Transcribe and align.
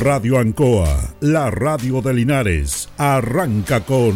Radio 0.00 0.38
Ancoa, 0.38 1.14
la 1.20 1.50
radio 1.50 2.00
de 2.00 2.14
Linares, 2.14 2.88
arranca 2.98 3.80
con 3.80 4.14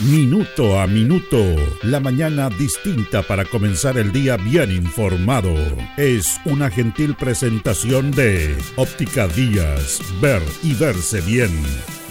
Minuto 0.00 0.80
a 0.80 0.88
Minuto, 0.88 1.38
la 1.82 2.00
mañana 2.00 2.50
distinta 2.50 3.22
para 3.22 3.44
comenzar 3.44 3.98
el 3.98 4.10
día 4.10 4.36
bien 4.36 4.72
informado. 4.72 5.54
Es 5.96 6.40
una 6.44 6.70
gentil 6.70 7.14
presentación 7.14 8.10
de 8.10 8.56
Óptica 8.74 9.28
Díaz, 9.28 10.00
ver 10.20 10.42
y 10.64 10.74
verse 10.74 11.20
bien. 11.20 11.52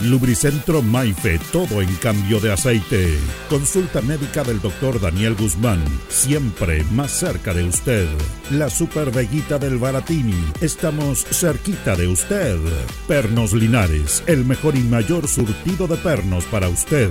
Lubricentro 0.01 0.81
Maife, 0.81 1.39
todo 1.51 1.81
en 1.81 1.93
cambio 1.95 2.39
de 2.39 2.51
aceite. 2.51 3.17
Consulta 3.49 4.01
médica 4.01 4.43
del 4.43 4.59
doctor 4.59 4.99
Daniel 4.99 5.35
Guzmán, 5.35 5.81
siempre 6.09 6.83
más 6.91 7.11
cerca 7.11 7.53
de 7.53 7.63
usted. 7.63 8.07
La 8.51 8.69
Super 8.69 9.11
Veguita 9.11 9.57
del 9.57 9.77
Baratini, 9.77 10.51
estamos 10.59 11.23
cerquita 11.23 11.95
de 11.95 12.07
usted. 12.07 12.59
Pernos 13.07 13.53
Linares, 13.53 14.21
el 14.27 14.43
mejor 14.43 14.75
y 14.75 14.83
mayor 14.83 15.27
surtido 15.27 15.87
de 15.87 15.95
pernos 15.97 16.43
para 16.45 16.67
usted. 16.67 17.09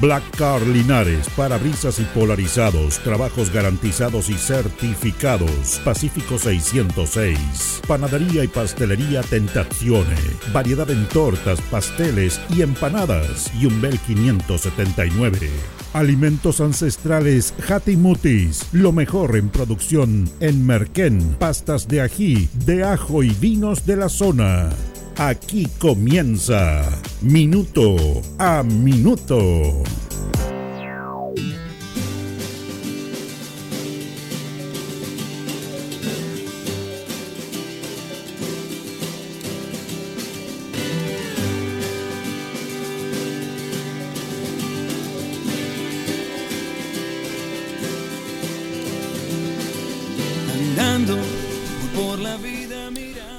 Black 0.00 0.24
Car 0.36 0.60
Linares, 0.66 1.28
parabrisas 1.36 2.00
y 2.00 2.02
polarizados, 2.02 2.98
trabajos 2.98 3.50
garantizados 3.52 4.28
y 4.28 4.34
certificados. 4.34 5.80
Pacífico 5.84 6.36
606. 6.36 7.82
Panadería 7.86 8.42
y 8.42 8.48
pastelería 8.48 9.22
Tentazione. 9.22 10.16
Variedad 10.52 10.90
en 10.90 11.06
tortas, 11.08 11.60
pasteles 11.70 12.13
y 12.50 12.62
empanadas. 12.62 13.50
Y 13.60 13.66
un 13.66 13.80
Bel 13.80 13.98
579. 13.98 15.50
Alimentos 15.92 16.60
ancestrales 16.60 17.54
Hatimutis, 17.68 18.66
lo 18.72 18.92
mejor 18.92 19.36
en 19.36 19.48
producción 19.48 20.30
en 20.40 20.64
Merquén, 20.66 21.36
pastas 21.38 21.88
de 21.88 22.00
ají, 22.00 22.48
de 22.66 22.84
ajo 22.84 23.22
y 23.22 23.30
vinos 23.30 23.86
de 23.86 23.96
la 23.96 24.08
zona. 24.08 24.70
Aquí 25.16 25.66
comienza 25.78 26.82
Minuto 27.20 27.96
a 28.38 28.62
Minuto. 28.62 29.82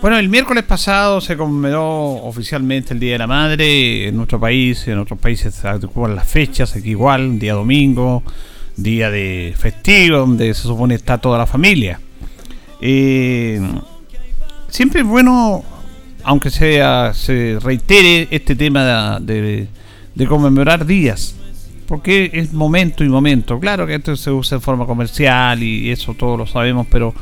Bueno, 0.05 0.19
el 0.19 0.29
miércoles 0.29 0.63
pasado 0.63 1.19
se 1.19 1.35
conmemoró 1.35 2.17
oficialmente 2.17 2.93
el 2.93 2.99
Día 2.99 3.13
de 3.13 3.17
la 3.17 3.25
Madre 3.25 4.07
en 4.07 4.15
nuestro 4.15 4.39
país, 4.39 4.87
en 4.87 4.99
otros 4.99 5.17
países 5.17 5.55
se 5.55 5.67
las 5.67 6.27
fechas, 6.27 6.75
aquí 6.75 6.91
igual, 6.91 7.39
día 7.39 7.55
domingo, 7.55 8.21
día 8.77 9.09
de 9.09 9.55
festivo, 9.57 10.19
donde 10.19 10.53
se 10.53 10.61
supone 10.61 10.93
está 10.93 11.17
toda 11.17 11.39
la 11.39 11.47
familia. 11.47 11.99
Eh, 12.81 13.59
siempre 14.67 15.01
es 15.01 15.07
bueno, 15.07 15.63
aunque 16.23 16.51
sea 16.51 17.11
se 17.15 17.57
reitere 17.59 18.27
este 18.29 18.55
tema 18.55 19.19
de, 19.19 19.67
de 20.13 20.27
conmemorar 20.27 20.85
días, 20.85 21.35
porque 21.87 22.29
es 22.31 22.53
momento 22.53 23.03
y 23.03 23.09
momento. 23.09 23.59
Claro 23.59 23.87
que 23.87 23.95
esto 23.95 24.15
se 24.15 24.29
usa 24.29 24.57
en 24.57 24.61
forma 24.61 24.85
comercial 24.85 25.63
y 25.63 25.89
eso 25.89 26.13
todos 26.13 26.37
lo 26.37 26.45
sabemos, 26.45 26.85
pero 26.91 27.15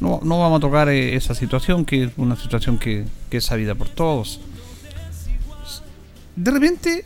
no, 0.00 0.20
no 0.22 0.38
vamos 0.38 0.58
a 0.58 0.60
tocar 0.60 0.88
eh, 0.88 1.14
esa 1.16 1.34
situación, 1.34 1.84
que 1.84 2.04
es 2.04 2.12
una 2.16 2.36
situación 2.36 2.78
que, 2.78 3.04
que 3.30 3.38
es 3.38 3.44
sabida 3.44 3.74
por 3.74 3.88
todos. 3.88 4.40
De 6.36 6.50
repente, 6.50 7.04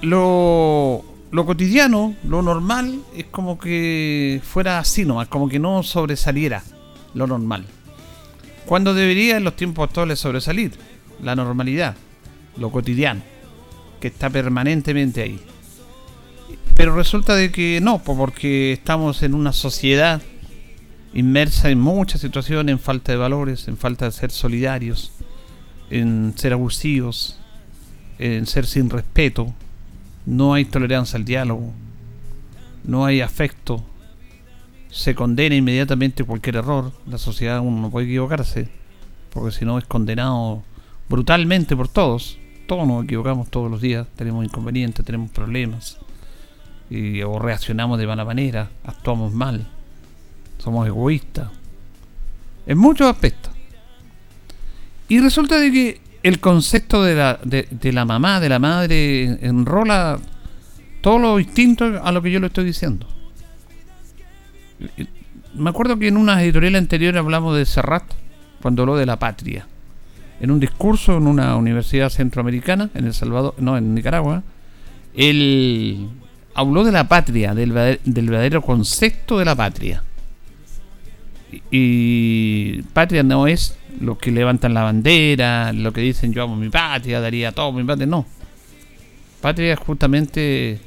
lo, 0.00 1.04
lo 1.30 1.46
cotidiano, 1.46 2.14
lo 2.26 2.42
normal, 2.42 3.00
es 3.16 3.26
como 3.26 3.58
que 3.58 4.40
fuera 4.42 4.78
así 4.78 5.04
nomás, 5.04 5.28
como 5.28 5.48
que 5.48 5.58
no 5.58 5.82
sobresaliera 5.82 6.62
lo 7.12 7.26
normal. 7.26 7.66
Cuando 8.66 8.94
debería 8.94 9.36
en 9.36 9.44
los 9.44 9.56
tiempos 9.56 9.88
actuales 9.88 10.18
sobresalir 10.18 10.72
la 11.22 11.36
normalidad, 11.36 11.96
lo 12.56 12.70
cotidiano, 12.70 13.22
que 14.00 14.08
está 14.08 14.30
permanentemente 14.30 15.22
ahí. 15.22 15.40
Pero 16.76 16.96
resulta 16.96 17.34
de 17.34 17.52
que 17.52 17.80
no, 17.82 18.02
porque 18.02 18.72
estamos 18.72 19.22
en 19.22 19.34
una 19.34 19.52
sociedad 19.52 20.22
inmersa 21.14 21.70
en 21.70 21.80
muchas 21.80 22.20
situaciones, 22.20 22.72
en 22.72 22.78
falta 22.78 23.12
de 23.12 23.18
valores, 23.18 23.68
en 23.68 23.76
falta 23.76 24.04
de 24.04 24.12
ser 24.12 24.32
solidarios, 24.32 25.12
en 25.88 26.34
ser 26.36 26.52
abusivos, 26.52 27.38
en 28.18 28.46
ser 28.46 28.66
sin 28.66 28.90
respeto. 28.90 29.54
No 30.26 30.54
hay 30.54 30.64
tolerancia 30.64 31.16
al 31.16 31.24
diálogo, 31.24 31.72
no 32.82 33.04
hay 33.04 33.20
afecto, 33.20 33.84
se 34.90 35.14
condena 35.14 35.54
inmediatamente 35.54 36.24
cualquier 36.24 36.56
error. 36.56 36.92
La 37.06 37.18
sociedad 37.18 37.60
uno 37.60 37.82
no 37.82 37.90
puede 37.90 38.06
equivocarse, 38.06 38.68
porque 39.32 39.56
si 39.56 39.64
no 39.64 39.78
es 39.78 39.84
condenado 39.84 40.64
brutalmente 41.08 41.76
por 41.76 41.88
todos. 41.88 42.38
Todos 42.66 42.88
nos 42.88 43.04
equivocamos 43.04 43.50
todos 43.50 43.70
los 43.70 43.82
días, 43.82 44.06
tenemos 44.16 44.42
inconvenientes, 44.42 45.04
tenemos 45.04 45.30
problemas, 45.30 45.98
y, 46.88 47.20
o 47.20 47.38
reaccionamos 47.38 47.98
de 47.98 48.06
mala 48.06 48.24
manera, 48.24 48.70
actuamos 48.84 49.34
mal 49.34 49.68
somos 50.64 50.86
egoístas, 50.86 51.50
en 52.66 52.78
muchos 52.78 53.06
aspectos. 53.06 53.52
Y 55.08 55.20
resulta 55.20 55.60
de 55.60 55.70
que 55.70 56.00
el 56.22 56.40
concepto 56.40 57.04
de 57.04 57.14
la, 57.14 57.38
de, 57.44 57.92
la 57.92 58.06
mamá, 58.06 58.40
de 58.40 58.48
la 58.48 58.58
madre, 58.58 59.24
enrola 59.46 60.18
todo 61.02 61.18
lo 61.18 61.36
distinto 61.36 62.00
a 62.02 62.10
lo 62.12 62.22
que 62.22 62.30
yo 62.30 62.40
le 62.40 62.46
estoy 62.46 62.64
diciendo. 62.64 63.06
Me 65.52 65.68
acuerdo 65.68 65.98
que 65.98 66.08
en 66.08 66.16
una 66.16 66.42
editorial 66.42 66.76
anterior 66.76 67.18
hablamos 67.18 67.54
de 67.56 67.66
Serrat, 67.66 68.04
cuando 68.62 68.82
habló 68.82 68.96
de 68.96 69.04
la 69.04 69.18
patria. 69.18 69.66
En 70.40 70.50
un 70.50 70.58
discurso 70.58 71.18
en 71.18 71.26
una 71.26 71.56
universidad 71.56 72.08
centroamericana, 72.08 72.88
en 72.94 73.04
El 73.04 73.12
Salvador, 73.12 73.54
no, 73.58 73.76
en 73.76 73.94
Nicaragua, 73.94 74.42
él 75.14 76.08
habló 76.54 76.84
de 76.84 76.92
la 76.92 77.06
patria, 77.06 77.54
del 77.54 77.72
verdadero 77.72 78.62
concepto 78.62 79.38
de 79.38 79.44
la 79.44 79.54
patria. 79.54 80.02
Y 81.70 82.82
patria 82.92 83.22
no 83.22 83.46
es 83.46 83.76
lo 84.00 84.18
que 84.18 84.30
levantan 84.30 84.74
la 84.74 84.82
bandera, 84.82 85.72
lo 85.72 85.92
que 85.92 86.00
dicen 86.00 86.32
yo 86.32 86.42
amo 86.42 86.56
mi 86.56 86.70
patria, 86.70 87.20
daría 87.20 87.52
todo 87.52 87.72
mi 87.72 87.84
patria, 87.84 88.06
no. 88.06 88.26
Patria 89.40 89.74
es 89.74 89.78
justamente 89.78 90.80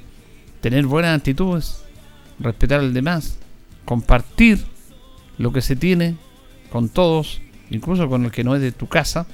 tener 0.62 0.86
buenas 0.86 1.18
actitudes, 1.18 1.84
respetar 2.40 2.80
al 2.80 2.94
demás, 2.94 3.38
compartir 3.86 4.66
lo 5.38 5.52
que 5.54 5.62
se 5.62 5.76
tiene 5.76 6.16
con 6.72 6.90
todos, 6.90 7.42
incluso 7.70 8.10
con 8.10 8.26
el 8.26 8.32
que 8.32 8.44
no 8.44 8.56
es 8.56 8.62
de 8.62 8.72
tu 8.72 8.88
casa. 8.88 9.28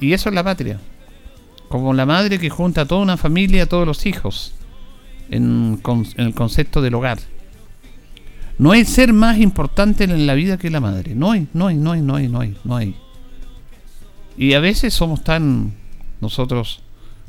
Y 0.00 0.12
eso 0.12 0.28
es 0.28 0.34
la 0.34 0.44
patria. 0.44 0.80
Como 1.68 1.94
la 1.94 2.06
madre 2.06 2.38
que 2.38 2.50
junta 2.50 2.82
a 2.82 2.86
toda 2.86 3.02
una 3.02 3.16
familia, 3.16 3.62
a 3.62 3.66
todos 3.66 3.86
los 3.86 4.06
hijos, 4.06 4.54
en, 5.30 5.80
en 6.16 6.26
el 6.26 6.34
concepto 6.34 6.82
del 6.82 6.94
hogar. 6.94 7.18
No 8.60 8.72
hay 8.72 8.84
ser 8.84 9.14
más 9.14 9.38
importante 9.38 10.04
en 10.04 10.26
la 10.26 10.34
vida 10.34 10.58
que 10.58 10.68
la 10.68 10.80
madre. 10.80 11.14
No 11.14 11.30
hay, 11.30 11.48
no 11.54 11.68
hay, 11.68 11.76
no 11.76 11.92
hay, 11.92 12.02
no 12.02 12.16
hay, 12.16 12.28
no 12.28 12.40
hay, 12.40 12.56
no 12.62 12.76
hay. 12.76 12.94
Y 14.36 14.52
a 14.52 14.60
veces 14.60 14.92
somos 14.92 15.24
tan 15.24 15.72
nosotros 16.20 16.82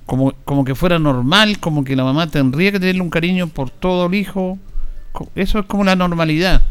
como, 0.06 0.34
como 0.44 0.66
que 0.66 0.76
fuera 0.76 1.00
normal, 1.00 1.58
como 1.60 1.86
que 1.86 1.96
la 1.96 2.04
mamá 2.04 2.28
tendría 2.28 2.74
que 2.74 2.82
tenerle 2.82 3.02
un 3.02 3.10
cariño 3.10 3.48
por 3.48 3.70
todo 3.70 4.08
el 4.08 4.16
hijo. 4.16 4.60
Eso 5.34 5.60
es 5.60 5.66
como 5.68 5.86
la 5.86 5.96
normalidad. 5.96 6.64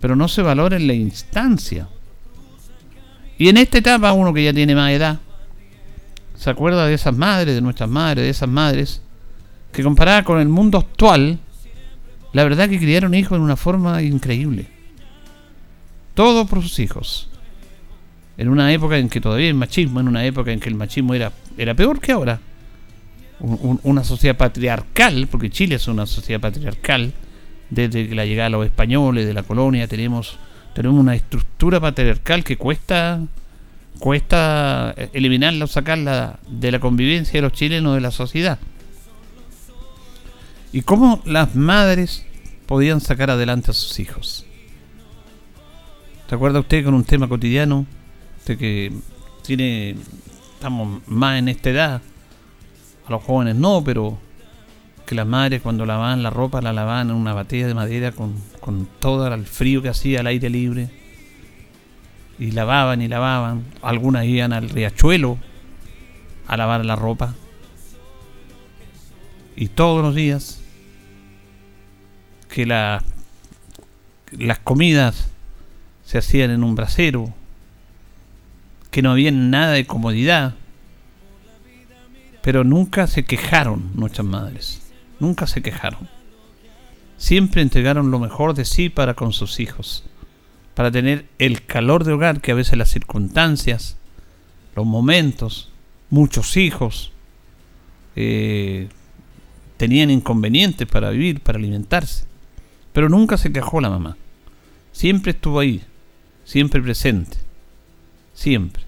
Pero 0.00 0.16
no 0.16 0.26
se 0.26 0.42
valora 0.42 0.76
en 0.76 0.88
la 0.88 0.94
instancia. 0.94 1.86
Y 3.38 3.50
en 3.50 3.56
esta 3.56 3.78
etapa, 3.78 4.12
uno 4.12 4.34
que 4.34 4.42
ya 4.42 4.52
tiene 4.52 4.74
más 4.74 4.90
edad, 4.90 5.20
se 6.34 6.50
acuerda 6.50 6.88
de 6.88 6.94
esas 6.94 7.16
madres, 7.16 7.54
de 7.54 7.60
nuestras 7.60 7.88
madres, 7.88 8.24
de 8.24 8.30
esas 8.30 8.48
madres, 8.48 9.00
que 9.70 9.84
comparada 9.84 10.24
con 10.24 10.40
el 10.40 10.48
mundo 10.48 10.76
actual, 10.76 11.38
la 12.32 12.44
verdad 12.44 12.68
que 12.68 12.78
criaron 12.78 13.14
hijos 13.14 13.36
en 13.36 13.42
una 13.42 13.56
forma 13.56 14.02
increíble. 14.02 14.66
Todo 16.14 16.46
por 16.46 16.62
sus 16.62 16.78
hijos. 16.78 17.28
En 18.36 18.48
una 18.48 18.72
época 18.72 18.98
en 18.98 19.08
que 19.08 19.20
todavía 19.20 19.48
el 19.48 19.54
machismo, 19.54 20.00
en 20.00 20.08
una 20.08 20.24
época 20.24 20.52
en 20.52 20.60
que 20.60 20.68
el 20.68 20.74
machismo 20.74 21.14
era, 21.14 21.32
era 21.58 21.74
peor 21.74 22.00
que 22.00 22.12
ahora. 22.12 22.40
una 23.40 24.04
sociedad 24.04 24.36
patriarcal, 24.36 25.28
porque 25.30 25.50
Chile 25.50 25.76
es 25.76 25.88
una 25.88 26.06
sociedad 26.06 26.40
patriarcal, 26.40 27.12
desde 27.70 28.14
la 28.14 28.26
llegada 28.26 28.48
de 28.48 28.50
los 28.50 28.66
españoles, 28.66 29.26
de 29.26 29.34
la 29.34 29.42
colonia, 29.42 29.86
tenemos, 29.86 30.38
tenemos 30.74 30.98
una 30.98 31.14
estructura 31.14 31.80
patriarcal 31.80 32.44
que 32.44 32.56
cuesta 32.56 33.20
cuesta 33.98 34.94
eliminarla 35.12 35.66
o 35.66 35.68
sacarla 35.68 36.38
de 36.48 36.72
la 36.72 36.80
convivencia 36.80 37.34
de 37.34 37.42
los 37.42 37.52
chilenos 37.52 37.94
de 37.94 38.00
la 38.00 38.10
sociedad 38.10 38.58
y 40.72 40.82
cómo 40.82 41.20
las 41.24 41.54
madres 41.54 42.24
podían 42.66 43.00
sacar 43.00 43.30
adelante 43.30 43.70
a 43.70 43.74
sus 43.74 43.98
hijos. 43.98 44.46
¿Se 46.28 46.34
acuerda 46.34 46.60
usted 46.60 46.84
con 46.84 46.94
un 46.94 47.04
tema 47.04 47.28
cotidiano? 47.28 47.86
Usted 48.38 48.56
que 48.56 48.92
tiene 49.42 49.96
estamos 50.54 51.02
más 51.08 51.38
en 51.38 51.48
esta 51.48 51.70
edad. 51.70 52.02
A 53.06 53.10
los 53.10 53.24
jóvenes 53.24 53.56
no, 53.56 53.82
pero 53.82 54.18
que 55.06 55.16
las 55.16 55.26
madres 55.26 55.60
cuando 55.62 55.84
lavaban 55.86 56.22
la 56.22 56.30
ropa 56.30 56.60
la 56.60 56.72
lavaban 56.72 57.10
en 57.10 57.16
una 57.16 57.34
batea 57.34 57.66
de 57.66 57.74
madera 57.74 58.12
con, 58.12 58.34
con 58.60 58.86
todo 59.00 59.26
el 59.26 59.46
frío 59.46 59.82
que 59.82 59.88
hacía 59.88 60.20
al 60.20 60.28
aire 60.28 60.50
libre. 60.50 60.90
Y 62.38 62.52
lavaban 62.52 63.02
y 63.02 63.08
lavaban. 63.08 63.64
Algunas 63.82 64.24
iban 64.26 64.52
al 64.52 64.68
riachuelo 64.68 65.38
a 66.46 66.56
lavar 66.56 66.84
la 66.84 66.94
ropa. 66.94 67.34
Y 69.56 69.68
todos 69.68 70.02
los 70.02 70.14
días 70.14 70.59
que 72.52 72.66
la, 72.66 73.02
las 74.32 74.58
comidas 74.58 75.28
se 76.04 76.18
hacían 76.18 76.50
en 76.50 76.64
un 76.64 76.74
brasero, 76.74 77.32
que 78.90 79.02
no 79.02 79.12
había 79.12 79.30
nada 79.30 79.72
de 79.72 79.86
comodidad, 79.86 80.54
pero 82.42 82.64
nunca 82.64 83.06
se 83.06 83.24
quejaron 83.24 83.92
nuestras 83.94 84.26
madres, 84.26 84.82
nunca 85.20 85.46
se 85.46 85.62
quejaron. 85.62 86.08
Siempre 87.16 87.62
entregaron 87.62 88.10
lo 88.10 88.18
mejor 88.18 88.54
de 88.54 88.64
sí 88.64 88.88
para 88.88 89.14
con 89.14 89.32
sus 89.32 89.60
hijos, 89.60 90.04
para 90.74 90.90
tener 90.90 91.26
el 91.38 91.64
calor 91.64 92.04
de 92.04 92.12
hogar 92.12 92.40
que 92.40 92.52
a 92.52 92.56
veces 92.56 92.76
las 92.76 92.90
circunstancias, 92.90 93.96
los 94.74 94.86
momentos, 94.86 95.70
muchos 96.08 96.56
hijos, 96.56 97.12
eh, 98.16 98.88
tenían 99.76 100.10
inconvenientes 100.10 100.88
para 100.88 101.10
vivir, 101.10 101.40
para 101.40 101.58
alimentarse. 101.58 102.29
Pero 102.92 103.08
nunca 103.08 103.36
se 103.36 103.52
quejó 103.52 103.80
la 103.80 103.90
mamá. 103.90 104.16
Siempre 104.92 105.32
estuvo 105.32 105.60
ahí, 105.60 105.82
siempre 106.44 106.82
presente, 106.82 107.38
siempre. 108.34 108.82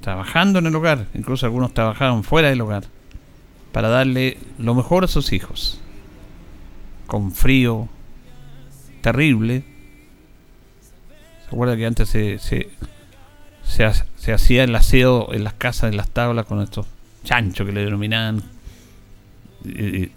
Trabajando 0.00 0.58
en 0.58 0.66
el 0.66 0.76
hogar, 0.76 1.06
incluso 1.14 1.46
algunos 1.46 1.74
trabajaban 1.74 2.24
fuera 2.24 2.48
del 2.48 2.60
hogar, 2.60 2.84
para 3.72 3.88
darle 3.88 4.38
lo 4.58 4.74
mejor 4.74 5.04
a 5.04 5.08
sus 5.08 5.32
hijos. 5.32 5.80
Con 7.06 7.32
frío 7.32 7.88
terrible. 9.00 9.64
¿Se 11.42 11.46
acuerda 11.46 11.76
que 11.76 11.86
antes 11.86 12.08
se, 12.08 12.38
se, 12.38 14.32
hacía 14.32 14.64
el 14.64 14.74
aseo 14.74 15.32
en 15.32 15.44
las 15.44 15.54
casas, 15.54 15.90
en 15.90 15.96
las 15.96 16.10
tablas, 16.10 16.46
con 16.46 16.60
estos 16.60 16.86
chanchos 17.24 17.66
que 17.66 17.72
le 17.72 17.84
denominaban? 17.84 18.42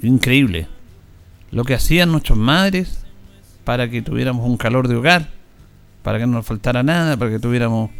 Increíble 0.01 0.67
lo 1.53 1.63
que 1.63 1.75
hacían 1.75 2.11
nuestras 2.11 2.37
madres 2.37 3.05
para 3.63 3.89
que 3.89 4.01
tuviéramos 4.01 4.45
un 4.45 4.57
calor 4.57 4.87
de 4.87 4.95
hogar, 4.95 5.29
para 6.01 6.17
que 6.17 6.25
no 6.25 6.33
nos 6.33 6.45
faltara 6.45 6.83
nada, 6.83 7.15
para 7.15 7.29
que 7.31 7.39
tuviéramos 7.39 7.91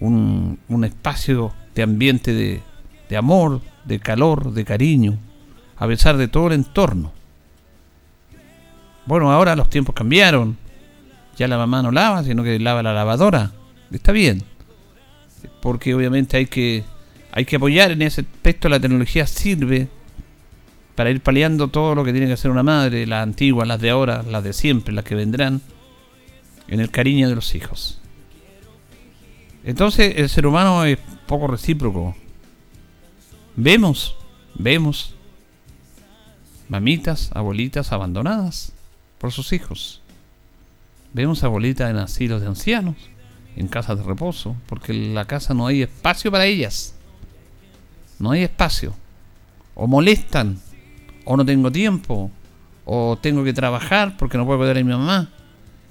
un, 0.00 0.58
espacio 0.84 1.52
de 1.74 1.82
ambiente 1.82 2.32
de, 2.32 2.62
de 3.08 3.16
amor, 3.16 3.60
de 3.84 3.98
calor, 3.98 4.52
de 4.52 4.64
cariño, 4.64 5.18
a 5.76 5.86
pesar 5.88 6.16
de 6.16 6.28
todo 6.28 6.46
el 6.46 6.54
entorno. 6.54 7.12
Bueno, 9.06 9.30
ahora 9.30 9.56
los 9.56 9.68
tiempos 9.68 9.94
cambiaron. 9.94 10.56
Ya 11.36 11.48
la 11.48 11.58
mamá 11.58 11.82
no 11.82 11.90
lava, 11.90 12.22
sino 12.22 12.44
que 12.44 12.58
lava 12.60 12.82
la 12.82 12.94
lavadora. 12.94 13.50
Está 13.90 14.12
bien. 14.12 14.42
Porque 15.60 15.94
obviamente 15.94 16.36
hay 16.36 16.46
que, 16.46 16.84
hay 17.32 17.44
que 17.44 17.56
apoyar 17.56 17.90
en 17.90 18.02
ese 18.02 18.20
aspecto. 18.20 18.68
La 18.68 18.78
tecnología 18.78 19.26
sirve 19.26 19.88
para 20.94 21.10
ir 21.10 21.20
paliando 21.20 21.68
todo 21.68 21.94
lo 21.94 22.04
que 22.04 22.12
tiene 22.12 22.26
que 22.26 22.34
hacer 22.34 22.50
una 22.50 22.62
madre, 22.62 23.06
las 23.06 23.22
antiguas, 23.22 23.66
las 23.66 23.80
de 23.80 23.90
ahora, 23.90 24.22
las 24.22 24.44
de 24.44 24.52
siempre, 24.52 24.94
las 24.94 25.04
que 25.04 25.14
vendrán, 25.14 25.60
en 26.68 26.80
el 26.80 26.90
cariño 26.90 27.28
de 27.28 27.34
los 27.34 27.54
hijos. 27.54 28.00
Entonces 29.64 30.14
el 30.16 30.28
ser 30.28 30.46
humano 30.46 30.84
es 30.84 30.98
poco 31.26 31.46
recíproco. 31.46 32.14
Vemos, 33.56 34.16
vemos 34.54 35.14
mamitas, 36.68 37.30
abuelitas 37.34 37.92
abandonadas 37.92 38.72
por 39.18 39.32
sus 39.32 39.52
hijos. 39.52 40.02
Vemos 41.12 41.44
abuelitas 41.44 41.90
en 41.90 41.96
asilos 41.96 42.40
de 42.40 42.48
ancianos, 42.48 42.96
en 43.56 43.68
casas 43.68 43.98
de 43.98 44.04
reposo, 44.04 44.56
porque 44.66 44.92
en 44.92 45.14
la 45.14 45.26
casa 45.26 45.54
no 45.54 45.66
hay 45.66 45.82
espacio 45.82 46.30
para 46.30 46.46
ellas. 46.46 46.94
No 48.18 48.32
hay 48.32 48.42
espacio. 48.42 48.94
O 49.74 49.86
molestan 49.86 50.58
o 51.24 51.36
no 51.36 51.44
tengo 51.44 51.70
tiempo, 51.70 52.30
o 52.84 53.18
tengo 53.20 53.44
que 53.44 53.52
trabajar 53.52 54.16
porque 54.16 54.36
no 54.36 54.44
puedo 54.44 54.58
cuidar 54.58 54.76
a 54.76 54.84
mi 54.84 54.90
mamá, 54.90 55.28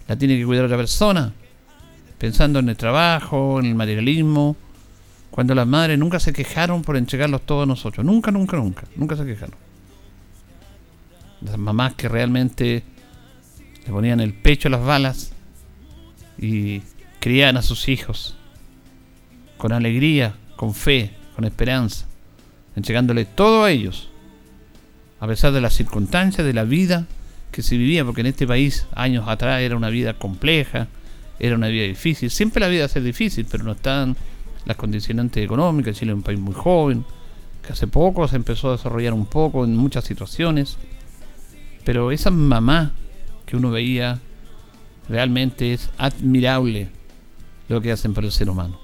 la 0.08 0.16
tiene 0.16 0.38
que 0.38 0.46
cuidar 0.46 0.66
otra 0.66 0.78
persona, 0.78 1.34
pensando 2.18 2.60
en 2.60 2.70
el 2.70 2.78
trabajo, 2.78 3.60
en 3.60 3.66
el 3.66 3.76
materialismo, 3.76 4.56
cuando 5.32 5.56
las 5.56 5.66
madres 5.66 5.98
nunca 5.98 6.20
se 6.20 6.34
quejaron 6.34 6.84
por 6.84 6.96
entregarlos 6.96 7.42
todos 7.42 7.68
nosotros, 7.68 8.06
nunca, 8.06 8.32
nunca, 8.32 8.58
nunca, 8.58 8.84
nunca 8.96 9.16
se 9.16 9.26
quejaron. 9.26 9.56
Las 11.42 11.58
mamás 11.58 11.96
que 11.96 12.08
realmente 12.08 12.84
le 13.86 13.92
ponían 13.92 14.20
el 14.20 14.34
pecho 14.34 14.68
a 14.68 14.72
las 14.72 14.86
balas 14.86 15.34
y 16.38 16.82
criaban 17.20 17.58
a 17.58 17.62
sus 17.62 17.90
hijos 17.90 18.38
con 19.58 19.74
alegría, 19.74 20.36
con 20.56 20.74
fe, 20.74 21.16
con 21.36 21.46
esperanza, 21.46 22.06
entregándole 22.76 23.26
todo 23.26 23.64
a 23.64 23.72
ellos 23.72 24.10
a 25.24 25.28
pesar 25.28 25.54
de 25.54 25.62
las 25.62 25.74
circunstancias 25.74 26.46
de 26.46 26.52
la 26.52 26.66
vida 26.66 27.06
que 27.50 27.64
se 27.64 27.78
vivía, 27.78 28.04
porque 28.04 28.20
en 28.20 28.28
este 28.28 28.46
país 28.46 28.88
años 28.94 29.24
atrás 29.26 29.62
era 29.62 29.78
una 29.78 29.90
vida 29.90 30.16
compleja, 30.16 30.90
era 31.40 31.56
una 31.56 31.70
vida 31.70 31.86
difícil, 31.86 32.30
siempre 32.30 32.60
la 32.60 32.68
vida 32.68 32.82
va 32.82 32.88
a 32.88 32.90
ser 32.90 33.04
difícil, 33.04 33.48
pero 33.50 33.64
no 33.64 33.72
están 33.72 34.18
las 34.66 34.76
condicionantes 34.76 35.42
económicas, 35.42 35.96
Chile 35.98 36.12
es 36.12 36.18
un 36.18 36.24
país 36.24 36.38
muy 36.38 36.54
joven, 36.54 37.06
que 37.66 37.72
hace 37.72 37.88
poco 37.88 38.28
se 38.28 38.36
empezó 38.36 38.68
a 38.68 38.72
desarrollar 38.74 39.14
un 39.14 39.26
poco 39.26 39.64
en 39.64 39.78
muchas 39.78 40.04
situaciones, 40.04 40.76
pero 41.86 42.12
esa 42.12 42.30
mamá 42.30 42.92
que 43.46 43.56
uno 43.56 43.72
veía 43.72 44.20
realmente 45.08 45.72
es 45.72 45.90
admirable 45.98 46.90
lo 47.70 47.80
que 47.80 47.94
hacen 47.94 48.14
por 48.14 48.26
el 48.26 48.34
ser 48.34 48.50
humano. 48.50 48.78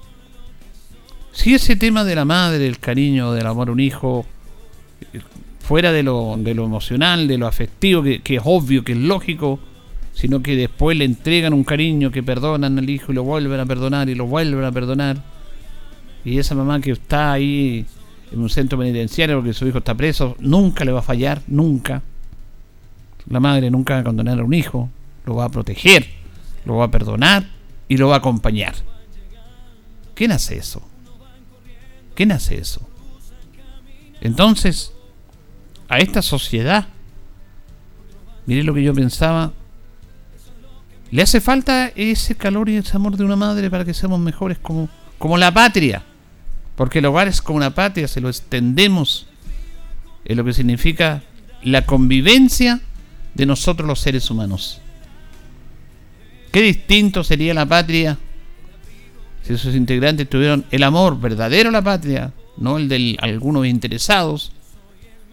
Si 1.32 1.52
ese 1.52 1.76
tema 1.76 2.02
de 2.04 2.14
la 2.14 2.24
madre, 2.24 2.66
el 2.66 2.78
cariño, 2.78 3.32
del 3.32 3.46
amor 3.46 3.68
a 3.68 3.72
un 3.72 3.80
hijo, 3.80 4.24
fuera 5.70 5.92
de 5.92 6.02
lo, 6.02 6.34
de 6.36 6.52
lo 6.52 6.64
emocional, 6.64 7.28
de 7.28 7.38
lo 7.38 7.46
afectivo, 7.46 8.02
que, 8.02 8.20
es 8.24 8.42
obvio, 8.44 8.82
que 8.82 8.90
es 8.90 8.98
lógico, 8.98 9.60
sino 10.12 10.42
que 10.42 10.56
después 10.56 10.98
le 10.98 11.04
entregan 11.04 11.52
un 11.52 11.62
cariño, 11.62 12.10
que 12.10 12.24
perdonan 12.24 12.76
al 12.76 12.90
hijo 12.90 13.12
y 13.12 13.14
lo 13.14 13.22
vuelven 13.22 13.60
a 13.60 13.66
perdonar 13.66 14.08
y 14.08 14.16
lo 14.16 14.26
vuelven 14.26 14.64
a 14.64 14.72
perdonar. 14.72 15.22
Y 16.24 16.40
esa 16.40 16.56
mamá 16.56 16.80
que 16.80 16.90
está 16.90 17.30
ahí 17.30 17.86
en 18.32 18.40
un 18.40 18.50
centro 18.50 18.80
penitenciario 18.80 19.36
porque 19.36 19.52
su 19.52 19.64
hijo 19.68 19.78
está 19.78 19.94
preso, 19.94 20.34
nunca 20.40 20.84
le 20.84 20.90
va 20.90 20.98
a 20.98 21.02
fallar, 21.02 21.40
nunca. 21.46 22.02
La 23.28 23.38
madre 23.38 23.70
nunca 23.70 23.94
va 23.94 24.00
a 24.00 24.04
condenar 24.04 24.40
a 24.40 24.44
un 24.44 24.54
hijo, 24.54 24.90
lo 25.24 25.36
va 25.36 25.44
a 25.44 25.50
proteger, 25.50 26.04
lo 26.64 26.78
va 26.78 26.86
a 26.86 26.90
perdonar 26.90 27.46
y 27.86 27.96
lo 27.96 28.08
va 28.08 28.16
a 28.16 28.18
acompañar. 28.18 28.74
¿Quién 30.14 30.32
hace 30.32 30.56
eso? 30.56 30.82
¿Quién 32.16 32.32
hace 32.32 32.56
eso? 32.56 32.88
Entonces, 34.20 34.94
a 35.90 35.98
esta 35.98 36.22
sociedad, 36.22 36.86
mire 38.46 38.62
lo 38.62 38.72
que 38.72 38.82
yo 38.82 38.94
pensaba, 38.94 39.52
le 41.10 41.22
hace 41.22 41.40
falta 41.40 41.88
ese 41.96 42.36
calor 42.36 42.68
y 42.68 42.76
ese 42.76 42.96
amor 42.96 43.16
de 43.16 43.24
una 43.24 43.34
madre 43.34 43.68
para 43.68 43.84
que 43.84 43.92
seamos 43.92 44.20
mejores 44.20 44.56
como, 44.58 44.88
como 45.18 45.36
la 45.36 45.52
patria. 45.52 46.04
Porque 46.76 47.00
el 47.00 47.06
hogar 47.06 47.26
es 47.26 47.42
como 47.42 47.56
una 47.56 47.74
patria, 47.74 48.06
se 48.06 48.20
lo 48.20 48.28
extendemos 48.28 49.26
en 50.24 50.36
lo 50.36 50.44
que 50.44 50.52
significa 50.52 51.22
la 51.64 51.84
convivencia 51.84 52.80
de 53.34 53.46
nosotros 53.46 53.88
los 53.88 53.98
seres 53.98 54.30
humanos. 54.30 54.80
Qué 56.52 56.62
distinto 56.62 57.24
sería 57.24 57.52
la 57.52 57.66
patria 57.66 58.16
si 59.42 59.56
sus 59.58 59.74
integrantes 59.74 60.28
tuvieran 60.28 60.64
el 60.70 60.84
amor 60.84 61.20
verdadero 61.20 61.70
a 61.70 61.72
la 61.72 61.82
patria, 61.82 62.32
no 62.56 62.76
el 62.76 62.88
de 62.88 63.16
algunos 63.20 63.66
interesados, 63.66 64.52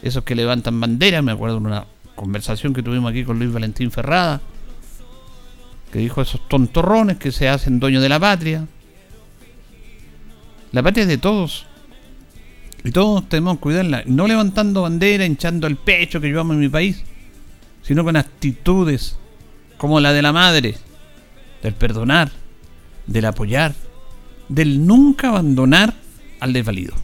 esos 0.01 0.24
que 0.24 0.36
levantan 0.36 0.80
bandera, 0.80 1.22
me 1.22 1.32
acuerdo 1.32 1.60
de 1.60 1.66
una 1.66 1.86
conversación 2.16 2.74
que 2.74 2.84
tuvimos 2.84 3.12
aquí 3.12 3.24
con 3.24 3.39
Luis 3.39 3.51
Valentín 3.51 3.92
Ferrada, 3.92 4.42
que 5.92 6.00
dijo 6.00 6.22
esos 6.22 6.48
tontorrones 6.48 7.18
que 7.18 7.32
se 7.32 7.48
hacen 7.48 7.80
dueños 7.80 8.04
de 8.04 8.10
la 8.10 8.20
patria. 8.20 8.68
La 10.72 10.84
patria 10.84 11.04
es 11.04 11.08
de 11.08 11.18
todos. 11.18 11.66
Y 12.84 12.92
todos 12.92 13.27
tenemos 13.30 13.58
que 13.58 13.62
cuidarla. 13.62 14.04
No 14.06 14.27
levantando 14.27 14.84
bandera, 14.84 15.25
hinchando 15.25 15.68
el 15.68 15.77
pecho 15.77 16.22
que 16.22 16.27
llevamos 16.27 16.56
en 16.56 16.62
mi 16.62 16.70
país, 16.70 17.04
sino 17.82 18.04
con 18.04 18.16
actitudes 18.16 19.18
como 19.77 20.00
la 20.00 20.12
de 20.12 20.22
la 20.22 20.34
madre, 20.34 20.75
del 21.63 21.74
perdonar, 21.74 22.32
del 23.06 23.25
apoyar, 23.25 23.74
del 24.50 24.86
nunca 24.86 25.30
abandonar 25.30 25.94
al 26.39 26.54
desvalido. 26.54 26.96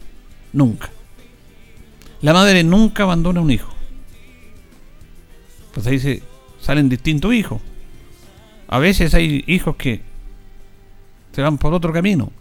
Nunca. 0.51 0.89
La 2.24 2.32
madre 2.32 2.63
nunca 2.63 3.03
abandona 3.03 3.42
a 3.42 3.44
un 3.44 3.51
hijo. 3.51 3.74
Pues 5.74 5.86
ahí 5.88 6.00
se 6.00 6.24
salen 6.62 6.88
distintos 6.88 7.34
hijos. 7.34 7.62
A 8.70 8.80
veces 8.80 9.13
hay 9.13 9.44
hijos 9.46 9.75
que 9.75 10.00
se 11.34 11.42
van 11.42 11.58
por 11.58 11.74
otro 11.74 11.92
camino. 11.92 12.32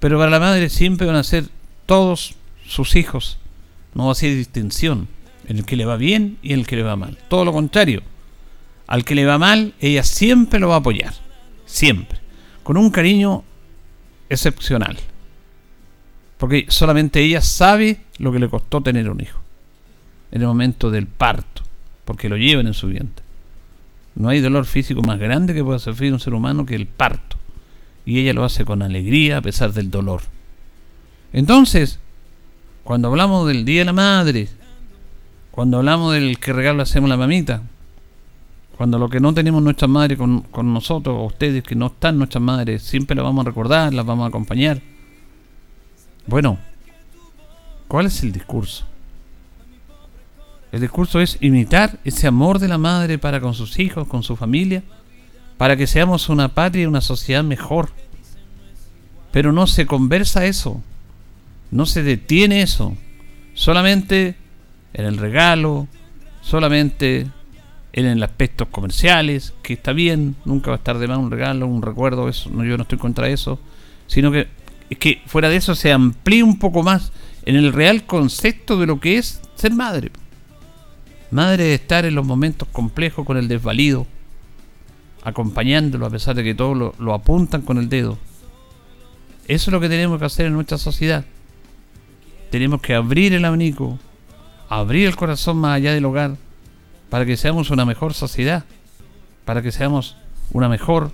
Pero 0.00 0.18
para 0.18 0.28
la 0.28 0.40
madre 0.40 0.68
siempre 0.68 1.06
van 1.06 1.14
a 1.14 1.22
ser 1.22 1.44
todos 1.86 2.34
sus 2.66 2.96
hijos. 2.96 3.38
No 3.94 4.06
va 4.06 4.12
a 4.12 4.16
ser 4.16 4.34
distinción 4.34 5.06
el 5.46 5.64
que 5.64 5.76
le 5.76 5.84
va 5.84 5.96
bien 5.96 6.38
y 6.42 6.52
el 6.52 6.66
que 6.66 6.74
le 6.74 6.82
va 6.82 6.96
mal. 6.96 7.16
Todo 7.28 7.44
lo 7.44 7.52
contrario. 7.52 8.02
Al 8.88 9.04
que 9.04 9.14
le 9.14 9.24
va 9.24 9.38
mal, 9.38 9.74
ella 9.78 10.02
siempre 10.02 10.58
lo 10.58 10.66
va 10.66 10.74
a 10.74 10.78
apoyar. 10.78 11.14
Siempre. 11.64 12.18
Con 12.64 12.76
un 12.76 12.90
cariño 12.90 13.44
excepcional. 14.28 14.98
Porque 16.42 16.66
solamente 16.70 17.20
ella 17.20 17.40
sabe 17.40 18.00
lo 18.18 18.32
que 18.32 18.40
le 18.40 18.48
costó 18.48 18.80
tener 18.80 19.08
un 19.08 19.20
hijo. 19.20 19.38
En 20.32 20.40
el 20.40 20.48
momento 20.48 20.90
del 20.90 21.06
parto. 21.06 21.62
Porque 22.04 22.28
lo 22.28 22.36
llevan 22.36 22.66
en 22.66 22.74
su 22.74 22.88
vientre. 22.88 23.24
No 24.16 24.28
hay 24.28 24.40
dolor 24.40 24.66
físico 24.66 25.02
más 25.02 25.20
grande 25.20 25.54
que 25.54 25.62
pueda 25.62 25.78
sufrir 25.78 26.12
un 26.12 26.18
ser 26.18 26.34
humano 26.34 26.66
que 26.66 26.74
el 26.74 26.88
parto. 26.88 27.36
Y 28.04 28.18
ella 28.18 28.32
lo 28.32 28.42
hace 28.42 28.64
con 28.64 28.82
alegría 28.82 29.36
a 29.36 29.40
pesar 29.40 29.72
del 29.72 29.88
dolor. 29.88 30.22
Entonces, 31.32 32.00
cuando 32.82 33.06
hablamos 33.06 33.46
del 33.46 33.64
Día 33.64 33.82
de 33.82 33.84
la 33.84 33.92
Madre, 33.92 34.48
cuando 35.52 35.76
hablamos 35.76 36.12
del 36.12 36.40
que 36.40 36.52
regalo 36.52 36.82
hacemos 36.82 37.08
la 37.08 37.16
mamita, 37.16 37.62
cuando 38.76 38.98
lo 38.98 39.08
que 39.08 39.20
no 39.20 39.32
tenemos 39.32 39.62
nuestra 39.62 39.86
madre 39.86 40.16
con, 40.16 40.40
con 40.40 40.74
nosotros, 40.74 41.24
ustedes 41.24 41.62
que 41.62 41.76
no 41.76 41.86
están 41.86 42.18
nuestras 42.18 42.42
madres, 42.42 42.82
siempre 42.82 43.14
las 43.14 43.24
vamos 43.24 43.46
a 43.46 43.48
recordar, 43.48 43.94
las 43.94 44.04
vamos 44.04 44.24
a 44.24 44.28
acompañar. 44.30 44.82
Bueno, 46.26 46.58
¿cuál 47.88 48.06
es 48.06 48.22
el 48.22 48.32
discurso? 48.32 48.84
El 50.70 50.80
discurso 50.80 51.20
es 51.20 51.36
imitar 51.40 51.98
ese 52.04 52.26
amor 52.26 52.58
de 52.58 52.68
la 52.68 52.78
madre 52.78 53.18
para 53.18 53.40
con 53.40 53.54
sus 53.54 53.78
hijos, 53.78 54.08
con 54.08 54.22
su 54.22 54.36
familia, 54.36 54.82
para 55.58 55.76
que 55.76 55.86
seamos 55.86 56.28
una 56.28 56.48
patria 56.48 56.84
y 56.84 56.86
una 56.86 57.02
sociedad 57.02 57.44
mejor. 57.44 57.90
Pero 59.32 59.52
no 59.52 59.66
se 59.66 59.86
conversa 59.86 60.46
eso, 60.46 60.82
no 61.70 61.86
se 61.86 62.02
detiene 62.02 62.62
eso, 62.62 62.96
solamente 63.54 64.36
en 64.94 65.04
el 65.04 65.18
regalo, 65.18 65.88
solamente 66.40 67.26
en 67.92 68.06
el 68.06 68.22
aspecto 68.22 68.70
comerciales, 68.70 69.52
que 69.62 69.74
está 69.74 69.92
bien, 69.92 70.36
nunca 70.44 70.70
va 70.70 70.76
a 70.76 70.78
estar 70.78 70.98
de 70.98 71.08
más 71.08 71.18
un 71.18 71.30
regalo, 71.30 71.66
un 71.66 71.82
recuerdo, 71.82 72.30
no, 72.50 72.64
yo 72.64 72.76
no 72.76 72.82
estoy 72.84 72.98
contra 72.98 73.28
eso, 73.28 73.58
sino 74.06 74.32
que 74.32 74.48
es 74.92 74.98
que 74.98 75.22
fuera 75.24 75.48
de 75.48 75.56
eso 75.56 75.74
se 75.74 75.90
amplíe 75.90 76.42
un 76.42 76.58
poco 76.58 76.82
más 76.82 77.12
en 77.46 77.56
el 77.56 77.72
real 77.72 78.04
concepto 78.04 78.78
de 78.78 78.86
lo 78.86 79.00
que 79.00 79.16
es 79.16 79.40
ser 79.54 79.72
madre. 79.72 80.10
Madre 81.30 81.64
de 81.64 81.74
estar 81.74 82.04
en 82.04 82.14
los 82.14 82.26
momentos 82.26 82.68
complejos 82.70 83.24
con 83.24 83.38
el 83.38 83.48
desvalido, 83.48 84.06
acompañándolo 85.24 86.04
a 86.04 86.10
pesar 86.10 86.36
de 86.36 86.44
que 86.44 86.54
todos 86.54 86.76
lo, 86.76 86.94
lo 86.98 87.14
apuntan 87.14 87.62
con 87.62 87.78
el 87.78 87.88
dedo. 87.88 88.18
Eso 89.48 89.70
es 89.70 89.72
lo 89.72 89.80
que 89.80 89.88
tenemos 89.88 90.18
que 90.18 90.26
hacer 90.26 90.44
en 90.44 90.52
nuestra 90.52 90.76
sociedad. 90.76 91.24
Tenemos 92.50 92.82
que 92.82 92.94
abrir 92.94 93.32
el 93.32 93.46
abanico, 93.46 93.98
abrir 94.68 95.06
el 95.06 95.16
corazón 95.16 95.56
más 95.56 95.76
allá 95.76 95.94
del 95.94 96.04
hogar, 96.04 96.36
para 97.08 97.24
que 97.24 97.38
seamos 97.38 97.70
una 97.70 97.86
mejor 97.86 98.12
sociedad, 98.12 98.64
para 99.46 99.62
que 99.62 99.72
seamos 99.72 100.18
una 100.50 100.68
mejor 100.68 101.12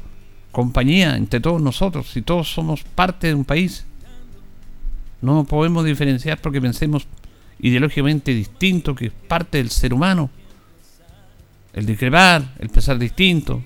compañía 0.53 1.17
entre 1.17 1.41
todos 1.41 1.61
nosotros, 1.61 2.11
si 2.11 2.23
todos 2.23 2.53
somos 2.53 2.83
parte 2.83 3.29
de 3.29 3.35
un 3.35 3.45
país. 3.45 3.85
No 5.21 5.45
podemos 5.45 5.85
diferenciar 5.85 6.41
porque 6.41 6.61
pensemos 6.61 7.07
ideológicamente 7.61 8.33
distinto, 8.35 8.95
que 8.95 9.07
es 9.07 9.13
parte 9.13 9.59
del 9.59 9.71
ser 9.71 9.93
humano. 9.93 10.31
El 11.73 11.87
discrepar, 11.87 12.55
el 12.59 12.69
pensar 12.69 12.99
distinto. 12.99 13.63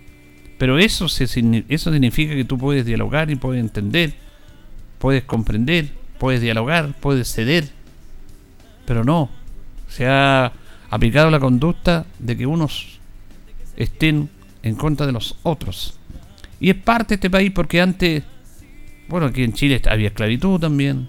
Pero 0.58 0.78
eso, 0.78 1.08
se, 1.08 1.24
eso 1.68 1.92
significa 1.92 2.34
que 2.34 2.44
tú 2.44 2.56
puedes 2.56 2.86
dialogar 2.86 3.30
y 3.30 3.36
puedes 3.36 3.60
entender, 3.60 4.14
puedes 4.98 5.24
comprender, 5.24 5.90
puedes 6.18 6.40
dialogar, 6.40 6.94
puedes 7.00 7.32
ceder. 7.32 7.70
Pero 8.86 9.04
no, 9.04 9.28
se 9.88 10.06
ha 10.06 10.52
aplicado 10.90 11.30
la 11.30 11.40
conducta 11.40 12.06
de 12.18 12.36
que 12.36 12.46
unos 12.46 13.00
estén 13.76 14.30
en 14.62 14.74
contra 14.76 15.06
de 15.06 15.12
los 15.12 15.36
otros. 15.42 15.98
Y 16.62 16.70
es 16.70 16.76
parte 16.76 17.08
de 17.08 17.14
este 17.16 17.28
país 17.28 17.50
porque 17.52 17.80
antes, 17.80 18.22
bueno, 19.08 19.26
aquí 19.26 19.42
en 19.42 19.52
Chile 19.52 19.82
había 19.90 20.06
esclavitud 20.06 20.60
también. 20.60 21.08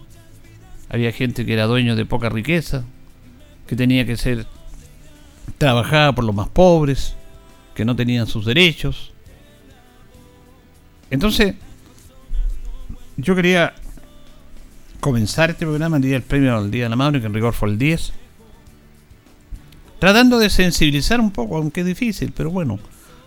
Había 0.89 1.11
gente 1.11 1.45
que 1.45 1.53
era 1.53 1.67
dueño 1.67 1.95
de 1.95 2.07
poca 2.07 2.27
riqueza, 2.29 2.83
que 3.67 3.75
tenía 3.75 4.03
que 4.03 4.17
ser 4.17 4.47
trabajada 5.59 6.13
por 6.13 6.23
los 6.23 6.33
más 6.33 6.49
pobres, 6.49 7.15
que 7.75 7.85
no 7.85 7.95
tenían 7.95 8.25
sus 8.25 8.45
derechos. 8.45 9.13
Entonces, 11.11 11.53
yo 13.17 13.35
quería 13.35 13.75
comenzar 14.99 15.51
este 15.51 15.67
programa 15.67 15.97
el 15.97 16.03
día 16.03 16.13
del 16.13 16.23
premio 16.23 16.57
al 16.57 16.71
Día 16.71 16.85
de 16.85 16.89
la 16.89 16.95
Madre, 16.95 17.19
que 17.21 17.27
en 17.27 17.33
rigor 17.35 17.53
fue 17.53 17.69
el 17.69 17.77
10 17.77 18.11
tratando 19.99 20.39
de 20.39 20.49
sensibilizar 20.49 21.21
un 21.21 21.29
poco, 21.31 21.57
aunque 21.57 21.81
es 21.81 21.85
difícil, 21.85 22.33
pero 22.35 22.49
bueno, 22.49 22.79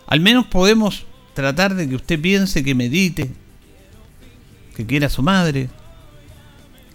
al 0.09 0.21
menos 0.21 0.47
podemos 0.47 1.07
tratar 1.37 1.75
de 1.75 1.87
que 1.87 1.95
usted 1.95 2.19
piense, 2.19 2.65
que 2.65 2.75
medite, 2.75 3.31
que 4.75 4.87
quiera 4.87 5.09
a 5.09 5.11
su 5.11 5.23
madre, 5.23 5.69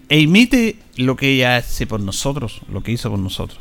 e 0.08 0.18
imite 0.18 0.80
lo 0.96 1.14
que 1.14 1.32
ella 1.32 1.56
hace 1.56 1.86
por 1.86 2.00
nosotros, 2.00 2.60
lo 2.68 2.82
que 2.82 2.90
hizo 2.90 3.08
por 3.08 3.20
nosotros, 3.20 3.60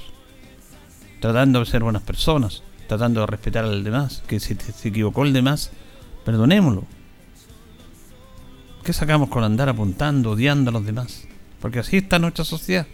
tratando 1.20 1.60
de 1.60 1.68
ser 1.68 1.84
buenas 1.84 2.02
personas, 2.02 2.64
tratando 2.88 3.22
de 3.22 3.28
respetar 3.28 3.64
al 3.64 3.84
demás, 3.84 4.24
que 4.28 4.40
si 4.40 4.56
se 4.56 4.88
equivocó 4.88 5.24
el 5.24 5.34
demás, 5.34 5.70
perdonémoslo. 6.26 6.84
¿Qué 8.84 8.92
sacamos 8.92 9.30
con 9.30 9.44
andar 9.44 9.70
apuntando, 9.70 10.32
odiando 10.32 10.72
a 10.72 10.74
los 10.74 10.84
demás? 10.84 11.28
Porque 11.60 11.78
así 11.78 11.98
está 11.98 12.18
nuestra 12.18 12.44
sociedad. 12.44 12.88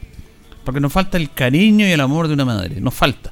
Porque 0.66 0.82
nos 0.82 0.92
falta 0.92 1.16
el 1.16 1.32
cariño 1.32 1.88
y 1.88 1.92
el 1.92 2.02
amor 2.02 2.28
de 2.28 2.34
una 2.34 2.44
madre. 2.44 2.82
Nos 2.82 2.94
falta. 2.94 3.32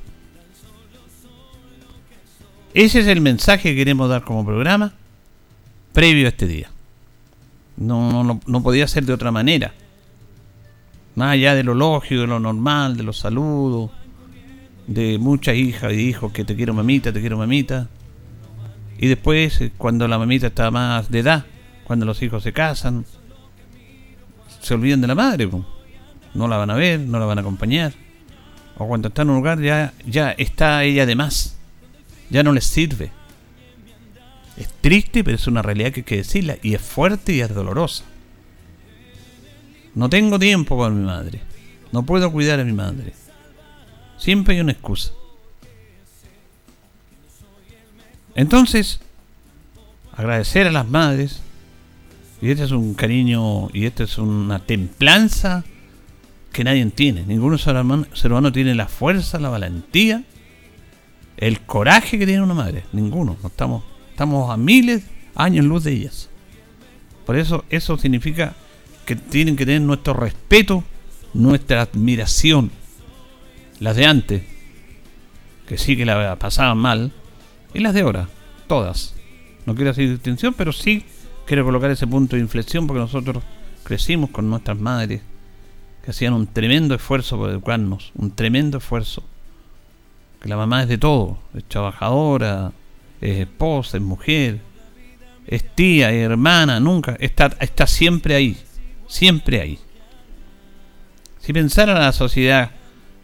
Ese 2.75 2.99
es 2.99 3.07
el 3.07 3.21
mensaje 3.21 3.69
que 3.69 3.75
queremos 3.75 4.09
dar 4.09 4.23
como 4.23 4.45
programa 4.45 4.91
previo 5.93 6.25
a 6.25 6.29
este 6.29 6.45
día. 6.45 6.69
No, 7.77 8.21
no, 8.21 8.41
no 8.45 8.63
podía 8.63 8.85
ser 8.85 9.05
de 9.05 9.13
otra 9.13 9.31
manera. 9.31 9.73
Más 11.15 11.31
allá 11.31 11.55
de 11.55 11.63
lo 11.63 11.73
lógico, 11.73 12.19
de 12.19 12.27
lo 12.27 12.41
normal, 12.41 12.97
de 12.97 13.03
los 13.03 13.17
saludos, 13.17 13.91
de 14.87 15.17
muchas 15.17 15.55
hijas 15.55 15.93
y 15.93 16.01
hijos 16.01 16.33
que 16.33 16.43
te 16.43 16.53
quiero 16.53 16.73
mamita, 16.73 17.13
te 17.13 17.21
quiero 17.21 17.37
mamita. 17.37 17.87
Y 18.97 19.07
después, 19.07 19.61
eh, 19.61 19.71
cuando 19.77 20.05
la 20.09 20.17
mamita 20.17 20.47
está 20.47 20.69
más 20.69 21.09
de 21.09 21.19
edad, 21.19 21.45
cuando 21.85 22.05
los 22.05 22.21
hijos 22.21 22.43
se 22.43 22.51
casan, 22.51 23.05
se 24.59 24.73
olvidan 24.73 24.99
de 24.99 25.07
la 25.07 25.15
madre 25.15 25.49
no 26.33 26.49
la 26.49 26.57
van 26.57 26.71
a 26.71 26.75
ver, 26.75 26.99
no 26.99 27.19
la 27.19 27.25
van 27.25 27.37
a 27.37 27.41
acompañar. 27.41 27.93
O 28.77 28.85
cuando 28.85 29.07
está 29.07 29.21
en 29.21 29.29
un 29.29 29.37
lugar 29.37 29.61
ya, 29.61 29.93
ya 30.05 30.31
está 30.31 30.83
ella 30.83 31.05
de 31.05 31.15
más. 31.15 31.54
Ya 32.29 32.43
no 32.43 32.51
les 32.51 32.65
sirve. 32.65 33.11
Es 34.57 34.69
triste, 34.81 35.23
pero 35.23 35.35
es 35.35 35.47
una 35.47 35.61
realidad 35.61 35.91
que 35.91 36.01
hay 36.01 36.05
que 36.05 36.17
decirla. 36.17 36.57
Y 36.61 36.73
es 36.73 36.81
fuerte 36.81 37.33
y 37.33 37.41
es 37.41 37.53
dolorosa. 37.53 38.03
No 39.93 40.09
tengo 40.09 40.39
tiempo 40.39 40.77
con 40.77 40.99
mi 40.99 41.05
madre. 41.05 41.41
No 41.91 42.05
puedo 42.05 42.31
cuidar 42.31 42.59
a 42.59 42.65
mi 42.65 42.73
madre. 42.73 43.13
Siempre 44.17 44.55
hay 44.55 44.61
una 44.61 44.71
excusa. 44.71 45.11
Entonces, 48.35 48.99
agradecer 50.15 50.67
a 50.67 50.71
las 50.71 50.87
madres. 50.87 51.41
Y 52.41 52.51
este 52.51 52.65
es 52.65 52.71
un 52.71 52.93
cariño 52.93 53.69
y 53.73 53.85
esta 53.85 54.03
es 54.03 54.17
una 54.17 54.59
templanza 54.59 55.63
que 56.51 56.63
nadie 56.63 56.85
tiene. 56.87 57.23
Ningún 57.23 57.57
ser 57.57 57.75
humano, 57.75 58.51
tiene 58.51 58.75
la 58.75 58.87
fuerza, 58.87 59.39
la 59.39 59.49
valentía, 59.49 60.23
el 61.37 61.61
coraje 61.61 62.17
que 62.17 62.25
tiene 62.25 62.41
una 62.41 62.53
madre. 62.53 62.83
Ninguno. 62.93 63.37
Estamos, 63.43 63.83
estamos 64.11 64.49
a 64.51 64.57
miles 64.57 65.03
años 65.35 65.65
luz 65.65 65.83
de 65.83 65.93
ellas. 65.93 66.29
Por 67.25 67.37
eso 67.37 67.65
eso 67.69 67.97
significa 67.97 68.55
que 69.05 69.15
tienen 69.15 69.55
que 69.55 69.65
tener 69.65 69.81
nuestro 69.81 70.13
respeto, 70.13 70.83
nuestra 71.33 71.81
admiración. 71.81 72.71
Las 73.79 73.95
de 73.95 74.05
antes, 74.05 74.43
que 75.67 75.77
sí 75.77 75.97
que 75.97 76.05
la 76.05 76.37
pasaban 76.37 76.77
mal, 76.77 77.11
y 77.73 77.79
las 77.79 77.93
de 77.93 78.01
ahora, 78.01 78.29
todas. 78.67 79.15
No 79.65 79.75
quiero 79.75 79.91
hacer 79.91 80.09
distinción, 80.09 80.53
pero 80.53 80.71
sí 80.71 81.03
quiero 81.45 81.65
colocar 81.65 81.91
ese 81.91 82.07
punto 82.07 82.35
de 82.35 82.41
inflexión 82.41 82.87
porque 82.87 82.99
nosotros 82.99 83.43
crecimos 83.83 84.29
con 84.29 84.49
nuestras 84.49 84.77
madres 84.77 85.21
que 86.03 86.11
hacían 86.11 86.33
un 86.33 86.47
tremendo 86.47 86.95
esfuerzo 86.95 87.37
por 87.37 87.49
educarnos, 87.49 88.11
un 88.15 88.31
tremendo 88.31 88.77
esfuerzo. 88.77 89.23
La 90.45 90.57
mamá 90.57 90.83
es 90.83 90.89
de 90.89 90.99
todo, 90.99 91.39
es 91.55 91.63
trabajadora, 91.63 92.71
es 93.19 93.39
esposa, 93.39 93.97
es 93.97 94.03
mujer, 94.03 94.61
es 95.47 95.75
tía, 95.75 96.11
es 96.11 96.23
hermana, 96.23 96.79
nunca, 96.79 97.17
está, 97.19 97.47
está 97.59 97.87
siempre 97.87 98.35
ahí, 98.35 98.55
siempre 99.07 99.59
ahí. 99.59 99.79
Si 101.39 101.51
pensara 101.51 101.95
la 101.95 102.11
sociedad, 102.11 102.71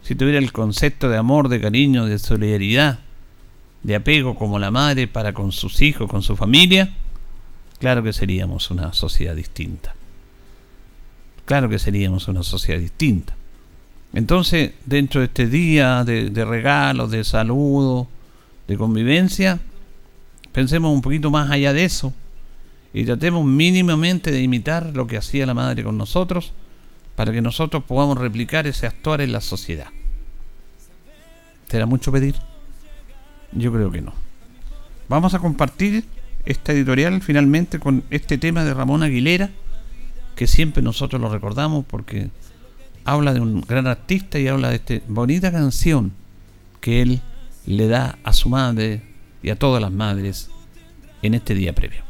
si 0.02 0.16
tuviera 0.16 0.40
el 0.40 0.52
concepto 0.52 1.10
de 1.10 1.18
amor, 1.18 1.48
de 1.48 1.62
cariño, 1.62 2.08
de 2.08 2.18
solidaridad, 2.18 3.00
de 3.84 3.96
apego 3.96 4.36
como 4.36 4.58
la 4.58 4.72
madre 4.72 5.08
para 5.08 5.32
con 5.34 5.52
sus 5.52 5.82
hijos, 5.84 6.10
con 6.10 6.24
su 6.24 6.36
familia, 6.36 6.92
claro 7.80 8.02
que 8.02 8.14
seríamos 8.14 8.72
una 8.72 8.94
sociedad 8.94 9.36
distinta. 9.36 9.96
claro 11.46 11.70
que 11.70 11.78
seríamos 11.78 12.28
una 12.28 12.42
sociedad 12.42 12.80
distinta. 12.80 13.36
Entonces, 14.14 14.74
dentro 14.86 15.22
de 15.22 15.28
este 15.28 15.48
día 15.48 16.04
de, 16.04 16.46
regalos, 16.46 17.12
de 17.12 17.24
saludos, 17.24 18.08
de 18.68 18.78
convivencia, 18.78 19.60
pensemos 20.52 20.94
un 20.94 21.02
poquito 21.02 21.32
más 21.32 21.50
allá 21.50 21.72
de 21.72 21.86
eso 21.86 22.14
y 22.94 23.06
tratemos 23.06 23.46
mínimamente 23.46 24.32
de 24.32 24.42
imitar 24.42 24.92
lo 24.94 25.08
que 25.08 25.18
hacía 25.18 25.46
la 25.46 25.54
madre 25.54 25.84
con 25.84 25.98
nosotros 25.98 26.52
para 27.16 27.32
que 27.32 27.42
nosotros 27.42 27.84
podamos 27.84 28.18
replicar 28.18 28.68
ese 28.68 28.86
actuar 28.86 29.22
en 29.22 29.32
la 29.32 29.40
sociedad. 29.40 29.88
¿Será 31.70 31.86
mucho 31.86 32.12
pedir? 32.12 32.36
Yo 33.54 33.72
creo 33.72 33.92
que 33.92 34.02
no. 34.02 34.14
Vamos 35.08 35.34
a 35.34 35.40
compartir 35.40 36.04
esta 36.46 36.74
editorial 36.74 37.22
finalmente 37.22 37.80
con 37.80 38.04
este 38.10 38.38
tema 38.38 38.66
de 38.66 38.74
Ramón 38.74 39.04
Aguilera, 39.04 39.52
que 40.36 40.48
siempre 40.48 40.84
nosotros 40.84 41.22
lo 41.22 41.30
recordamos 41.32 41.86
porque 41.86 42.30
habla 43.06 43.34
de 43.34 43.40
un 43.40 43.62
gran 43.62 43.88
artista 43.88 44.40
y 44.40 44.48
habla 44.48 44.70
de 44.70 44.76
esta 44.76 44.96
bonita 45.08 45.52
canción 45.52 46.12
que 46.80 47.02
él 47.02 47.22
le 47.66 47.88
da 47.88 48.18
a 48.24 48.34
su 48.34 48.50
madre 48.50 49.02
y 49.44 49.50
a 49.50 49.56
todas 49.58 49.82
las 49.82 49.92
madres 49.92 50.50
en 51.22 51.34
este 51.34 51.54
día 51.54 51.74
previo. 51.74 52.04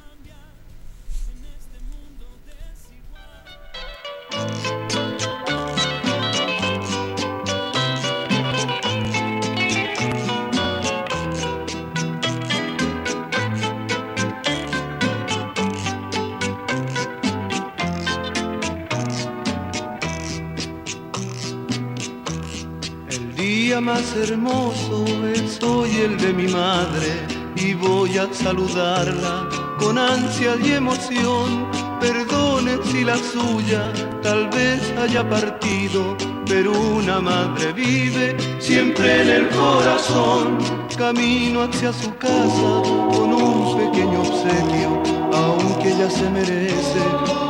Más 23.80 24.14
hermoso 24.18 25.06
es 25.34 25.60
el 26.04 26.18
de 26.18 26.34
mi 26.34 26.48
madre 26.48 27.26
y 27.56 27.74
voy 27.74 28.18
a 28.18 28.28
saludarla 28.34 29.48
con 29.80 29.98
ansia 29.98 30.56
y 30.62 30.74
emoción. 30.74 31.68
Perdone 32.02 32.78
si 32.84 33.06
la 33.06 33.16
suya 33.16 33.94
tal 34.22 34.50
vez 34.50 34.82
haya 34.98 35.28
partido, 35.30 36.18
pero 36.48 36.72
una 36.72 37.22
madre 37.22 37.72
vive 37.72 38.36
siempre 38.60 39.22
en 39.22 39.30
el 39.30 39.50
corazón. 39.50 40.58
Camino 40.98 41.62
hacia 41.64 41.94
su 41.94 42.14
casa 42.18 42.72
con 43.16 43.32
un 43.34 43.78
pequeño 43.78 44.22
obsequio, 44.22 45.02
aunque 45.34 45.94
ella 45.94 46.10
se 46.10 46.30
merece 46.30 47.00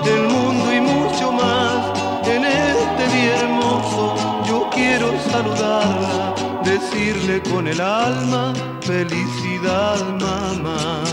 el 0.06 0.24
mundo 0.28 0.74
y 0.74 0.82
mucho 0.82 1.21
con 7.50 7.68
el 7.68 7.82
alma, 7.82 8.53
felicidad 8.82 9.98
mamá. 10.18 11.11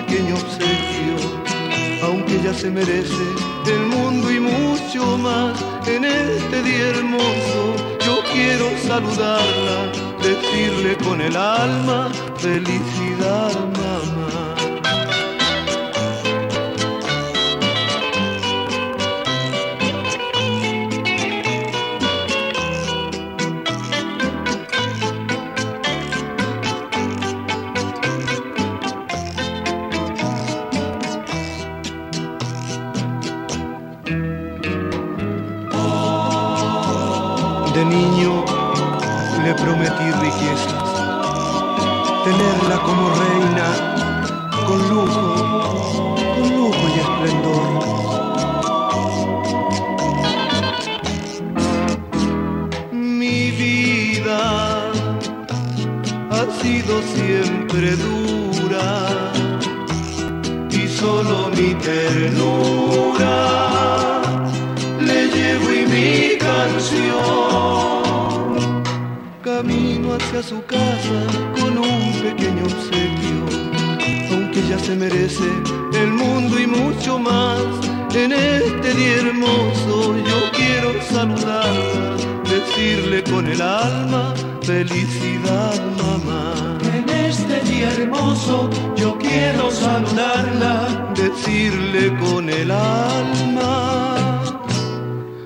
Pequeño 0.00 0.34
obsequio, 0.34 1.16
aunque 2.02 2.36
ella 2.36 2.54
se 2.54 2.70
merece 2.70 3.26
el 3.66 3.86
mundo 3.86 4.30
y 4.30 4.40
mucho 4.40 5.18
más. 5.18 5.58
En 5.86 6.04
este 6.04 6.62
día 6.62 6.88
hermoso 6.94 7.62
yo 8.06 8.22
quiero 8.32 8.66
saludarla, 8.86 9.78
decirle 10.22 10.96
con 11.04 11.20
el 11.20 11.36
alma 11.36 12.10
felicidad 12.36 13.52
solo 60.98 61.50
mi 61.56 61.74
ternura 61.74 63.36
le 65.00 65.28
llevo 65.28 65.72
y 65.72 65.86
mi 65.86 66.36
canción. 66.38 67.20
Camino 69.42 70.14
hacia 70.14 70.42
su 70.42 70.62
casa 70.64 71.18
con 71.58 71.78
un 71.78 72.12
pequeño 72.22 72.64
obsequio, 72.64 73.38
aunque 74.32 74.60
ella 74.60 74.78
se 74.78 74.96
merece 74.96 75.48
el 75.94 76.12
mundo 76.12 76.58
y 76.58 76.66
mucho 76.66 77.18
más. 77.18 77.60
En 78.14 78.32
este 78.32 78.94
día 78.94 79.16
hermoso 79.18 80.16
yo 80.16 80.50
quiero 80.52 81.00
saludarla, 81.02 82.16
decirle 82.44 83.22
con 83.24 83.46
el 83.46 83.62
alma 83.62 84.34
felicidad 84.62 85.80
mamá. 86.02 86.70
Hermoso 87.82 88.68
yo 88.96 89.16
quiero 89.18 89.70
saludarla. 89.70 91.12
decirle 91.14 92.16
con 92.18 92.48
el 92.48 92.70
alma 92.70 94.40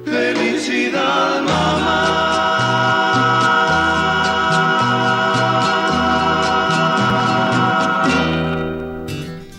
felicidad 0.05 1.43
mamá. 1.43 2.25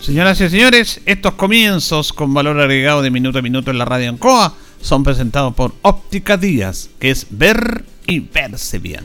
Señoras 0.00 0.40
y 0.40 0.48
señores, 0.48 1.00
estos 1.04 1.34
comienzos 1.34 2.12
con 2.12 2.32
valor 2.32 2.60
agregado 2.60 3.02
de 3.02 3.10
minuto 3.10 3.38
a 3.38 3.42
minuto 3.42 3.70
en 3.70 3.78
la 3.78 3.84
radio 3.84 4.08
Ancoa 4.08 4.54
son 4.80 5.02
presentados 5.02 5.52
por 5.54 5.74
Óptica 5.82 6.36
Díaz, 6.36 6.90
que 6.98 7.10
es 7.10 7.26
ver 7.30 7.84
y 8.06 8.20
verse 8.20 8.78
bien. 8.78 9.04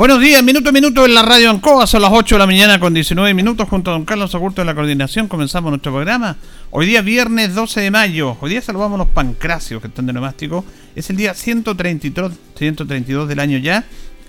Buenos 0.00 0.18
días, 0.18 0.42
minuto 0.42 0.70
a 0.70 0.72
minuto 0.72 1.04
en 1.04 1.12
la 1.12 1.20
radio 1.20 1.50
Ancoa, 1.50 1.86
son 1.86 2.00
las 2.00 2.10
8 2.10 2.36
de 2.36 2.38
la 2.38 2.46
mañana 2.46 2.80
con 2.80 2.94
19 2.94 3.34
minutos, 3.34 3.68
junto 3.68 3.90
a 3.90 3.92
don 3.92 4.06
Carlos 4.06 4.34
Agurto 4.34 4.62
de 4.62 4.64
la 4.64 4.74
coordinación. 4.74 5.28
Comenzamos 5.28 5.70
nuestro 5.70 5.92
programa. 5.92 6.38
Hoy 6.70 6.86
día 6.86 7.02
viernes 7.02 7.54
12 7.54 7.82
de 7.82 7.90
mayo, 7.90 8.34
hoy 8.40 8.48
día 8.48 8.62
saludamos 8.62 8.98
los 8.98 9.08
pancracios 9.08 9.82
que 9.82 9.88
están 9.88 10.06
de 10.06 10.14
neumático, 10.14 10.64
es 10.96 11.10
el 11.10 11.16
día 11.16 11.34
133, 11.34 12.32
132 12.56 13.28
del 13.28 13.40
año 13.40 13.58
ya, 13.58 13.84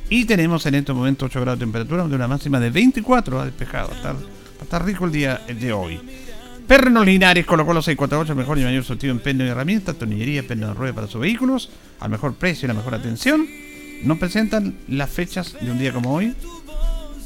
y 0.09 0.25
tenemos 0.25 0.65
en 0.65 0.75
este 0.75 0.91
momento 0.91 1.27
8 1.27 1.39
grados 1.39 1.59
de 1.59 1.65
temperatura, 1.65 2.05
de 2.05 2.15
una 2.15 2.27
máxima 2.27 2.59
de 2.59 2.69
24, 2.69 3.39
ha 3.39 3.45
despejado, 3.45 3.93
está, 3.93 4.13
está 4.61 4.77
rico 4.77 5.05
el 5.05 5.13
día 5.13 5.39
de 5.57 5.71
hoy. 5.71 6.01
Pernos 6.67 7.05
Linares 7.05 7.45
colocó 7.45 7.73
los 7.73 7.85
648, 7.85 8.35
mejor 8.35 8.57
y 8.59 8.65
mayor 8.65 8.83
surtido 8.83 9.13
en 9.13 9.19
pernos 9.19 9.47
y 9.47 9.51
herramientas, 9.51 9.95
tornillería, 9.95 10.45
pernos 10.45 10.71
de 10.71 10.75
rueda 10.75 10.93
para 10.93 11.07
sus 11.07 11.21
vehículos, 11.21 11.69
al 12.01 12.09
mejor 12.09 12.33
precio 12.33 12.65
y 12.65 12.67
la 12.67 12.73
mejor 12.73 12.93
atención. 12.93 13.70
Nos 14.03 14.17
presentan 14.17 14.75
las 14.87 15.11
fechas 15.11 15.55
de 15.61 15.69
un 15.69 15.77
día 15.77 15.93
como 15.93 16.13
hoy. 16.13 16.33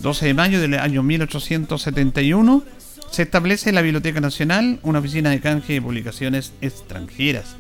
12 0.02 0.26
de 0.26 0.34
mayo 0.34 0.60
del 0.60 0.74
año 0.74 1.04
1871 1.04 2.64
se 3.12 3.24
establece 3.24 3.70
en 3.70 3.76
la 3.76 3.82
Biblioteca 3.82 4.20
Nacional 4.20 4.80
una 4.84 5.00
oficina 5.00 5.30
de 5.30 5.40
canje 5.40 5.74
de 5.74 5.82
publicaciones 5.82 6.52
extranjeras. 6.60 7.56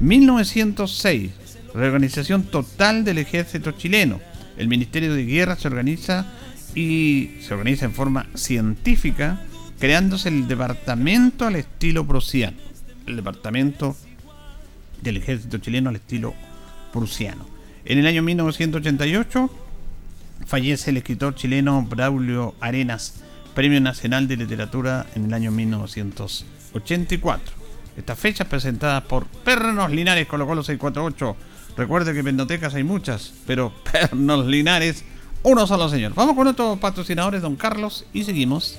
1906, 0.00 1.30
reorganización 1.72 2.42
total 2.44 3.04
del 3.04 3.18
ejército 3.18 3.70
chileno. 3.72 4.20
El 4.56 4.66
Ministerio 4.66 5.14
de 5.14 5.24
Guerra 5.24 5.54
se 5.54 5.68
organiza 5.68 6.26
y 6.74 7.36
se 7.40 7.54
organiza 7.54 7.84
en 7.84 7.92
forma 7.92 8.26
científica, 8.34 9.40
creándose 9.78 10.30
el 10.30 10.48
departamento 10.48 11.46
al 11.46 11.54
estilo 11.56 12.04
prusiano. 12.04 12.56
El 13.06 13.14
departamento 13.14 13.96
del 15.00 15.18
ejército 15.18 15.58
chileno 15.58 15.90
al 15.90 15.96
estilo 15.96 16.34
prusiano. 16.92 17.57
En 17.88 17.98
el 17.98 18.06
año 18.06 18.22
1988 18.22 19.50
fallece 20.46 20.90
el 20.90 20.98
escritor 20.98 21.34
chileno 21.34 21.82
Braulio 21.88 22.54
Arenas, 22.60 23.22
Premio 23.54 23.80
Nacional 23.80 24.28
de 24.28 24.36
Literatura 24.36 25.06
en 25.14 25.24
el 25.24 25.32
año 25.32 25.50
1984. 25.50 27.54
Estas 27.96 28.18
fechas 28.18 28.46
presentadas 28.46 29.04
por 29.04 29.26
Pernos 29.26 29.90
Linares 29.90 30.28
Colo 30.28 30.46
Colo 30.46 30.62
648. 30.62 31.34
Recuerde 31.78 32.12
que 32.12 32.22
pendotecas 32.22 32.74
hay 32.74 32.84
muchas, 32.84 33.32
pero 33.46 33.72
Pernos 33.90 34.44
Linares, 34.44 35.02
uno 35.42 35.66
solo 35.66 35.88
señor. 35.88 36.12
Vamos 36.14 36.36
con 36.36 36.44
nuestros 36.44 36.78
patrocinadores, 36.78 37.40
don 37.40 37.56
Carlos, 37.56 38.04
y 38.12 38.24
seguimos. 38.24 38.78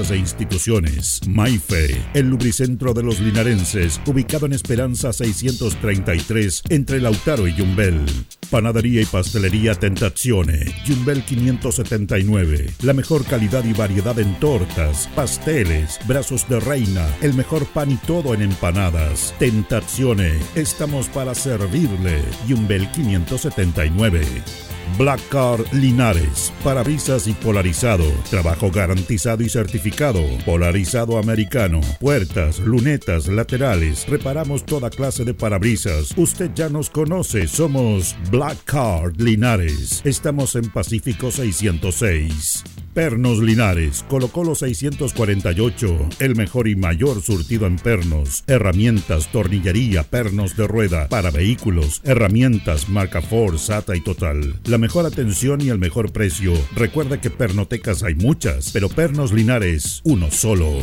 e 0.09 0.17
instituciones. 0.17 1.19
Maife, 1.27 2.01
el 2.13 2.29
lubricentro 2.29 2.93
de 2.93 3.03
los 3.03 3.19
linarenses, 3.19 4.01
ubicado 4.07 4.47
en 4.47 4.53
Esperanza 4.53 5.13
633, 5.13 6.63
entre 6.69 6.99
Lautaro 6.99 7.47
y 7.47 7.53
Yumbel. 7.53 8.03
Panadería 8.49 9.01
y 9.01 9.05
pastelería 9.05 9.75
Tentazione, 9.75 10.73
Yumbel 10.85 11.23
579. 11.23 12.71
La 12.81 12.93
mejor 12.93 13.23
calidad 13.25 13.63
y 13.63 13.73
variedad 13.73 14.17
en 14.17 14.39
tortas, 14.39 15.07
pasteles, 15.15 15.99
brazos 16.07 16.49
de 16.49 16.59
reina, 16.59 17.07
el 17.21 17.33
mejor 17.33 17.67
pan 17.67 17.91
y 17.91 17.97
todo 17.97 18.33
en 18.33 18.41
empanadas. 18.41 19.35
Tentazione, 19.37 20.39
estamos 20.55 21.07
para 21.09 21.35
servirle. 21.35 22.21
Yumbel 22.47 22.89
579. 22.91 24.21
Black 24.97 25.21
Car 25.29 25.59
Linares, 25.73 26.51
parabrisas 26.63 27.27
y 27.27 27.33
polarizado, 27.33 28.05
trabajo 28.29 28.71
garantizado 28.71 29.43
y 29.43 29.49
certificado, 29.49 30.21
polarizado 30.45 31.17
americano, 31.17 31.81
puertas, 31.99 32.59
lunetas, 32.59 33.27
laterales, 33.27 34.07
reparamos 34.07 34.65
toda 34.65 34.89
clase 34.89 35.25
de 35.25 35.33
parabrisas. 35.33 36.13
Usted 36.17 36.51
ya 36.53 36.69
nos 36.69 36.89
conoce, 36.89 37.47
somos 37.47 38.15
Black 38.29 38.57
Card 38.65 39.19
Linares. 39.19 40.01
Estamos 40.03 40.55
en 40.55 40.69
Pacífico 40.69 41.31
606. 41.31 42.63
Pernos 42.93 43.39
Linares, 43.39 44.03
colocó 44.09 44.43
los 44.43 44.59
648, 44.59 46.09
el 46.19 46.35
mejor 46.35 46.67
y 46.67 46.75
mayor 46.75 47.21
surtido 47.21 47.65
en 47.65 47.77
pernos, 47.77 48.43
herramientas, 48.47 49.31
tornillería, 49.31 50.03
pernos 50.03 50.57
de 50.57 50.67
rueda, 50.67 51.07
para 51.07 51.31
vehículos, 51.31 52.01
herramientas, 52.03 52.89
marca 52.89 53.21
Ford, 53.21 53.57
SATA 53.57 53.95
y 53.95 54.01
Total. 54.01 54.55
La 54.65 54.77
mejor 54.77 55.05
atención 55.05 55.61
y 55.61 55.69
el 55.69 55.79
mejor 55.79 56.11
precio. 56.11 56.51
Recuerda 56.75 57.21
que 57.21 57.29
pernotecas 57.29 58.03
hay 58.03 58.15
muchas, 58.15 58.71
pero 58.73 58.89
Pernos 58.89 59.31
Linares, 59.31 60.01
uno 60.03 60.29
solo. 60.29 60.79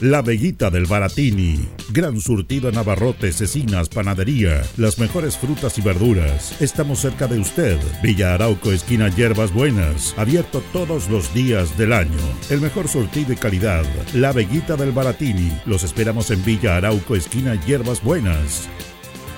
La 0.00 0.22
Veguita 0.22 0.70
del 0.70 0.86
Baratini. 0.86 1.68
Gran 1.90 2.20
surtido 2.20 2.68
en 2.68 2.76
abarrotes, 2.76 3.36
cecinas, 3.36 3.88
panadería. 3.88 4.62
Las 4.76 4.98
mejores 4.98 5.38
frutas 5.38 5.78
y 5.78 5.82
verduras. 5.82 6.60
Estamos 6.60 6.98
cerca 7.00 7.28
de 7.28 7.38
usted. 7.38 7.78
Villa 8.02 8.34
Arauco, 8.34 8.72
esquina 8.72 9.08
Hierbas 9.08 9.52
Buenas. 9.52 10.12
Abierto 10.18 10.62
todos 10.72 11.08
los 11.08 11.32
días 11.32 11.78
del 11.78 11.92
año. 11.92 12.10
El 12.50 12.60
mejor 12.60 12.88
surtido 12.88 13.32
y 13.32 13.36
calidad. 13.36 13.84
La 14.14 14.32
Veguita 14.32 14.74
del 14.76 14.90
Baratini. 14.90 15.52
Los 15.64 15.84
esperamos 15.84 16.30
en 16.32 16.44
Villa 16.44 16.76
Arauco, 16.76 17.14
esquina 17.14 17.54
Hierbas 17.64 18.02
Buenas. 18.02 18.68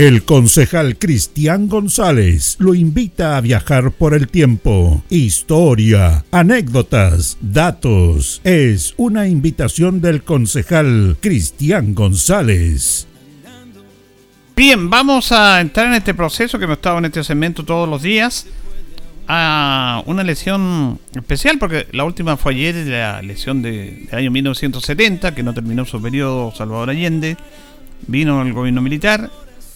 El 0.00 0.24
concejal 0.24 0.96
Cristian 0.96 1.68
González 1.68 2.56
lo 2.58 2.74
invita 2.74 3.36
a 3.36 3.42
viajar 3.42 3.90
por 3.90 4.14
el 4.14 4.28
tiempo. 4.28 5.04
Historia, 5.10 6.24
anécdotas, 6.30 7.36
datos. 7.42 8.40
Es 8.42 8.94
una 8.96 9.28
invitación 9.28 10.00
del 10.00 10.22
concejal 10.22 11.18
Cristian 11.20 11.94
González. 11.94 13.08
Bien, 14.56 14.88
vamos 14.88 15.32
a 15.32 15.60
entrar 15.60 15.88
en 15.88 15.92
este 15.92 16.14
proceso 16.14 16.58
que 16.58 16.64
hemos 16.64 16.78
estado 16.78 16.96
en 16.96 17.04
este 17.04 17.22
segmento 17.22 17.62
todos 17.66 17.86
los 17.86 18.00
días. 18.00 18.46
A 19.28 20.02
una 20.06 20.22
lesión 20.22 20.98
especial, 21.14 21.58
porque 21.58 21.86
la 21.92 22.04
última 22.04 22.38
fue 22.38 22.54
ayer, 22.54 22.74
la 22.86 23.20
lesión 23.20 23.60
de, 23.60 24.06
del 24.08 24.18
año 24.18 24.30
1970, 24.30 25.34
que 25.34 25.42
no 25.42 25.52
terminó 25.52 25.84
su 25.84 26.00
periodo 26.00 26.54
Salvador 26.56 26.88
Allende. 26.88 27.36
Vino 28.06 28.40
el 28.40 28.54
gobierno 28.54 28.80
militar, 28.80 29.30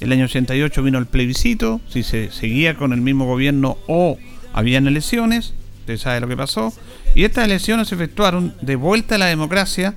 el 0.05 0.13
año 0.13 0.27
88 0.27 0.83
vino 0.83 0.99
el 0.99 1.07
plebiscito, 1.07 1.81
si 1.89 2.03
se 2.03 2.31
seguía 2.31 2.77
con 2.77 2.93
el 2.93 3.01
mismo 3.01 3.25
gobierno 3.25 3.79
o 3.87 4.19
habían 4.53 4.87
elecciones, 4.87 5.55
usted 5.81 5.97
sabe 5.97 6.21
lo 6.21 6.29
que 6.29 6.37
pasó. 6.37 6.75
Y 7.15 7.25
estas 7.25 7.47
elecciones 7.47 7.89
se 7.89 7.95
efectuaron 7.95 8.55
de 8.61 8.77
vuelta 8.77 9.15
a 9.15 9.19
la 9.19 9.25
democracia 9.27 9.95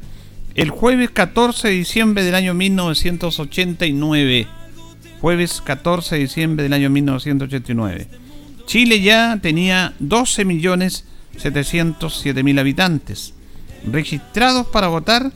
el 0.55 0.69
jueves 0.69 1.09
14 1.09 1.67
de 1.67 1.73
diciembre 1.73 2.23
del 2.23 2.35
año 2.35 2.53
1989. 2.53 4.47
Jueves 5.19 5.61
14 5.61 6.15
de 6.15 6.21
diciembre 6.21 6.63
del 6.63 6.71
año 6.73 6.89
1989. 6.89 8.07
Chile 8.65 9.01
ya 9.01 9.37
tenía 9.41 9.93
12.707.000 10.01 12.59
habitantes. 12.59 13.33
Registrados 13.85 14.67
para 14.67 14.87
votar 14.87 15.33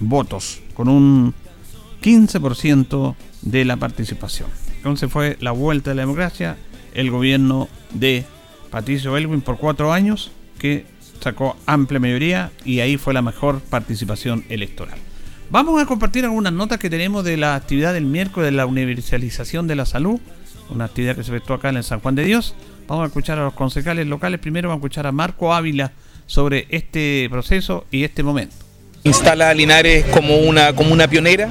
votos 0.00 0.60
con 0.74 0.88
un 0.88 1.34
15% 2.02 3.14
de 3.42 3.64
la 3.64 3.76
participación. 3.76 4.48
Entonces 4.76 5.10
fue 5.12 5.36
la 5.40 5.52
vuelta 5.52 5.90
de 5.90 5.96
la 5.96 6.02
democracia 6.02 6.56
el 6.94 7.10
gobierno 7.10 7.68
de 7.92 8.24
Patricio 8.70 9.16
Elwin 9.16 9.42
por 9.42 9.58
cuatro 9.58 9.92
años, 9.92 10.32
que 10.58 10.86
sacó 11.20 11.56
amplia 11.66 12.00
mayoría 12.00 12.50
y 12.64 12.80
ahí 12.80 12.96
fue 12.96 13.14
la 13.14 13.22
mejor 13.22 13.60
participación 13.60 14.44
electoral. 14.48 14.98
Vamos 15.50 15.80
a 15.82 15.86
compartir 15.86 16.24
algunas 16.24 16.52
notas 16.52 16.78
que 16.78 16.90
tenemos 16.90 17.24
de 17.24 17.36
la 17.36 17.54
actividad 17.54 17.92
del 17.92 18.06
miércoles 18.06 18.50
de 18.50 18.56
la 18.56 18.66
universalización 18.66 19.66
de 19.66 19.76
la 19.76 19.84
salud, 19.84 20.20
una 20.70 20.84
actividad 20.84 21.16
que 21.16 21.24
se 21.24 21.30
efectuó 21.30 21.56
acá 21.56 21.68
en 21.68 21.78
el 21.78 21.84
San 21.84 22.00
Juan 22.00 22.14
de 22.14 22.24
Dios. 22.24 22.54
Vamos 22.86 23.04
a 23.04 23.06
escuchar 23.06 23.38
a 23.38 23.44
los 23.44 23.54
concejales 23.54 24.06
locales. 24.06 24.40
Primero 24.40 24.68
vamos 24.68 24.82
a 24.82 24.86
escuchar 24.86 25.06
a 25.06 25.12
Marco 25.12 25.52
Ávila 25.52 25.92
sobre 26.26 26.66
este 26.70 27.28
proceso 27.30 27.86
y 27.90 28.04
este 28.04 28.22
momento 28.22 28.69
instala 29.04 29.54
Linares 29.54 30.04
como 30.06 30.36
una, 30.36 30.74
como 30.74 30.92
una 30.92 31.08
pionera 31.08 31.48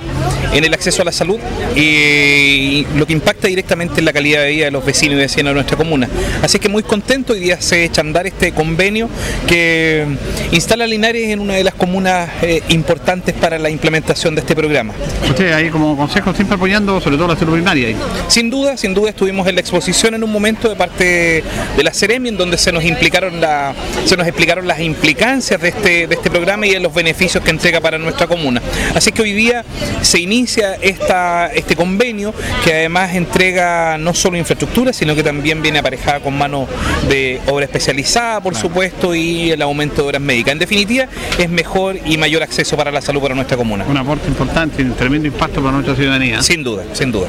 en 0.53 0.63
el 0.63 0.73
acceso 0.73 1.01
a 1.01 1.05
la 1.05 1.11
salud 1.11 1.39
y 1.75 2.85
lo 2.95 3.05
que 3.05 3.13
impacta 3.13 3.47
directamente 3.47 3.99
en 3.99 4.05
la 4.05 4.13
calidad 4.13 4.41
de 4.41 4.49
vida 4.49 4.65
de 4.65 4.71
los 4.71 4.83
vecinos 4.83 5.15
y 5.15 5.19
vecinas 5.19 5.51
de 5.51 5.53
nuestra 5.55 5.77
comuna. 5.77 6.09
Así 6.41 6.59
que 6.59 6.69
muy 6.69 6.83
contento, 6.83 7.33
hoy 7.33 7.39
día 7.39 7.61
se 7.61 7.83
echa 7.83 8.01
a 8.01 8.03
andar 8.03 8.27
este 8.27 8.51
convenio 8.51 9.09
que 9.47 10.05
instala 10.51 10.87
Linares 10.87 11.29
en 11.29 11.39
una 11.39 11.55
de 11.55 11.63
las 11.63 11.73
comunas 11.75 12.29
eh, 12.41 12.61
importantes 12.69 13.35
para 13.35 13.59
la 13.59 13.69
implementación 13.69 14.35
de 14.35 14.41
este 14.41 14.55
programa. 14.55 14.93
Usted 15.27 15.51
ahí 15.53 15.69
como 15.69 15.95
consejo 15.95 16.33
siempre 16.33 16.55
apoyando 16.55 16.99
sobre 16.99 17.17
todo 17.17 17.27
la 17.27 17.35
salud 17.35 17.53
primaria. 17.53 17.95
Sin 18.27 18.49
duda, 18.49 18.77
sin 18.77 18.93
duda 18.93 19.09
estuvimos 19.09 19.47
en 19.47 19.55
la 19.55 19.61
exposición 19.61 20.15
en 20.15 20.23
un 20.23 20.31
momento 20.31 20.69
de 20.69 20.75
parte 20.75 21.43
de 21.77 21.83
la 21.83 21.93
Ceremi 21.93 22.29
en 22.29 22.37
donde 22.37 22.57
se 22.57 22.71
nos 22.71 22.83
implicaron 22.83 23.39
la, 23.39 23.73
se 24.05 24.17
nos 24.17 24.27
explicaron 24.27 24.67
las 24.67 24.79
implicancias 24.79 25.61
de 25.61 25.69
este, 25.69 26.07
de 26.07 26.15
este 26.15 26.29
programa 26.29 26.65
y 26.65 26.71
de 26.71 26.79
los 26.79 26.93
beneficios 26.93 27.38
que 27.41 27.51
entrega 27.51 27.81
para 27.81 27.97
nuestra 27.97 28.27
comuna. 28.27 28.61
Así 28.95 29.11
que 29.11 29.21
hoy 29.21 29.33
día 29.33 29.63
se 30.01 30.19
inicia 30.19 30.75
esta, 30.75 31.47
este 31.47 31.75
convenio 31.75 32.33
que 32.63 32.73
además 32.73 33.15
entrega 33.15 33.97
no 33.97 34.13
solo 34.13 34.37
infraestructura, 34.37 34.93
sino 34.93 35.15
que 35.15 35.23
también 35.23 35.61
viene 35.61 35.79
aparejada 35.79 36.19
con 36.19 36.37
mano 36.37 36.67
de 37.07 37.41
obra 37.47 37.65
especializada, 37.65 38.41
por 38.41 38.55
supuesto, 38.55 39.15
y 39.15 39.51
el 39.51 39.61
aumento 39.61 40.03
de 40.03 40.07
horas 40.09 40.21
médicas. 40.21 40.53
En 40.53 40.59
definitiva, 40.59 41.05
es 41.37 41.49
mejor 41.49 41.97
y 42.05 42.17
mayor 42.17 42.43
acceso 42.43 42.75
para 42.77 42.91
la 42.91 43.01
salud 43.01 43.21
para 43.21 43.35
nuestra 43.35 43.57
comuna. 43.57 43.85
Un 43.87 43.97
aporte 43.97 44.27
importante 44.27 44.81
y 44.81 44.85
un 44.85 44.93
tremendo 44.93 45.27
impacto 45.27 45.61
para 45.61 45.73
nuestra 45.73 45.95
ciudadanía. 45.95 46.41
Sin 46.41 46.63
duda, 46.63 46.83
sin 46.93 47.11
duda. 47.11 47.27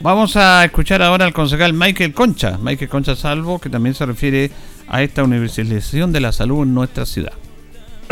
Vamos 0.00 0.36
a 0.36 0.64
escuchar 0.64 1.00
ahora 1.00 1.26
al 1.26 1.32
concejal 1.32 1.74
Michael 1.74 2.12
Concha, 2.12 2.58
Michael 2.60 2.90
Concha 2.90 3.14
Salvo, 3.14 3.60
que 3.60 3.70
también 3.70 3.94
se 3.94 4.04
refiere 4.04 4.50
a 4.88 5.00
esta 5.02 5.22
universalización 5.22 6.10
de 6.10 6.20
la 6.20 6.32
salud 6.32 6.64
en 6.64 6.74
nuestra 6.74 7.06
ciudad. 7.06 7.32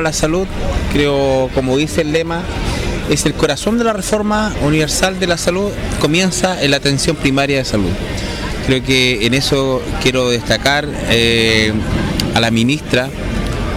La 0.00 0.12
salud, 0.12 0.46
creo, 0.92 1.50
como 1.54 1.76
dice 1.76 2.00
el 2.00 2.12
lema, 2.12 2.42
es 3.10 3.26
el 3.26 3.34
corazón 3.34 3.76
de 3.78 3.84
la 3.84 3.92
reforma 3.92 4.54
universal 4.62 5.18
de 5.18 5.26
la 5.26 5.36
salud, 5.36 5.70
comienza 6.00 6.62
en 6.62 6.70
la 6.70 6.78
atención 6.78 7.16
primaria 7.16 7.58
de 7.58 7.64
salud. 7.64 7.90
Creo 8.66 8.82
que 8.82 9.26
en 9.26 9.34
eso 9.34 9.82
quiero 10.02 10.30
destacar 10.30 10.86
eh, 11.10 11.72
a 12.34 12.40
la 12.40 12.50
ministra 12.50 13.08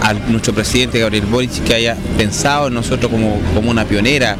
a 0.04 0.12
nuestro 0.12 0.52
presidente 0.52 0.98
Gabriel 0.98 1.24
Boric 1.24 1.64
que 1.64 1.74
haya 1.74 1.96
pensado 2.18 2.68
en 2.68 2.74
nosotros 2.74 3.10
como, 3.10 3.40
como 3.54 3.70
una 3.70 3.86
pionera, 3.86 4.36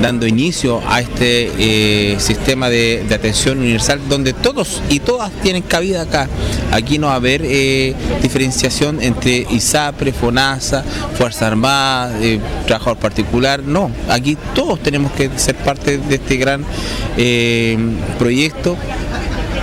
dando 0.00 0.24
inicio 0.24 0.80
a 0.86 1.00
este 1.00 1.50
eh, 1.58 2.20
sistema 2.20 2.70
de, 2.70 3.04
atención 3.12 3.58
universal 3.58 4.00
donde 4.08 4.32
todos 4.32 4.80
y 4.88 5.00
todas 5.00 5.32
tienen 5.42 5.62
cabida 5.62 6.02
acá. 6.02 6.28
Aquí 6.70 6.98
no 6.98 7.08
va 7.08 7.14
a 7.14 7.16
haber 7.16 7.42
eh, 7.44 7.92
diferenciación 8.22 9.02
entre 9.02 9.46
ISAPRE, 9.50 10.12
FONASA, 10.12 10.84
Fuerza 11.18 11.48
Armada, 11.48 12.16
eh, 12.22 12.38
trabajador 12.66 12.98
particular, 12.98 13.64
no, 13.64 13.90
aquí 14.08 14.38
todos 14.54 14.80
tenemos 14.80 15.10
que 15.12 15.28
ser 15.36 15.56
parte 15.56 15.98
de 15.98 16.14
este 16.14 16.36
gran 16.36 16.64
proyecto 18.16 18.76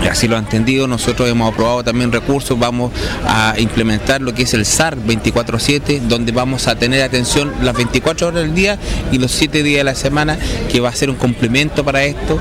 así 0.10 0.28
lo 0.28 0.36
ha 0.36 0.40
entendido, 0.40 0.88
nosotros 0.88 1.30
hemos 1.30 1.52
aprobado 1.52 1.84
también 1.84 2.12
recursos, 2.12 2.58
vamos 2.58 2.92
a 3.26 3.56
implementar 3.58 4.22
lo 4.22 4.34
que 4.34 4.44
es 4.44 4.54
el 4.54 4.66
SAR 4.66 4.98
24-7, 4.98 6.02
donde 6.02 6.32
vamos 6.32 6.68
a 6.68 6.76
tener 6.76 7.02
atención 7.02 7.54
las 7.62 7.76
24 7.76 8.28
horas 8.28 8.44
del 8.44 8.54
día 8.54 8.78
y 9.12 9.18
los 9.18 9.32
7 9.32 9.64
días 9.64 9.80
de 9.80 9.84
la 9.84 9.96
semana, 9.96 10.38
que 10.72 10.80
va 10.80 10.90
a 10.90 10.94
ser 10.94 11.10
un 11.10 11.16
complemento 11.16 11.84
para 11.84 12.04
esto, 12.04 12.40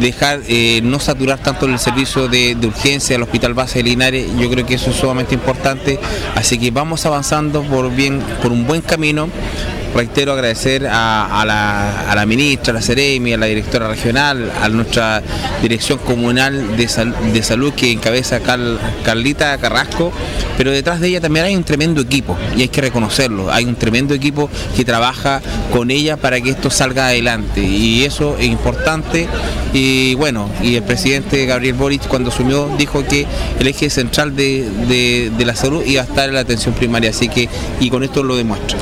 dejar 0.00 0.40
eh, 0.48 0.80
no 0.82 0.98
saturar 1.00 1.38
tanto 1.38 1.66
el 1.66 1.78
servicio 1.78 2.28
de, 2.28 2.56
urgencia 2.62 3.14
del 3.14 3.22
Hospital 3.22 3.54
Base 3.54 3.78
de 3.78 3.84
Linares, 3.84 4.26
yo 4.38 4.50
creo 4.50 4.66
que 4.66 4.74
eso 4.74 4.90
es 4.90 4.96
sumamente 4.96 5.34
importante, 5.34 5.98
así 6.34 6.58
que 6.58 6.70
vamos 6.70 7.06
avanzando 7.06 7.62
por, 7.62 7.90
bien, 7.94 8.20
por 8.42 8.52
un 8.52 8.66
buen 8.66 8.82
camino 8.82 9.28
reitero 9.94 10.32
agradecer 10.32 10.86
a, 10.90 11.44
la, 12.14 12.26
ministra, 12.26 12.72
a 12.72 12.74
la 12.74 12.82
Ceremi, 12.82 13.32
a 13.32 13.36
la 13.36 13.46
directora 13.46 13.88
regional, 13.88 14.50
a 14.60 14.68
nuestra 14.68 15.22
dirección 15.62 15.98
comunal 15.98 16.76
de, 16.76 17.42
salud 17.42 17.72
que 17.74 17.92
encabeza 17.92 18.40
Carlita 19.04 19.56
Carrasco, 19.58 20.12
pero 20.56 20.70
detrás 20.70 21.00
de 21.00 21.08
ella 21.08 21.20
también 21.20 21.46
hay 21.46 21.56
un 21.56 21.64
tremendo 21.64 22.00
equipo 22.00 22.36
y 22.56 22.62
hay 22.62 22.68
que 22.68 22.80
reconocerlo, 22.80 23.50
hay 23.52 23.64
un 23.64 23.76
tremendo 23.76 24.14
equipo 24.14 24.50
que 24.76 24.84
trabaja 24.84 25.40
con 25.72 25.90
ella 25.90 26.16
para 26.16 26.40
que 26.40 26.50
esto 26.50 26.70
salga 26.70 27.06
adelante 27.06 27.62
y 27.62 28.04
eso 28.04 28.36
es 28.38 28.46
importante 28.46 29.26
y 29.72 30.14
bueno, 30.14 30.50
y 30.62 30.76
el 30.76 30.82
presidente 30.82 31.44
Gabriel 31.46 31.74
Boric 31.74 32.06
cuando 32.08 32.30
asumió 32.30 32.68
dijo 32.76 33.04
que 33.06 33.26
el 33.58 33.66
eje 33.66 33.90
central 33.90 34.36
de, 34.36 35.30
de 35.36 35.44
la 35.44 35.54
salud 35.54 35.84
iba 35.84 36.02
a 36.02 36.04
estar 36.04 36.28
en 36.28 36.34
la 36.34 36.40
atención 36.40 36.74
primaria, 36.74 37.10
así 37.10 37.28
que 37.28 37.48
y 37.80 37.90
con 37.90 38.02
esto 38.02 38.22
lo 38.22 38.36
demuestra. 38.36 38.78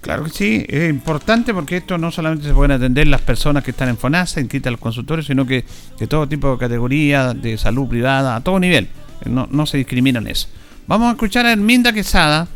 Claro 0.00 0.24
que 0.24 0.30
sí, 0.30 0.64
es 0.66 0.88
importante 0.88 1.52
porque 1.52 1.76
esto 1.76 1.98
no 1.98 2.10
solamente 2.10 2.46
se 2.46 2.54
pueden 2.54 2.72
atender 2.72 3.06
las 3.06 3.20
personas 3.20 3.62
que 3.62 3.72
están 3.72 3.90
en 3.90 3.98
FONASA, 3.98 4.40
en 4.40 4.48
quita 4.48 4.70
los 4.70 4.80
consultorios, 4.80 5.26
sino 5.26 5.46
que 5.46 5.64
de 5.98 6.06
todo 6.06 6.26
tipo 6.26 6.50
de 6.52 6.58
categoría, 6.58 7.34
de 7.34 7.58
salud 7.58 7.86
privada, 7.86 8.36
a 8.36 8.40
todo 8.40 8.58
nivel. 8.58 8.88
No, 9.26 9.46
no 9.50 9.66
se 9.66 9.76
discriminan 9.76 10.26
eso. 10.26 10.48
Vamos 10.86 11.08
a 11.08 11.10
escuchar 11.12 11.44
a 11.44 11.52
Herminda 11.52 11.92
Quesada. 11.92 12.48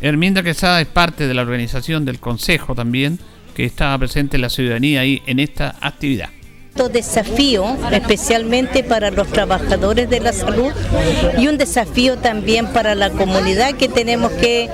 Herminda 0.00 0.42
Quesada 0.42 0.80
es 0.80 0.88
parte 0.88 1.28
de 1.28 1.34
la 1.34 1.42
organización 1.42 2.04
del 2.04 2.18
Consejo 2.18 2.74
también, 2.74 3.20
que 3.54 3.64
estaba 3.64 3.96
presente 3.96 4.36
en 4.36 4.42
la 4.42 4.50
ciudadanía 4.50 5.02
ahí 5.02 5.22
en 5.26 5.38
esta 5.38 5.76
actividad 5.80 6.30
alto 6.80 6.88
desafío, 6.88 7.76
especialmente 7.92 8.82
para 8.82 9.10
los 9.10 9.28
trabajadores 9.28 10.08
de 10.08 10.20
la 10.20 10.32
salud 10.32 10.72
y 11.36 11.46
un 11.46 11.58
desafío 11.58 12.16
también 12.16 12.68
para 12.68 12.94
la 12.94 13.10
comunidad 13.10 13.74
que 13.74 13.88
tenemos 13.88 14.32
que 14.32 14.70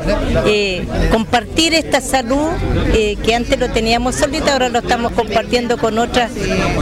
eh, 0.47 0.87
compartir 1.11 1.75
esta 1.75 2.01
salud 2.01 2.49
eh, 2.95 3.17
que 3.25 3.35
antes 3.35 3.59
lo 3.59 3.71
teníamos 3.71 4.15
solita, 4.15 4.53
ahora 4.53 4.69
lo 4.69 4.79
estamos 4.79 5.13
compartiendo 5.13 5.79
con 5.79 5.99
otras, 5.99 6.31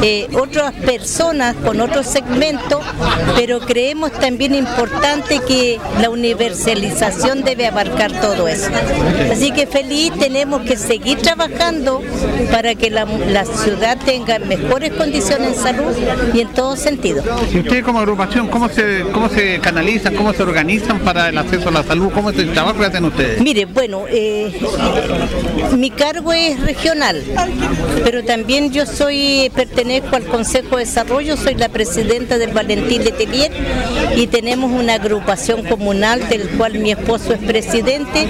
eh, 0.03 0.29
otras 0.35 0.75
personas, 0.75 1.57
con 1.57 1.81
otros 1.81 2.07
segmentos, 2.07 2.85
pero 3.37 3.61
creemos 3.61 4.13
también 4.13 4.55
importante 4.55 5.41
que 5.49 5.81
la 6.03 6.11
universalización 6.11 7.45
debe 7.45 7.67
abarcar 7.67 8.13
todo 8.21 8.47
eso. 8.47 8.69
Así 9.33 9.53
que 9.53 9.67
feliz, 9.67 10.13
tenemos 10.19 10.63
que 10.63 10.77
seguir 10.77 11.23
trabajando 11.23 12.03
para 12.51 12.75
que 12.75 12.91
la, 12.91 13.07
ciudad 13.45 13.99
tenga 14.05 14.39
mejores 14.39 14.93
condiciones 14.93 15.13
en 15.14 15.55
salud 15.55 15.94
y 16.35 16.40
en 16.40 16.48
todo 16.48 16.77
sentido. 16.77 17.22
¿Y 17.53 17.59
ustedes 17.59 17.85
como 17.85 18.00
agrupación, 18.00 18.48
cómo 18.48 18.68
se, 18.68 19.05
cómo 19.12 19.29
se 19.29 19.61
canalizan, 19.61 20.14
cómo 20.16 20.33
se 20.33 20.42
organizan 20.42 20.98
para 21.00 21.29
el 21.29 21.38
acceso 21.38 21.68
a 21.68 21.72
la 21.72 21.83
salud? 21.85 22.11
¿Cómo 22.12 22.31
es 22.31 22.38
el 22.38 22.53
trabajo 22.53 22.81
que 22.81 22.87
hacen 22.87 23.05
ustedes? 23.05 23.40
Mire, 23.40 23.64
bueno, 23.66 24.07
eh, 24.09 24.53
mi 25.77 25.90
cargo 25.90 26.33
es 26.33 26.61
regional, 26.61 27.22
pero 28.03 28.24
también 28.24 28.72
yo 28.72 28.87
soy, 28.87 29.53
pertenezco 29.55 30.16
al 30.16 30.24
Consejo 30.24 30.77
de 30.77 30.85
Desarrollo, 30.85 31.37
soy 31.37 31.55
la 31.55 31.68
presidenta 31.68 32.37
del 32.37 32.53
Valentín 32.53 33.05
Letelier 33.05 33.53
y 34.16 34.27
tenemos 34.27 34.72
una 34.72 34.94
agrupación 34.94 35.64
comunal 35.64 36.29
del 36.29 36.48
cual 36.50 36.79
mi 36.79 36.90
esposo 36.90 37.35
es 37.35 37.40
presidente 37.40 38.27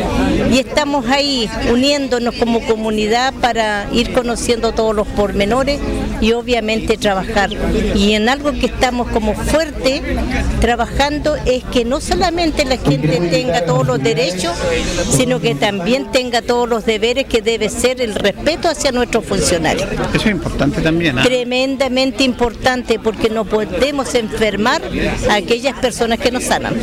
y 0.53 0.59
estamos 0.59 1.07
ahí 1.09 1.49
uniéndonos 1.73 2.35
como 2.35 2.61
comunidad 2.67 3.33
para 3.41 3.89
ir 3.93 4.13
conociendo 4.13 4.73
todos 4.73 4.95
los 4.95 5.07
pormenores 5.09 5.81
y 6.21 6.33
obviamente 6.33 6.64
trabajar. 6.99 7.51
Y 7.95 8.15
en 8.15 8.29
algo 8.29 8.53
que 8.53 8.67
estamos 8.67 9.09
como 9.09 9.35
fuerte 9.35 10.03
trabajando 10.61 11.37
es 11.45 11.63
que 11.65 11.85
no 11.85 12.01
solamente 12.01 12.65
la 12.65 12.77
gente 12.79 13.21
tenga 13.31 13.65
todos 13.65 13.87
los 13.87 14.03
derechos, 14.03 14.57
sino 15.11 15.41
que 15.41 15.55
también 15.55 16.11
tenga 16.11 16.43
todos 16.43 16.69
los 16.69 16.85
deberes 16.85 17.27
que 17.27 17.43
debe 17.43 17.69
ser 17.69 18.01
el 18.01 18.15
respeto 18.15 18.69
hacia 18.69 18.93
nuestros 18.93 19.25
funcionarios. 19.25 19.89
Eso 20.15 20.29
es 20.29 20.31
importante 20.31 20.81
también. 20.81 21.19
¿ah? 21.19 21.23
Tremendamente 21.23 22.25
importante 22.25 22.99
porque 22.99 23.29
no 23.31 23.45
podemos 23.45 24.15
enfermar 24.15 24.83
a 25.31 25.35
aquellas 25.35 25.79
personas 25.79 26.19
que 26.19 26.31
nos 26.31 26.45
sanan. 26.45 26.75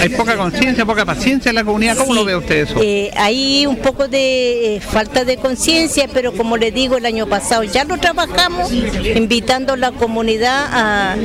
Hay, 0.00 0.08
poca 0.10 0.36
conciencia, 0.36 0.84
poca 0.86 1.04
paciencia 1.04 1.50
en 1.50 1.56
la 1.56 1.64
comunidad. 1.64 1.96
¿Cómo 1.96 2.14
lo 2.14 2.24
ve 2.24 2.36
usted 2.36 2.62
eso? 2.62 2.80
Eh, 2.80 3.10
hay 3.16 3.66
un 3.66 3.76
poco 3.76 4.08
de 4.08 4.76
eh, 4.76 4.80
falta 4.80 5.24
de 5.24 5.36
conciencia, 5.36 6.08
pero 6.12 6.32
como 6.32 6.56
le 6.56 6.70
digo, 6.70 6.96
el 6.96 7.06
año 7.06 7.26
pasado 7.26 7.64
ya 7.64 7.84
lo 7.84 7.98
trabajamos, 7.98 8.70
invitando 9.18 9.74
a 9.74 9.76
la 9.76 9.92
comunidad 9.92 10.66
a, 10.72 11.16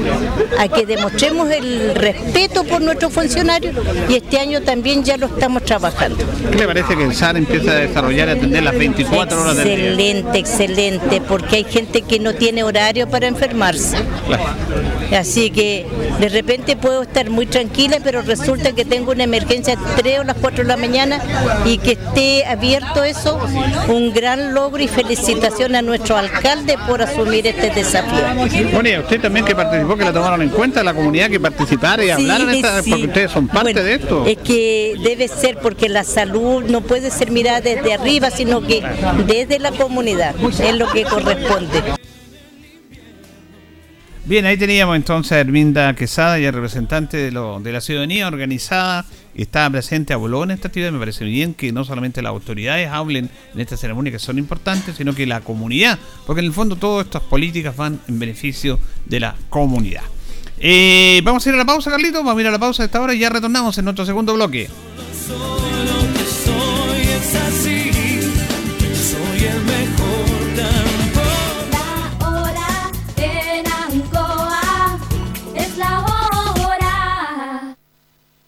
a 0.60 0.68
que 0.68 0.86
demostremos 0.86 1.50
el 1.52 1.96
respeto 1.96 2.64
por 2.64 2.82
nuestros 2.82 3.14
funcionarios 3.14 3.76
y 4.10 4.16
este 4.16 4.40
año 4.40 4.62
también 4.62 5.04
ya 5.04 5.18
lo 5.18 5.28
estamos 5.28 5.64
trabajando. 5.64 6.24
¿Qué 6.52 6.58
le 6.58 6.68
parece 6.68 6.96
que 6.96 7.04
el 7.04 7.16
SAR 7.16 7.38
empieza 7.38 7.72
a 7.72 7.76
desarrollar 7.76 8.28
y 8.30 8.32
atender 8.32 8.64
las 8.64 8.78
24 8.78 9.42
horas 9.42 9.58
del 9.58 9.66
día? 9.66 9.76
Excelente, 9.78 10.40
excelente, 10.40 11.22
porque 11.22 11.58
hay 11.58 11.64
gente 11.64 12.02
que 12.02 12.20
no 12.20 12.34
tiene 12.34 12.64
horario 12.64 13.10
para 13.10 13.28
enfermarse. 13.28 13.98
Así 15.16 15.52
que 15.52 15.86
de 16.20 16.30
repente 16.30 16.76
puedo 16.76 17.04
estar 17.04 17.30
muy 17.30 17.46
tranquila, 17.46 17.98
pero 18.04 18.22
resulta 18.24 18.72
que 18.72 18.86
tengo 18.86 19.12
una 19.12 19.24
emergencia 19.24 19.76
a 19.76 19.96
3 19.96 20.20
o 20.22 20.24
las 20.24 20.38
4 20.38 20.64
de 20.64 20.68
la 20.68 20.78
mañana 20.78 21.20
y 21.66 21.78
que 21.78 21.92
esté 21.92 22.46
abierto 22.46 23.04
eso, 23.04 23.40
un 23.90 24.12
gran 24.14 24.54
logro 24.54 24.82
y 24.82 24.88
felicitación 24.88 25.76
a 25.76 25.82
nuestro 25.82 26.18
alcalde 26.18 26.78
por 26.88 27.02
asumir 27.02 27.46
este 27.46 27.70
desafío. 27.70 27.83
Bueno, 28.72 28.90
y 28.90 28.94
a 28.94 29.00
usted 29.02 29.22
también 29.22 29.46
que 29.46 29.56
participó, 29.56 29.96
que 29.96 30.06
la 30.06 30.14
tomaron 30.14 30.42
en 30.42 30.50
cuenta, 30.50 30.84
la 30.84 30.94
comunidad 30.94 31.30
que 31.30 31.40
participara 31.40 32.04
y 32.04 32.10
hablaron, 32.10 32.48
porque 32.90 33.06
ustedes 33.06 33.32
son 33.32 33.48
parte 33.48 33.84
de 33.84 33.96
esto. 33.96 34.26
Es 34.26 34.38
que 34.38 34.96
debe 35.04 35.28
ser 35.28 35.58
porque 35.60 35.90
la 35.90 36.04
salud 36.04 36.64
no 36.64 36.82
puede 36.82 37.12
ser 37.12 37.32
mirada 37.32 37.62
desde 37.62 37.94
arriba, 37.94 38.30
sino 38.32 38.62
que 38.62 38.84
desde 39.28 39.60
la 39.60 39.72
comunidad, 39.72 40.36
es 40.40 40.76
lo 40.76 40.90
que 40.92 41.04
corresponde. 41.04 41.82
Bien, 44.26 44.46
ahí 44.46 44.56
teníamos 44.56 44.96
entonces 44.96 45.34
a 45.34 45.40
Herminda 45.42 45.94
Quesada, 45.96 46.40
y 46.40 46.46
el 46.46 46.54
representante 46.54 47.18
de, 47.18 47.32
lo, 47.32 47.60
de 47.60 47.74
la 47.74 47.82
ciudadanía 47.82 48.26
organizada, 48.28 49.06
estaba 49.36 49.70
presente 49.70 50.14
a 50.14 50.18
Bolón 50.18 50.52
en 50.52 50.56
esta 50.56 50.68
actividad. 50.68 50.92
Me 50.92 51.00
parece 51.00 51.26
bien 51.26 51.54
que 51.54 51.72
no 51.72 51.84
solamente 51.84 52.22
las 52.22 52.32
autoridades 52.32 52.90
hablen 52.90 53.30
en 53.54 53.60
esta 53.60 53.78
ceremonia 53.78 54.12
que 54.12 54.20
son 54.20 54.38
importantes, 54.38 54.96
sino 54.98 55.14
que 55.14 55.26
la 55.26 55.42
comunidad, 55.42 56.00
porque 56.26 56.42
en 56.42 56.48
el 56.48 56.54
fondo 56.54 56.76
todas 56.76 57.06
estas 57.06 57.24
políticas 57.24 57.76
van 57.76 58.00
en 58.08 58.20
beneficio 58.20 58.80
de 59.06 59.20
la 59.20 59.36
comunidad. 59.50 60.04
Eh, 60.60 61.22
vamos 61.24 61.46
a 61.46 61.50
ir 61.50 61.56
a 61.56 61.58
la 61.58 61.66
pausa, 61.66 61.92
Carlito. 61.92 62.24
Vamos 62.24 62.38
a 62.38 62.42
ir 62.42 62.48
a 62.48 62.52
la 62.52 62.60
pausa 62.60 62.84
de 62.84 62.88
esta 62.88 63.02
hora 63.02 63.14
y 63.14 63.20
ya 63.20 63.30
retornamos 63.30 63.78
en 63.78 63.86
nuestro 63.86 64.06
segundo 64.06 64.34
bloque. 64.34 64.70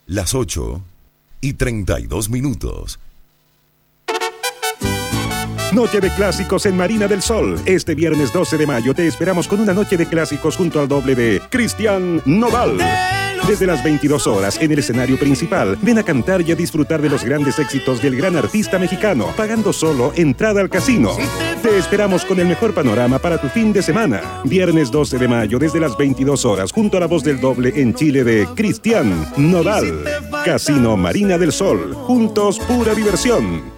Las 0.07 0.35
8 0.35 0.81
y 1.41 1.53
32 1.53 2.29
minutos. 2.29 2.99
Noche 5.73 5.99
de 5.99 6.13
clásicos 6.13 6.65
en 6.67 6.77
Marina 6.77 7.07
del 7.07 7.21
Sol. 7.21 7.59
Este 7.65 7.95
viernes 7.95 8.31
12 8.31 8.57
de 8.57 8.67
mayo 8.67 8.93
te 8.93 9.07
esperamos 9.07 9.47
con 9.47 9.59
una 9.59 9.73
noche 9.73 9.97
de 9.97 10.07
clásicos 10.07 10.55
junto 10.55 10.79
al 10.79 10.87
doble 10.87 11.15
de 11.15 11.41
Cristian 11.49 12.21
Noval. 12.25 12.77
Desde 13.47 13.67
las 13.67 13.83
22 13.83 14.25
horas 14.25 14.57
en 14.59 14.71
el 14.71 14.79
escenario 14.79 15.19
principal, 15.19 15.77
ven 15.83 15.99
a 15.99 16.03
cantar 16.03 16.41
y 16.41 16.51
a 16.51 16.55
disfrutar 16.55 16.99
de 16.99 17.09
los 17.09 17.23
grandes 17.23 17.59
éxitos 17.59 18.01
del 18.01 18.15
gran 18.15 18.35
artista 18.35 18.79
mexicano, 18.79 19.27
pagando 19.37 19.71
solo 19.71 20.11
entrada 20.15 20.61
al 20.61 20.69
casino. 20.69 21.11
Te 21.61 21.77
esperamos 21.77 22.25
con 22.25 22.39
el 22.39 22.47
mejor 22.47 22.73
panorama 22.73 23.19
para 23.19 23.39
tu 23.39 23.47
fin 23.47 23.71
de 23.71 23.83
semana. 23.83 24.41
Viernes 24.45 24.89
12 24.89 25.19
de 25.19 25.27
mayo 25.27 25.59
desde 25.59 25.79
las 25.79 25.95
22 25.95 26.43
horas 26.43 26.71
junto 26.71 26.97
a 26.97 27.01
la 27.01 27.05
voz 27.05 27.23
del 27.23 27.39
doble 27.39 27.71
en 27.75 27.93
Chile 27.93 28.23
de 28.23 28.47
Cristian 28.55 29.31
Nodal. 29.37 30.03
Casino 30.43 30.97
Marina 30.97 31.37
del 31.37 31.51
Sol. 31.51 31.93
Juntos 31.93 32.59
pura 32.59 32.95
diversión. 32.95 33.74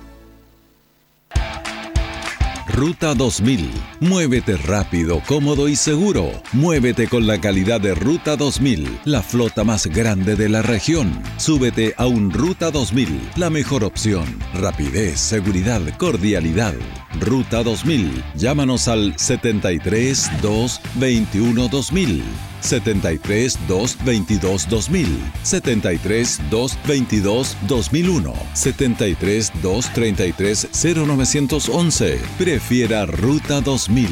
Ruta 2.78 3.16
2000. 3.16 3.72
Muévete 4.02 4.56
rápido, 4.56 5.24
cómodo 5.26 5.68
y 5.68 5.76
seguro. 5.76 6.30
Muévete 6.54 7.08
con 7.08 7.26
la 7.26 7.42
calidad 7.42 7.82
de 7.82 7.96
Ruta 7.96 8.36
2000, 8.36 9.00
la 9.04 9.24
flota 9.24 9.64
más 9.64 9.88
grande 9.88 10.36
de 10.36 10.48
la 10.48 10.62
región. 10.62 11.20
Súbete 11.38 11.96
a 11.98 12.06
un 12.06 12.30
Ruta 12.30 12.70
2000, 12.70 13.32
la 13.36 13.50
mejor 13.50 13.84
opción. 13.84 14.28
Rapidez, 14.54 15.20
seguridad, 15.20 15.82
cordialidad. 15.98 16.76
Ruta 17.20 17.64
2000. 17.64 18.24
Llámanos 18.36 18.88
al 18.88 19.18
73 19.18 20.30
2 20.42 20.82
21 20.96 21.68
2000. 21.68 22.24
73 22.62 23.58
222 23.68 24.68
2000, 24.70 25.32
73 25.44 26.42
222 26.50 27.58
2001, 27.68 28.34
73 28.54 29.52
233 29.62 30.68
0911. 30.74 32.20
Prefiera 32.38 33.06
Ruta 33.06 33.62
2000. 33.62 34.08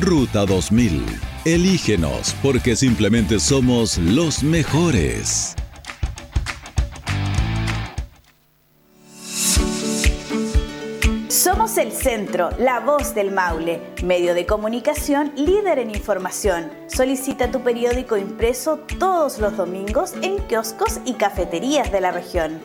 Ruta 0.00 0.46
2000. 0.46 1.04
Elígenos 1.44 2.34
porque 2.42 2.76
simplemente 2.76 3.40
somos 3.40 3.98
los 3.98 4.42
mejores. 4.42 5.56
Centro, 12.00 12.50
la 12.58 12.80
voz 12.80 13.14
del 13.14 13.30
Maule, 13.30 13.80
medio 14.02 14.34
de 14.34 14.46
comunicación 14.46 15.32
líder 15.36 15.78
en 15.78 15.90
información. 15.90 16.70
Solicita 16.86 17.50
tu 17.50 17.60
periódico 17.60 18.16
impreso 18.16 18.78
todos 18.98 19.38
los 19.38 19.54
domingos 19.56 20.14
en 20.22 20.38
kioscos 20.46 21.00
y 21.04 21.12
cafeterías 21.14 21.92
de 21.92 22.00
la 22.00 22.10
región. 22.10 22.60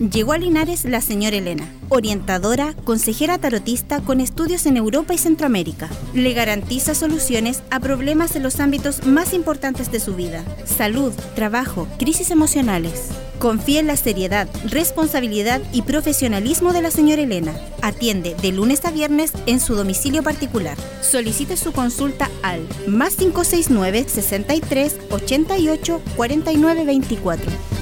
Llegó 0.00 0.32
a 0.32 0.38
Linares 0.38 0.86
la 0.86 1.02
señora 1.02 1.36
Elena, 1.36 1.68
orientadora, 1.90 2.72
consejera 2.84 3.36
tarotista 3.36 4.00
con 4.00 4.20
estudios 4.20 4.64
en 4.64 4.78
Europa 4.78 5.12
y 5.12 5.18
Centroamérica. 5.18 5.90
Le 6.14 6.32
garantiza 6.32 6.94
soluciones 6.94 7.62
a 7.68 7.80
problemas 7.80 8.34
en 8.34 8.42
los 8.42 8.60
ámbitos 8.60 9.04
más 9.04 9.34
importantes 9.34 9.92
de 9.92 10.00
su 10.00 10.14
vida, 10.14 10.42
salud, 10.64 11.12
trabajo, 11.34 11.86
crisis 11.98 12.30
emocionales. 12.30 13.10
Confía 13.38 13.80
en 13.80 13.88
la 13.88 13.96
seriedad, 13.96 14.48
responsabilidad 14.64 15.60
y 15.70 15.82
profesionalismo 15.82 16.72
de 16.72 16.80
la 16.80 16.90
señora 16.90 17.20
Elena. 17.20 17.54
Atiende 17.82 18.34
de 18.40 18.52
lunes 18.52 18.82
a 18.86 18.90
viernes 18.92 19.32
en 19.44 19.60
su 19.60 19.74
domicilio 19.74 20.22
particular. 20.22 20.78
Solicite 21.02 21.58
su 21.58 21.72
consulta 21.72 22.30
al 22.42 22.66
más 22.86 23.16
569 23.16 24.06
63 24.08 24.96
88 25.10 26.02
49 26.16 26.84
24. 26.86 27.79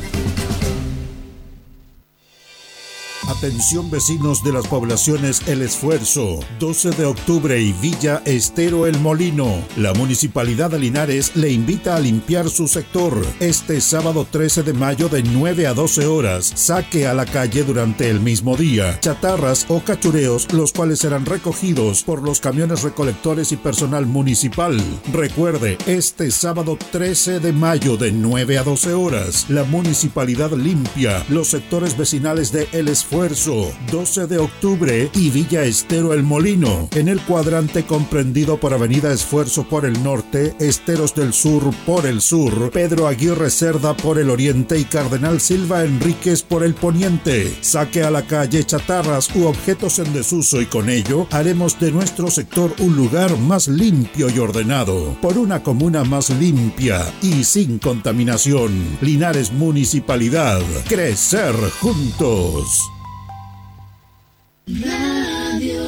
Atención 3.29 3.91
vecinos 3.91 4.43
de 4.43 4.55
las 4.55 4.67
poblaciones 4.67 5.47
El 5.47 5.61
Esfuerzo, 5.61 6.41
12 6.61 6.93
de 6.93 7.05
octubre 7.05 7.61
y 7.61 7.75
Villa 7.75 8.23
Estero 8.25 8.87
El 8.87 8.99
Molino. 9.01 9.63
La 9.77 9.93
Municipalidad 9.93 10.71
de 10.71 10.79
Linares 10.79 11.37
le 11.37 11.51
invita 11.51 11.95
a 11.95 12.01
limpiar 12.01 12.49
su 12.49 12.67
sector. 12.69 13.23
Este 13.39 13.83
sábado 13.83 14.27
13 14.29 14.63
de 14.63 14.73
mayo 14.73 15.11
de 15.11 15.23
9 15.23 15.67
a 15.67 15.75
12 15.75 16.07
horas, 16.07 16.51
saque 16.55 17.07
a 17.07 17.13
la 17.13 17.27
calle 17.27 17.65
durante 17.65 18.09
el 18.09 18.19
mismo 18.19 18.57
día 18.57 18.99
chatarras 18.99 19.67
o 19.69 19.81
cachureos, 19.81 20.51
los 20.55 20.73
cuales 20.73 21.01
serán 21.01 21.27
recogidos 21.27 22.05
por 22.05 22.23
los 22.23 22.41
camiones 22.41 22.83
recolectores 22.83 23.53
y 23.53 23.57
personal 23.57 24.07
municipal. 24.07 24.81
Recuerde, 25.13 25.77
este 25.87 26.31
sábado 26.31 26.79
13 26.93 27.41
de 27.41 27.53
mayo 27.53 27.99
de 27.99 28.11
9 28.11 28.57
a 28.57 28.63
12 28.63 28.95
horas, 28.95 29.51
la 29.51 29.65
Municipalidad 29.65 30.53
limpia 30.53 31.23
los 31.29 31.49
sectores 31.49 31.95
vecinales 31.95 32.53
de 32.53 32.67
El 32.73 32.89
Esfuerzo 32.89 33.18
12 33.19 34.29
de 34.29 34.39
octubre 34.39 35.11
y 35.13 35.31
Villa 35.31 35.65
Estero 35.65 36.15
El 36.15 36.23
Molino, 36.23 36.89
en 36.93 37.09
el 37.09 37.21
cuadrante 37.21 37.85
comprendido 37.85 38.61
por 38.61 38.73
Avenida 38.73 39.13
Esfuerzo 39.13 39.65
por 39.65 39.85
el 39.85 40.05
norte, 40.05 40.55
Esteros 40.61 41.17
del 41.17 41.33
Sur 41.33 41.75
por 41.85 42.07
el 42.07 42.21
sur, 42.21 42.71
Pedro 42.71 43.09
Aguirre 43.09 43.51
Cerda 43.51 43.97
por 43.97 44.21
el 44.21 44.31
oriente 44.31 44.79
y 44.79 44.85
Cardenal 44.85 45.41
Silva 45.41 45.83
Enríquez 45.83 46.45
por 46.45 46.63
el 46.63 46.75
poniente. 46.75 47.53
Saque 47.61 48.05
a 48.05 48.13
la 48.13 48.23
calle 48.23 48.63
chatarras 48.63 49.35
u 49.35 49.47
objetos 49.47 49.99
en 49.99 50.13
desuso 50.13 50.63
y 50.63 50.67
con 50.67 50.89
ello 50.89 51.27
haremos 51.33 51.81
de 51.81 51.91
nuestro 51.91 52.31
sector 52.31 52.73
un 52.79 52.95
lugar 52.95 53.37
más 53.37 53.67
limpio 53.67 54.31
y 54.31 54.39
ordenado, 54.39 55.17
por 55.21 55.39
una 55.39 55.65
comuna 55.65 56.05
más 56.05 56.31
limpia 56.31 57.13
y 57.21 57.43
sin 57.43 57.81
contaminación. 57.81 58.97
Linares 59.01 59.53
Municipalidad. 59.53 60.63
Crecer 60.87 61.57
juntos. 61.81 62.89
Radio 64.71 65.88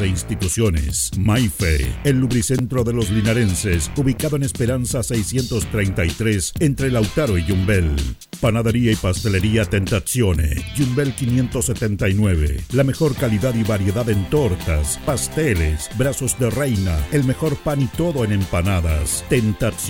e 0.00 0.06
instituciones. 0.06 1.10
Maife, 1.18 1.92
el 2.04 2.20
lubricentro 2.20 2.84
de 2.84 2.92
los 2.92 3.10
linarenses, 3.10 3.90
ubicado 3.96 4.36
en 4.36 4.44
Esperanza 4.44 5.02
633, 5.02 6.54
entre 6.60 6.90
Lautaro 6.90 7.36
y 7.36 7.44
Yumbel. 7.44 7.96
Panadería 8.40 8.92
y 8.92 8.96
pastelería 8.96 9.64
Tentazione, 9.64 10.64
Yumbel 10.76 11.14
579. 11.14 12.60
La 12.72 12.84
mejor 12.84 13.14
calidad 13.16 13.54
y 13.54 13.64
variedad 13.64 14.08
en 14.08 14.30
tortas, 14.30 14.98
pasteles, 15.04 15.90
brazos 15.98 16.38
de 16.38 16.48
reina, 16.50 16.96
el 17.12 17.24
mejor 17.24 17.56
pan 17.56 17.82
y 17.82 17.86
todo 17.86 18.24
en 18.24 18.32
empanadas. 18.32 19.24
Tentazione 19.28 19.80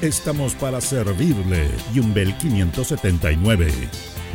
Estamos 0.00 0.54
para 0.54 0.80
servirle. 0.80 1.68
Yumbel 1.94 2.36
579. 2.38 3.66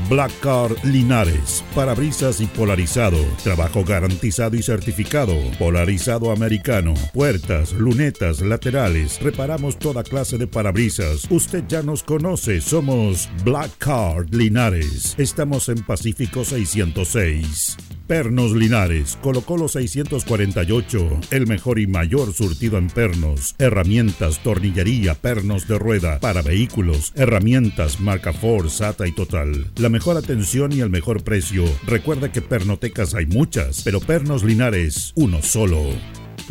Black 0.10 0.32
Car 0.40 0.72
Linares, 0.84 1.64
parabrisas 1.76 2.42
y 2.42 2.46
polarizado, 2.46 3.18
trabajo 3.44 3.84
garantizado 3.84 4.56
y 4.56 4.62
certificado, 4.62 5.36
polarizado 5.58 6.32
americano, 6.32 6.94
puertas, 7.14 7.74
lunetas, 7.74 8.42
laterales, 8.42 9.22
reparamos 9.22 9.78
toda 9.80 10.04
clase 10.04 10.38
de 10.38 10.48
parabrisas. 10.48 11.28
Usted 11.30 11.64
ya 11.68 11.82
nos 11.82 12.04
conoce, 12.04 12.62
somos 12.62 13.30
Black 13.44 13.72
Card 13.78 14.34
Linares. 14.34 15.16
Estamos 15.18 15.70
en 15.70 15.84
Pacífico 15.84 16.44
606. 16.44 17.78
Pernos 18.12 18.52
Linares, 18.52 19.18
colocó 19.22 19.56
los 19.56 19.72
648, 19.72 21.22
el 21.32 21.48
mejor 21.48 21.80
y 21.80 21.88
mayor 21.88 22.34
surtido 22.34 22.78
en 22.78 22.90
pernos, 22.90 23.56
herramientas, 23.58 24.44
tornillería, 24.44 25.14
pernos 25.16 25.66
de 25.66 25.80
rueda, 25.80 26.20
para 26.20 26.42
vehículos, 26.42 27.14
herramientas, 27.16 28.02
marca 28.02 28.34
Ford, 28.34 28.68
SATA 28.68 29.08
y 29.08 29.14
Total. 29.14 29.66
La 29.78 29.88
mejor 29.88 30.18
atención 30.18 30.74
y 30.74 30.82
el 30.82 30.90
mejor 30.90 31.24
precio. 31.24 31.64
Recuerda 31.88 32.34
que 32.34 32.42
pernotecas 32.42 33.16
hay 33.16 33.28
muchas, 33.28 33.82
pero 33.84 34.02
Pernos 34.02 34.44
Linares, 34.44 35.14
uno 35.16 35.42
solo. 35.42 35.82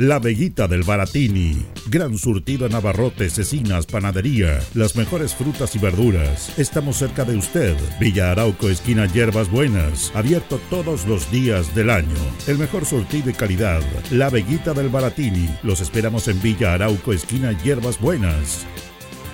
La 0.00 0.18
Veguita 0.18 0.66
del 0.66 0.82
Baratini. 0.82 1.62
Gran 1.90 2.16
surtido 2.16 2.64
en 2.64 2.74
abarrotes, 2.74 3.34
cecinas, 3.34 3.84
panadería. 3.84 4.58
Las 4.72 4.96
mejores 4.96 5.34
frutas 5.34 5.76
y 5.76 5.78
verduras. 5.78 6.58
Estamos 6.58 6.96
cerca 6.96 7.26
de 7.26 7.36
usted. 7.36 7.76
Villa 8.00 8.30
Arauco, 8.30 8.70
esquina 8.70 9.04
Hierbas 9.04 9.50
Buenas. 9.50 10.10
Abierto 10.14 10.58
todos 10.70 11.06
los 11.06 11.30
días 11.30 11.74
del 11.74 11.90
año. 11.90 12.16
El 12.46 12.56
mejor 12.56 12.86
surtido 12.86 13.28
y 13.28 13.34
calidad. 13.34 13.82
La 14.10 14.30
Veguita 14.30 14.72
del 14.72 14.88
Baratini. 14.88 15.50
Los 15.62 15.82
esperamos 15.82 16.28
en 16.28 16.40
Villa 16.40 16.72
Arauco, 16.72 17.12
esquina 17.12 17.52
Hierbas 17.62 18.00
Buenas. 18.00 18.64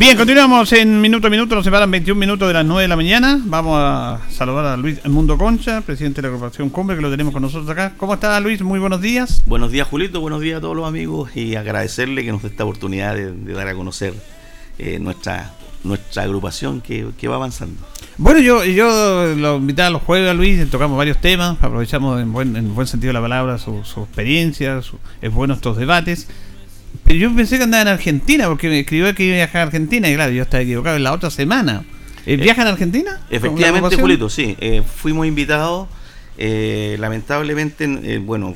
Bien, 0.00 0.16
continuamos 0.16 0.72
en 0.72 0.98
minuto 0.98 1.26
a 1.26 1.30
minuto, 1.30 1.54
nos 1.54 1.62
separan 1.62 1.90
21 1.90 2.18
minutos 2.18 2.48
de 2.48 2.54
las 2.54 2.64
9 2.64 2.80
de 2.80 2.88
la 2.88 2.96
mañana. 2.96 3.38
Vamos 3.44 3.76
a 3.78 4.18
saludar 4.30 4.64
a 4.64 4.76
Luis 4.78 5.04
Mundo 5.04 5.36
Concha, 5.36 5.82
presidente 5.82 6.22
de 6.22 6.28
la 6.28 6.34
agrupación 6.34 6.70
Cumbre, 6.70 6.96
que 6.96 7.02
lo 7.02 7.10
tenemos 7.10 7.34
con 7.34 7.42
nosotros 7.42 7.68
acá. 7.68 7.92
¿Cómo 7.98 8.14
está 8.14 8.40
Luis? 8.40 8.62
Muy 8.62 8.78
buenos 8.78 9.02
días. 9.02 9.42
Buenos 9.44 9.70
días 9.72 9.86
Julito, 9.86 10.22
buenos 10.22 10.40
días 10.40 10.56
a 10.56 10.60
todos 10.62 10.74
los 10.74 10.88
amigos 10.88 11.36
y 11.36 11.54
agradecerle 11.54 12.24
que 12.24 12.32
nos 12.32 12.40
dé 12.40 12.48
esta 12.48 12.64
oportunidad 12.64 13.14
de, 13.14 13.52
dar 13.52 13.68
a 13.68 13.74
conocer 13.74 14.14
eh, 14.78 14.98
nuestra 14.98 15.52
nuestra 15.84 16.22
agrupación 16.22 16.80
que, 16.80 17.28
va 17.28 17.34
avanzando. 17.34 17.82
Bueno, 18.16 18.40
yo, 18.40 18.64
yo 18.64 19.34
lo 19.36 19.56
invitaba 19.56 19.88
a 19.88 19.90
los 19.90 20.02
jueves 20.02 20.30
a 20.30 20.34
Luis, 20.34 20.66
tocamos 20.70 20.96
varios 20.96 21.20
temas, 21.20 21.58
aprovechamos 21.60 22.22
en 22.22 22.32
buen, 22.32 22.56
en 22.56 22.74
buen 22.74 22.86
sentido 22.86 23.10
de 23.10 23.14
la 23.14 23.20
palabra 23.20 23.58
su, 23.58 23.82
experiencia, 23.98 24.80
es 25.20 25.30
bueno 25.30 25.52
estos 25.52 25.76
debates. 25.76 26.26
Pero 27.10 27.18
yo 27.18 27.34
pensé 27.34 27.58
que 27.58 27.64
andaba 27.64 27.82
en 27.82 27.88
Argentina, 27.88 28.46
porque 28.46 28.68
me 28.68 28.78
escribió 28.78 29.12
que 29.16 29.24
iba 29.24 29.34
a 29.34 29.38
viajar 29.38 29.62
a 29.62 29.64
Argentina, 29.64 30.08
y 30.08 30.14
claro, 30.14 30.30
yo 30.30 30.44
estaba 30.44 30.62
equivocado, 30.62 30.96
en 30.96 31.02
la 31.02 31.12
otra 31.12 31.28
semana. 31.28 31.82
Eh, 32.24 32.36
¿Viaja 32.36 32.62
en 32.62 32.68
Argentina? 32.68 33.18
Efectivamente, 33.30 33.96
Julito, 33.96 34.28
sí. 34.28 34.56
Eh, 34.60 34.84
fuimos 34.86 35.26
invitados, 35.26 35.88
eh, 36.38 36.96
lamentablemente, 37.00 38.18
bueno, 38.18 38.54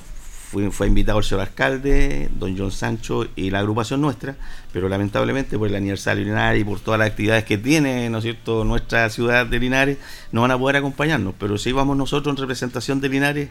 fue 0.71 0.87
invitado 0.87 1.19
el 1.19 1.25
señor 1.25 1.43
alcalde, 1.43 2.29
don 2.39 2.57
John 2.57 2.71
Sancho 2.71 3.27
y 3.37 3.51
la 3.51 3.61
agrupación 3.61 4.01
nuestra, 4.01 4.37
pero 4.73 4.89
lamentablemente 4.89 5.59
por 5.59 5.69
el 5.69 5.75
aniversario 5.75 6.25
de 6.25 6.31
Linares 6.31 6.61
y 6.61 6.65
por 6.65 6.81
todas 6.81 6.99
las 6.99 7.11
actividades 7.11 7.45
que 7.45 7.59
tiene, 7.59 8.09
¿no 8.11 8.19
es 8.19 8.25
cierto?, 8.25 8.65
nuestra 8.65 9.09
ciudad 9.11 9.47
de 9.47 9.59
Linares, 9.59 9.99
no 10.33 10.43
van 10.43 10.51
a 10.51 10.59
poder 10.59 10.77
acompañarnos, 10.77 11.35
pero 11.39 11.59
sí 11.59 11.73
vamos 11.73 11.97
nosotros 11.97 12.33
en 12.33 12.41
representación 12.41 13.01
de 13.01 13.09
Linares 13.09 13.49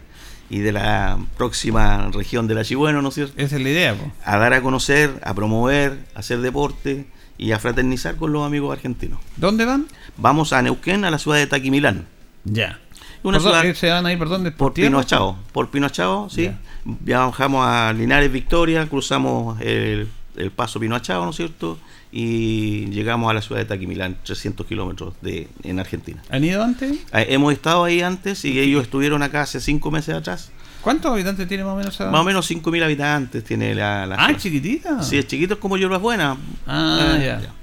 y 0.50 0.60
de 0.60 0.72
la 0.72 1.18
próxima 1.38 2.10
región 2.12 2.48
de 2.48 2.56
la 2.56 2.64
Chibueno, 2.64 3.02
¿no 3.02 3.10
es 3.10 3.16
cierto? 3.16 3.34
Esa 3.38 3.56
es 3.56 3.62
la 3.62 3.70
idea, 3.70 3.96
A 4.24 4.38
dar 4.38 4.54
a 4.54 4.62
conocer, 4.62 5.12
a 5.24 5.34
promover, 5.34 5.98
a 6.16 6.20
hacer 6.20 6.40
deporte 6.42 7.08
y 7.38 7.52
a 7.52 7.60
fraternizar 7.60 8.16
con 8.16 8.32
los 8.32 8.46
amigos 8.46 8.72
argentinos. 8.72 9.20
¿Dónde 9.38 9.66
van? 9.66 9.88
Vamos 10.18 10.54
a 10.54 10.62
Neuquén, 10.62 11.06
a 11.06 11.12
la 11.12 11.18
ciudad 11.18 11.38
de 11.38 11.48
Taquimilán. 11.48 12.08
Ya. 12.46 12.80
Una 13.24 13.40
ciudad, 13.40 13.74
¿Se 13.74 13.90
van 13.90 14.06
ahí 14.06 14.18
por 14.18 14.30
dónde? 14.30 14.52
¿Por, 14.52 14.74
por 14.74 15.36
Por 15.52 15.70
Pinoachao, 15.72 16.30
sí. 16.30 16.52
Viajamos 16.86 17.66
a 17.66 17.94
Linares, 17.94 18.32
Victoria, 18.32 18.88
cruzamos 18.88 19.60
el, 19.62 20.08
el 20.36 20.52
paso 20.52 20.80
Pinoachao, 20.80 21.24
¿no 21.24 21.30
es 21.32 21.38
cierto? 21.38 21.80
Y 22.12 22.86
llegamos 22.92 23.30
a 23.32 23.34
la 23.34 23.42
ciudad 23.42 23.62
de 23.62 23.66
Taquimilán, 23.66 24.18
300 24.24 24.68
kilómetros 24.68 25.16
de, 25.22 25.48
en 25.64 25.80
Argentina. 25.80 26.22
¿Han 26.30 26.44
ido 26.44 26.64
antes? 26.64 26.92
Eh, 27.14 27.28
hemos 27.30 27.54
estado 27.54 27.86
ahí 27.86 28.02
antes 28.02 28.46
y 28.46 28.60
ellos 28.60 28.84
estuvieron 28.84 29.24
acá 29.24 29.42
hace 29.42 29.60
cinco 29.60 29.90
meses 29.90 30.14
atrás. 30.16 30.52
¿Cuántos 30.84 31.12
habitantes 31.12 31.48
tiene 31.48 31.64
más 31.64 31.74
o 31.74 31.78
menos? 31.78 31.98
Más 32.00 32.22
o 32.22 32.24
menos 32.26 32.52
5.000 32.52 32.84
habitantes 32.84 33.44
tiene 33.46 33.74
la, 33.74 34.06
la 34.06 34.16
Ah, 34.20 34.36
chiquitita. 34.36 35.02
Sí, 35.02 35.18
es 35.18 35.26
chiquito, 35.26 35.54
es 35.54 35.60
como 35.62 35.78
Hierbas 35.78 36.02
Buenas. 36.02 36.38
Ah, 36.68 37.16
eh, 37.18 37.40
ya. 37.42 37.54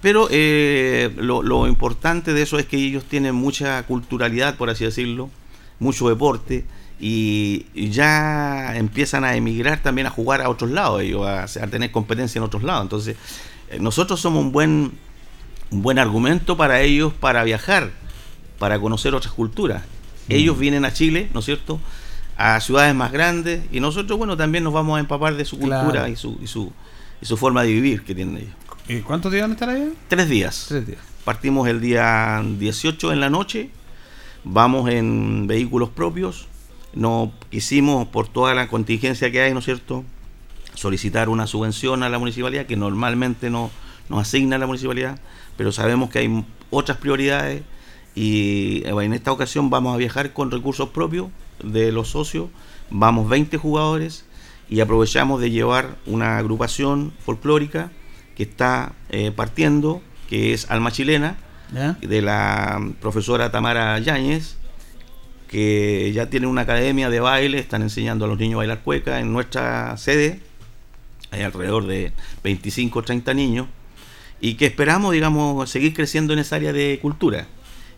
Pero 0.00 0.28
eh, 0.30 1.12
lo, 1.16 1.42
lo, 1.42 1.66
importante 1.66 2.32
de 2.32 2.42
eso 2.42 2.58
es 2.58 2.66
que 2.66 2.76
ellos 2.76 3.04
tienen 3.04 3.34
mucha 3.34 3.82
culturalidad, 3.84 4.56
por 4.56 4.70
así 4.70 4.84
decirlo, 4.84 5.28
mucho 5.80 6.08
deporte 6.08 6.64
y 7.00 7.90
ya 7.90 8.76
empiezan 8.76 9.24
a 9.24 9.36
emigrar 9.36 9.80
también 9.82 10.06
a 10.06 10.10
jugar 10.10 10.42
a 10.42 10.48
otros 10.48 10.70
lados, 10.70 11.02
ellos 11.02 11.26
a, 11.26 11.46
tener 11.68 11.92
competencia 11.92 12.38
en 12.38 12.44
otros 12.44 12.62
lados. 12.62 12.82
Entonces, 12.82 13.16
eh, 13.70 13.78
nosotros 13.80 14.20
somos 14.20 14.42
un 14.42 14.52
buen, 14.52 14.92
un 15.70 15.82
buen 15.82 15.98
argumento 15.98 16.56
para 16.56 16.80
ellos 16.80 17.12
para 17.12 17.44
viajar, 17.44 17.90
para 18.58 18.80
conocer 18.80 19.14
otras 19.14 19.32
culturas. 19.32 19.82
Mm. 20.28 20.32
Ellos 20.32 20.58
vienen 20.58 20.84
a 20.84 20.92
Chile, 20.92 21.28
¿no 21.32 21.40
es 21.40 21.46
cierto? 21.46 21.78
A 22.36 22.60
ciudades 22.60 22.94
más 22.94 23.12
grandes 23.12 23.62
y 23.70 23.80
nosotros, 23.80 24.18
bueno, 24.18 24.36
también 24.36 24.64
nos 24.64 24.72
vamos 24.72 24.96
a 24.96 25.00
empapar 25.00 25.36
de 25.36 25.44
su 25.44 25.58
cultura 25.58 26.08
y, 26.08 26.16
su, 26.16 26.38
y, 26.42 26.46
su, 26.46 26.72
y 27.20 27.26
su 27.26 27.36
forma 27.36 27.62
de 27.62 27.72
vivir 27.72 28.02
que 28.02 28.14
tienen 28.14 28.38
ellos. 28.38 28.54
¿Y 28.88 29.00
cuántos 29.00 29.30
días 29.30 29.42
van 29.42 29.50
a 29.50 29.54
estar 29.54 29.68
allá? 29.68 29.88
Tres 30.08 30.30
días. 30.30 30.64
Tres 30.68 30.86
días. 30.86 31.00
Partimos 31.22 31.68
el 31.68 31.82
día 31.82 32.42
18 32.42 33.12
en 33.12 33.20
la 33.20 33.28
noche, 33.28 33.68
vamos 34.44 34.88
en 34.88 35.46
vehículos 35.46 35.90
propios, 35.90 36.48
no 36.94 37.30
quisimos, 37.50 38.08
por 38.08 38.28
toda 38.28 38.54
la 38.54 38.68
contingencia 38.68 39.30
que 39.30 39.42
hay, 39.42 39.52
¿no 39.52 39.58
es 39.58 39.66
cierto?, 39.66 40.04
solicitar 40.72 41.28
una 41.28 41.46
subvención 41.46 42.02
a 42.02 42.08
la 42.08 42.18
municipalidad, 42.18 42.64
que 42.64 42.76
normalmente 42.76 43.50
no 43.50 43.70
nos 44.08 44.22
asigna 44.22 44.56
la 44.56 44.66
municipalidad, 44.66 45.20
pero 45.58 45.70
sabemos 45.70 46.08
que 46.08 46.20
hay 46.20 46.44
otras 46.70 46.96
prioridades 46.96 47.62
y 48.14 48.84
eh, 48.86 48.94
en 49.02 49.12
esta 49.12 49.32
ocasión 49.32 49.68
vamos 49.68 49.92
a 49.92 49.98
viajar 49.98 50.32
con 50.32 50.50
recursos 50.50 50.88
propios 50.88 51.28
de 51.62 51.92
los 51.92 52.08
socios, 52.08 52.48
vamos 52.88 53.28
20 53.28 53.58
jugadores 53.58 54.24
y 54.70 54.80
aprovechamos 54.80 55.42
de 55.42 55.50
llevar 55.50 55.98
una 56.06 56.38
agrupación 56.38 57.12
folclórica 57.22 57.90
que 58.38 58.44
está 58.44 58.92
eh, 59.10 59.32
partiendo, 59.34 60.00
que 60.30 60.54
es 60.54 60.70
Alma 60.70 60.92
Chilena, 60.92 61.36
de 62.00 62.22
la 62.22 62.80
profesora 63.00 63.50
Tamara 63.50 63.98
Yáñez, 63.98 64.56
que 65.48 66.12
ya 66.14 66.30
tiene 66.30 66.46
una 66.46 66.60
academia 66.60 67.10
de 67.10 67.18
baile, 67.18 67.58
están 67.58 67.82
enseñando 67.82 68.26
a 68.26 68.28
los 68.28 68.38
niños 68.38 68.54
a 68.54 68.58
bailar 68.58 68.82
cueca 68.84 69.18
en 69.18 69.32
nuestra 69.32 69.96
sede, 69.96 70.40
hay 71.32 71.42
alrededor 71.42 71.88
de 71.88 72.12
25 72.44 73.00
o 73.00 73.02
30 73.02 73.34
niños, 73.34 73.66
y 74.40 74.54
que 74.54 74.66
esperamos, 74.66 75.12
digamos, 75.12 75.68
seguir 75.68 75.92
creciendo 75.92 76.32
en 76.32 76.38
esa 76.38 76.56
área 76.56 76.72
de 76.72 77.00
cultura. 77.02 77.48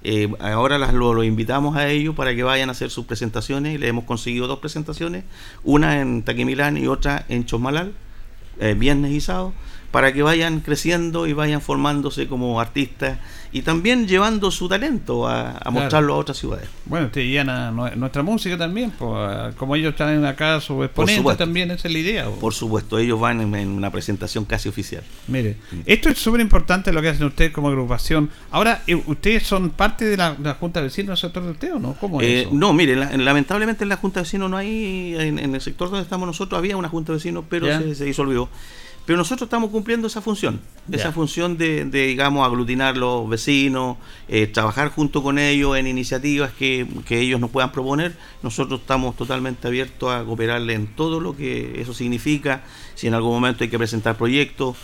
Eh, 0.03 0.33
ahora 0.41 0.79
las, 0.79 0.95
lo, 0.95 1.23
invitamos 1.23 1.77
a 1.77 1.91
ellos 1.91 2.15
para 2.15 2.35
que 2.35 2.43
vayan 2.45 2.71
a 2.71 2.73
hacer 2.73 2.89
sus 2.89 3.05
presentaciones, 3.05 3.79
le 3.79 3.89
hemos 3.89 4.05
conseguido 4.05 4.47
dos 4.47 4.61
presentaciones, 4.61 5.25
una 5.65 6.01
en 6.01 6.23
Taquimilán 6.23 6.79
y 6.79 6.87
otra 6.87 7.27
en 7.29 7.45
Chosmalal, 7.45 7.93
eh, 8.59 8.75
viernes 8.75 9.13
y 9.13 9.21
sábado, 9.21 9.53
para 9.91 10.13
que 10.13 10.23
vayan 10.23 10.61
creciendo 10.61 11.27
y 11.27 11.33
vayan 11.33 11.61
formándose 11.61 12.29
como 12.29 12.61
artistas 12.61 13.19
y 13.53 13.63
también 13.63 14.07
llevando 14.07 14.51
su 14.51 14.69
talento 14.69 15.27
a, 15.27 15.61
mostrarlo 15.71 16.15
a 16.15 16.17
otras 16.19 16.39
ciudades. 16.39 16.69
Bueno, 16.85 17.07
usted 17.07 17.23
llena 17.23 17.71
nuestra 17.71 18.23
música 18.23 18.57
también, 18.57 18.93
pues, 18.93 19.55
como 19.57 19.75
ellos 19.75 19.97
traen 19.97 20.25
acá 20.25 20.61
su 20.61 20.83
exponente 20.85 21.35
también, 21.37 21.71
esa 21.71 21.89
es 21.89 21.95
la 21.95 22.01
idea. 22.01 22.27
Por 22.29 22.55
supuesto, 22.55 22.99
ellos 22.99 23.19
van 23.19 23.41
en, 23.41 23.69
una 23.69 23.91
presentación 23.91 24.45
casi 24.45 24.69
oficial. 24.69 25.03
Mire, 25.27 25.57
esto 25.87 26.09
es 26.09 26.19
súper 26.19 26.41
importante 26.41 26.93
lo 26.93 27.03
que 27.03 27.09
hacen 27.09 27.27
ustedes 27.27 27.51
como 27.51 27.69
agrupación. 27.69 28.31
Ahora, 28.51 28.83
eh, 28.87 28.95
¿ustedes 28.95 29.43
son 29.43 29.71
parte 29.71 30.05
de 30.05 30.17
la, 30.17 30.37
Junta 30.61 30.81
de 30.81 30.85
Vecinos 30.85 31.09
del 31.09 31.17
sector 31.17 31.43
de 31.43 31.51
usted 31.51 31.75
o 31.75 31.79
no? 31.79 31.95
¿Cómo 31.95 32.21
es 32.21 32.47
eh, 32.47 32.49
No, 32.53 32.73
mire, 32.73 32.95
lamentablemente 32.95 33.85
en 33.85 33.89
la 33.89 33.97
Junta 33.97 34.21
de 34.21 34.25
Vecinos 34.25 34.51
no 34.51 34.57
hay, 34.57 35.17
en, 35.19 35.55
el 35.55 35.61
sector 35.61 35.91
donde 35.91 36.05
estamos 36.05 36.27
nosotros 36.27 36.59
había 36.59 36.77
una 36.77 36.89
Junta 36.89 37.13
de 37.13 37.19
Vecinos, 37.19 37.45
pero 37.49 37.67
se, 37.67 37.95
se 37.97 38.05
disolvió. 38.05 38.49
Pero 39.11 39.19
nosotros 39.19 39.49
estamos 39.49 39.71
cumpliendo 39.71 40.07
esa 40.07 40.21
función, 40.21 40.61
esa 40.93 41.11
función 41.11 41.59
de, 41.59 41.85
digamos, 41.85 42.47
aglutinar 42.47 42.97
los 42.97 43.29
vecinos, 43.29 43.97
eh, 44.29 44.47
trabajar 44.47 44.91
junto 44.91 45.21
con 45.21 45.37
ellos 45.41 45.77
en 45.77 45.89
iniciativas 45.89 46.53
que, 46.53 46.87
ellos 47.11 47.41
nos 47.41 47.51
puedan 47.51 47.73
proponer. 47.73 48.15
Nosotros 48.45 48.83
estamos 48.83 49.17
totalmente 49.17 49.67
abiertos 49.67 50.15
a 50.15 50.23
cooperarle 50.23 50.75
en 50.75 50.87
todo 50.87 51.19
lo 51.19 51.37
que 51.37 51.81
eso 51.81 51.93
significa. 51.93 52.63
Si 52.95 53.09
en 53.09 53.15
algún 53.15 53.33
momento 53.33 53.65
hay 53.65 53.69
que 53.69 53.79
presentar 53.79 54.17
proyectos, 54.17 54.77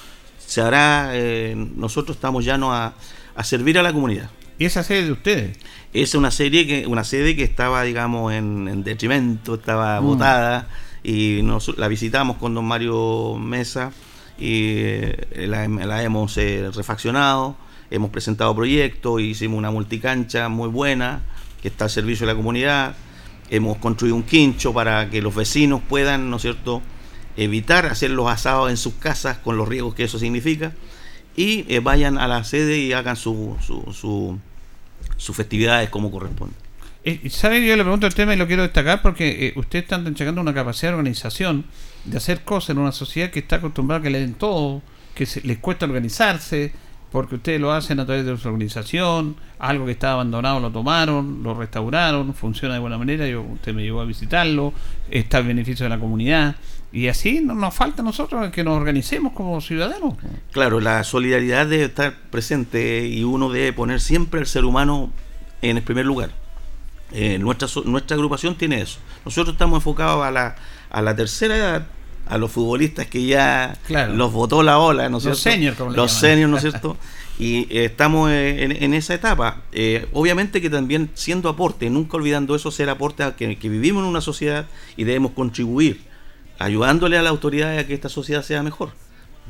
se 0.44 0.60
hará. 0.60 1.10
Eh, 1.12 1.54
nosotros 1.76 2.16
estamos 2.16 2.44
llanos 2.44 2.70
a, 2.72 2.94
a 3.36 3.44
servir 3.44 3.78
a 3.78 3.82
la 3.84 3.92
comunidad. 3.92 4.28
¿Y 4.58 4.64
esa 4.64 4.82
sede 4.82 5.04
de 5.04 5.12
ustedes? 5.12 5.56
Es 5.92 6.16
una 6.16 6.32
serie 6.32 6.66
que, 6.66 6.88
una 6.88 7.04
sede 7.04 7.36
que 7.36 7.44
estaba, 7.44 7.84
digamos, 7.84 8.32
en, 8.32 8.82
detrimento, 8.82 9.54
estaba 9.54 10.00
votada 10.00 10.66
mm. 11.04 11.08
y 11.08 11.42
nos, 11.44 11.78
la 11.78 11.86
visitamos 11.86 12.38
con 12.38 12.54
don 12.54 12.64
Mario 12.64 13.36
Mesa 13.38 13.92
eh, 14.38 15.46
la, 15.48 16.02
hemos 16.02 16.36
eh, 16.36 16.70
refaccionado, 16.74 17.56
hemos 17.90 18.10
presentado 18.10 18.54
proyectos, 18.54 19.20
hicimos 19.20 19.58
una 19.58 19.70
multicancha 19.70 20.48
muy 20.48 20.68
buena 20.68 21.22
que 21.62 21.68
está 21.68 21.84
al 21.84 21.90
servicio 21.90 22.26
de 22.26 22.32
la 22.32 22.36
comunidad, 22.36 22.94
hemos 23.50 23.78
construido 23.78 24.16
un 24.16 24.22
quincho 24.22 24.72
para 24.72 25.08
que 25.10 25.22
los 25.22 25.34
vecinos 25.34 25.80
puedan, 25.88 26.30
¿no 26.30 26.36
es 26.36 26.42
cierto?, 26.42 26.82
evitar 27.36 27.86
hacer 27.86 28.10
los 28.10 28.28
asados 28.28 28.70
en 28.70 28.76
sus 28.76 28.94
casas 28.94 29.38
con 29.38 29.58
los 29.58 29.68
riesgos 29.68 29.94
que 29.94 30.04
eso 30.04 30.18
significa 30.18 30.72
y 31.36 31.66
eh, 31.68 31.80
vayan 31.80 32.16
a 32.16 32.26
la 32.26 32.44
sede 32.44 32.78
y 32.78 32.94
hagan 32.94 33.16
sus 33.16 33.62
su, 33.62 34.40
su, 35.18 35.34
festividades 35.34 35.90
como 35.90 36.10
corresponde. 36.10 36.54
¿Sabe? 37.28 37.64
Yo 37.64 37.76
le 37.76 37.82
pregunto 37.82 38.06
el 38.06 38.14
tema 38.14 38.34
y 38.34 38.36
lo 38.36 38.46
quiero 38.46 38.62
destacar 38.62 39.02
porque 39.02 39.52
ustedes 39.56 39.84
están 39.84 40.12
llegando 40.14 40.40
una 40.40 40.54
capacidad 40.54 40.92
de 40.92 40.96
organización 40.96 41.66
de 42.06 42.16
hacer 42.16 42.42
cosas 42.44 42.70
en 42.70 42.78
una 42.78 42.92
sociedad 42.92 43.30
que 43.30 43.40
está 43.40 43.56
acostumbrada 43.56 44.00
a 44.00 44.02
que 44.02 44.10
le 44.10 44.20
den 44.20 44.34
todo, 44.34 44.82
que 45.14 45.26
se, 45.26 45.40
les 45.42 45.58
cuesta 45.58 45.86
organizarse, 45.86 46.72
porque 47.10 47.36
ustedes 47.36 47.60
lo 47.60 47.72
hacen 47.72 48.00
a 48.00 48.06
través 48.06 48.24
de 48.24 48.36
su 48.36 48.48
organización, 48.48 49.36
algo 49.58 49.86
que 49.86 49.92
estaba 49.92 50.14
abandonado 50.14 50.60
lo 50.60 50.70
tomaron, 50.70 51.42
lo 51.42 51.54
restauraron, 51.54 52.34
funciona 52.34 52.74
de 52.74 52.80
buena 52.80 52.98
manera, 52.98 53.26
yo, 53.26 53.42
usted 53.42 53.74
me 53.74 53.82
llevó 53.82 54.00
a 54.00 54.04
visitarlo, 54.04 54.72
está 55.10 55.38
el 55.38 55.46
beneficio 55.46 55.84
de 55.84 55.90
la 55.90 55.98
comunidad, 55.98 56.56
y 56.92 57.08
así 57.08 57.40
no 57.40 57.54
nos 57.54 57.74
falta 57.74 58.02
a 58.02 58.04
nosotros 58.04 58.50
que 58.50 58.64
nos 58.64 58.76
organicemos 58.76 59.32
como 59.32 59.60
ciudadanos. 59.60 60.14
Claro, 60.52 60.80
la 60.80 61.02
solidaridad 61.04 61.66
debe 61.66 61.84
estar 61.84 62.14
presente 62.30 63.06
y 63.06 63.24
uno 63.24 63.50
debe 63.50 63.72
poner 63.72 64.00
siempre 64.00 64.40
al 64.40 64.46
ser 64.46 64.64
humano 64.64 65.10
en 65.62 65.76
el 65.76 65.82
primer 65.82 66.06
lugar. 66.06 66.30
Eh, 67.12 67.38
nuestra, 67.38 67.68
nuestra 67.84 68.16
agrupación 68.16 68.56
tiene 68.56 68.80
eso. 68.80 68.98
Nosotros 69.24 69.54
estamos 69.54 69.78
enfocados 69.78 70.24
a 70.24 70.30
la, 70.30 70.56
a 70.90 71.02
la 71.02 71.14
tercera 71.14 71.56
edad, 71.56 71.86
a 72.26 72.38
los 72.38 72.50
futbolistas 72.50 73.06
que 73.06 73.24
ya 73.24 73.76
los 74.14 74.32
votó 74.32 74.62
la 74.62 74.78
ola, 74.78 75.08
¿no 75.08 75.18
es 75.18 75.24
los 75.24 75.38
Senior, 75.38 75.74
como 75.74 75.90
los 75.90 76.12
seniors, 76.12 76.50
¿no 76.50 76.56
es 76.56 76.62
cierto? 76.62 76.96
y 77.38 77.66
eh, 77.70 77.86
estamos 77.86 78.30
en, 78.30 78.94
esa 78.94 79.14
etapa. 79.14 79.62
Eh, 79.72 80.08
obviamente 80.12 80.62
que 80.62 80.70
también 80.70 81.10
siendo 81.14 81.48
aporte, 81.48 81.90
nunca 81.90 82.16
olvidando 82.16 82.54
eso, 82.54 82.70
ser 82.70 82.88
aporte 82.88 83.22
a 83.22 83.36
que, 83.36 83.56
vivimos 83.56 84.02
en 84.02 84.08
una 84.08 84.20
sociedad 84.20 84.66
y 84.96 85.04
debemos 85.04 85.32
contribuir, 85.32 86.00
ayudándole 86.58 87.18
a 87.18 87.22
la 87.22 87.30
autoridad 87.30 87.76
a 87.78 87.86
que 87.86 87.94
esta 87.94 88.08
sociedad 88.08 88.42
sea 88.42 88.62
mejor. 88.62 88.90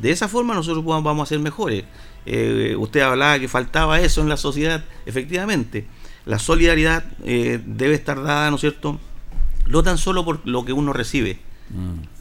De 0.00 0.10
esa 0.10 0.28
forma 0.28 0.54
nosotros 0.54 0.84
vamos 0.84 1.22
a 1.22 1.26
ser 1.26 1.38
mejores. 1.38 1.84
Eh, 2.26 2.74
usted 2.76 3.00
hablaba 3.00 3.38
que 3.38 3.48
faltaba 3.48 4.00
eso 4.00 4.20
en 4.20 4.28
la 4.28 4.36
sociedad, 4.36 4.84
efectivamente. 5.06 5.86
La 6.26 6.40
solidaridad 6.40 7.04
debe 7.24 7.94
estar 7.94 8.20
dada, 8.20 8.50
¿no 8.50 8.56
es 8.56 8.60
cierto? 8.60 8.98
No 9.68 9.84
tan 9.84 9.96
solo 9.96 10.24
por 10.24 10.40
lo 10.44 10.64
que 10.64 10.72
uno 10.72 10.92
recibe. 10.92 11.38
Mm. 11.70 12.15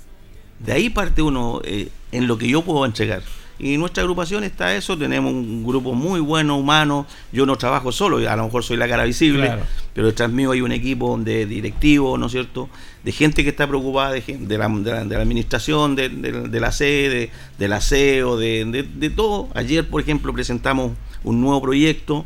De 0.59 0.73
ahí 0.73 0.89
parte 0.89 1.21
uno 1.21 1.61
en 1.63 2.27
lo 2.27 2.37
que 2.37 2.47
yo 2.47 2.61
puedo 2.63 2.85
entregar. 2.85 3.21
Y 3.57 3.77
nuestra 3.77 4.03
agrupación 4.03 4.43
está 4.43 4.75
eso, 4.75 4.97
tenemos 4.97 5.31
un 5.31 5.65
grupo 5.65 5.93
muy 5.93 6.19
bueno, 6.19 6.57
humano. 6.57 7.05
Yo 7.31 7.45
no 7.45 7.55
trabajo 7.55 7.91
solo, 7.93 8.17
a 8.29 8.35
lo 8.35 8.43
mejor 8.43 8.63
soy 8.65 8.75
la 8.75 8.87
cara 8.87 9.05
visible, 9.05 9.49
pero 9.93 10.07
detrás 10.07 10.29
mío 10.29 10.51
hay 10.51 10.59
un 10.59 10.73
equipo 10.73 11.17
de 11.17 11.45
directivos, 11.45 12.19
¿no 12.19 12.25
es 12.25 12.33
cierto? 12.33 12.67
De 13.03 13.13
gente 13.13 13.43
que 13.43 13.51
está 13.51 13.65
preocupada 13.65 14.11
de, 14.11 14.21
de, 14.21 14.57
la, 14.57 14.67
de, 14.67 15.05
la, 15.05 15.21
administración, 15.21 15.95
de, 15.95 16.59
la 16.59 16.71
sede, 16.73 17.31
del 17.57 17.71
aseo, 17.71 18.35
de, 18.35 19.13
todo. 19.15 19.47
Ayer, 19.53 19.87
por 19.87 20.01
ejemplo, 20.01 20.33
presentamos 20.33 20.91
un 21.23 21.39
nuevo 21.39 21.61
proyecto 21.61 22.25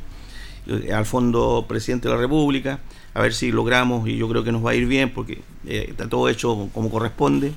eh, 0.66 0.92
al 0.94 1.06
Fondo 1.06 1.66
Presidente 1.68 2.08
de 2.08 2.16
la 2.16 2.20
República, 2.20 2.80
a 3.14 3.22
ver 3.22 3.36
si 3.36 3.52
logramos, 3.52 4.10
y 4.10 4.18
yo 4.18 4.28
creo 4.28 4.44
que 4.44 4.52
nos 4.52 4.66
va 4.66 4.72
a 4.72 4.76
ir 4.76 4.88
bien, 4.88 5.12
porque 5.12 5.42
eh, 5.68 5.86
está 5.90 6.10
todo 6.10 6.28
hecho 6.28 6.70
como 6.74 6.90
corresponde. 6.90 7.54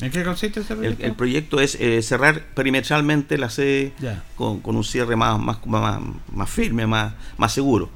¿En 0.00 0.10
qué 0.10 0.24
consiste 0.24 0.60
ese 0.60 0.74
proyecto? 0.74 1.04
El, 1.04 1.14
proyecto 1.14 1.60
es 1.60 1.74
eh, 1.76 2.00
cerrar 2.02 2.42
perimetralmente 2.54 3.38
la 3.38 3.50
sede 3.50 3.92
con, 4.36 4.60
un 4.64 4.84
cierre 4.84 5.16
más, 5.16 5.38
más, 5.38 5.58
más, 5.66 6.50
firme, 6.50 6.86
más, 6.86 7.14
más 7.36 7.52
seguro. 7.52 7.90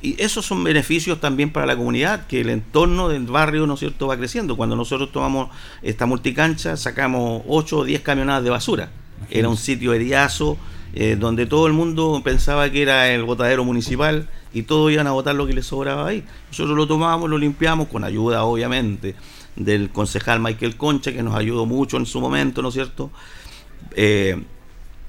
Y 0.00 0.20
esos 0.20 0.44
son 0.44 0.64
beneficios 0.64 1.20
también 1.20 1.50
para 1.50 1.66
la 1.66 1.76
comunidad, 1.76 2.26
que 2.26 2.40
el 2.40 2.50
entorno 2.50 3.08
del 3.08 3.24
barrio, 3.26 3.66
¿no 3.66 3.74
es 3.74 3.80
cierto?, 3.80 4.08
va 4.08 4.16
creciendo. 4.16 4.56
Cuando 4.56 4.74
nosotros 4.74 5.12
tomamos 5.12 5.48
esta 5.80 6.06
multicancha, 6.06 6.76
sacamos 6.76 7.42
8 7.46 7.78
o 7.78 7.84
10 7.84 8.02
camionadas 8.02 8.42
de 8.42 8.50
basura. 8.50 8.90
Era 9.30 9.48
un 9.48 9.56
sitio 9.56 9.94
heriazo, 9.94 10.58
eh, 10.94 11.16
donde 11.18 11.46
todo 11.46 11.68
el 11.68 11.72
mundo 11.72 12.20
pensaba 12.24 12.68
que 12.70 12.82
era 12.82 13.10
el 13.10 13.22
botadero 13.22 13.64
municipal 13.64 14.28
y 14.52 14.62
todos 14.62 14.92
iban 14.92 15.06
a 15.06 15.12
botar 15.12 15.34
lo 15.34 15.46
que 15.46 15.52
les 15.52 15.66
sobraba 15.66 16.08
ahí. 16.08 16.24
Nosotros 16.48 16.76
lo 16.76 16.86
tomamos, 16.86 17.28
lo 17.28 17.38
limpiamos, 17.38 17.88
con 17.88 18.04
ayuda, 18.04 18.44
obviamente, 18.44 19.14
del 19.56 19.90
concejal 19.90 20.40
Michael 20.40 20.76
Concha, 20.76 21.12
que 21.12 21.22
nos 21.22 21.34
ayudó 21.34 21.66
mucho 21.66 21.96
en 21.96 22.06
su 22.06 22.20
momento, 22.20 22.62
¿no 22.62 22.68
es 22.68 22.74
cierto? 22.74 23.10
Eh, 23.96 24.42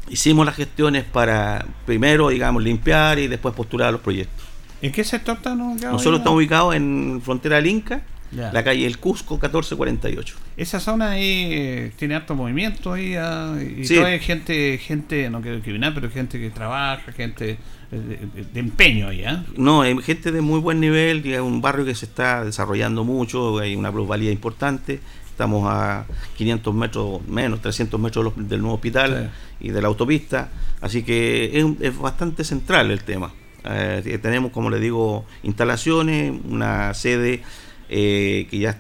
hicimos 0.10 0.46
las 0.46 0.56
gestiones 0.56 1.04
para 1.04 1.66
primero, 1.86 2.30
digamos, 2.30 2.64
limpiar 2.64 3.20
y 3.20 3.28
después 3.28 3.54
postular 3.54 3.92
los 3.92 4.02
proyectos. 4.02 4.46
¿En 4.82 4.92
qué 4.92 5.04
sector 5.04 5.38
estamos 5.38 5.82
Nosotros 5.82 6.20
estamos 6.20 6.38
ubicados 6.38 6.76
en 6.76 7.22
frontera 7.24 7.56
del 7.58 7.68
Inca, 7.68 8.04
la 8.32 8.64
calle 8.64 8.86
El 8.86 8.98
Cusco 8.98 9.36
1448. 9.36 10.36
Esa 10.58 10.80
zona 10.80 11.12
ahí 11.12 11.48
eh, 11.52 11.92
tiene 11.98 12.16
harto 12.16 12.36
movimiento 12.36 12.94
ahí, 12.94 13.16
ah, 13.16 13.56
y 13.62 13.86
sí. 13.86 13.98
hay 13.98 14.20
gente, 14.20 14.78
gente, 14.80 15.30
no 15.30 15.42
quiero 15.42 15.56
discriminar, 15.56 15.94
pero 15.94 16.10
gente 16.10 16.40
que 16.40 16.50
trabaja, 16.50 17.12
gente 17.12 17.58
de, 17.94 18.60
empeño 18.60 19.08
ahí, 19.10 19.24
¿eh? 19.24 19.44
No, 19.58 19.82
hay 19.82 19.98
gente 20.02 20.32
de 20.32 20.42
muy 20.42 20.60
buen 20.60 20.80
nivel, 20.80 21.26
es 21.26 21.40
un 21.40 21.62
barrio 21.62 21.86
que 21.86 21.96
se 21.96 22.06
está 22.06 22.44
desarrollando 22.44 23.04
mucho, 23.04 23.60
hay 23.60 23.76
una 23.76 23.92
plusvalía 23.92 24.32
importante. 24.32 25.00
Estamos 25.30 25.68
a 25.68 26.06
500 26.38 26.76
metros 26.76 27.28
menos, 27.28 27.62
300 27.62 28.00
metros 28.00 28.34
del 28.36 28.62
nuevo 28.62 28.76
hospital 28.76 29.32
y 29.60 29.70
de 29.70 29.82
la 29.82 29.88
autopista, 29.88 30.50
así 30.80 31.02
que 31.02 31.76
es, 31.80 31.98
bastante 31.98 32.44
central 32.44 32.92
el 32.92 33.04
tema. 33.04 33.34
Eh, 33.66 34.20
tenemos, 34.22 34.52
como 34.52 34.70
le 34.70 34.80
digo, 34.80 35.26
instalaciones, 35.42 36.34
una 36.48 36.94
sede 36.94 37.42
eh, 37.90 38.48
que 38.52 38.60
ya 38.60 38.78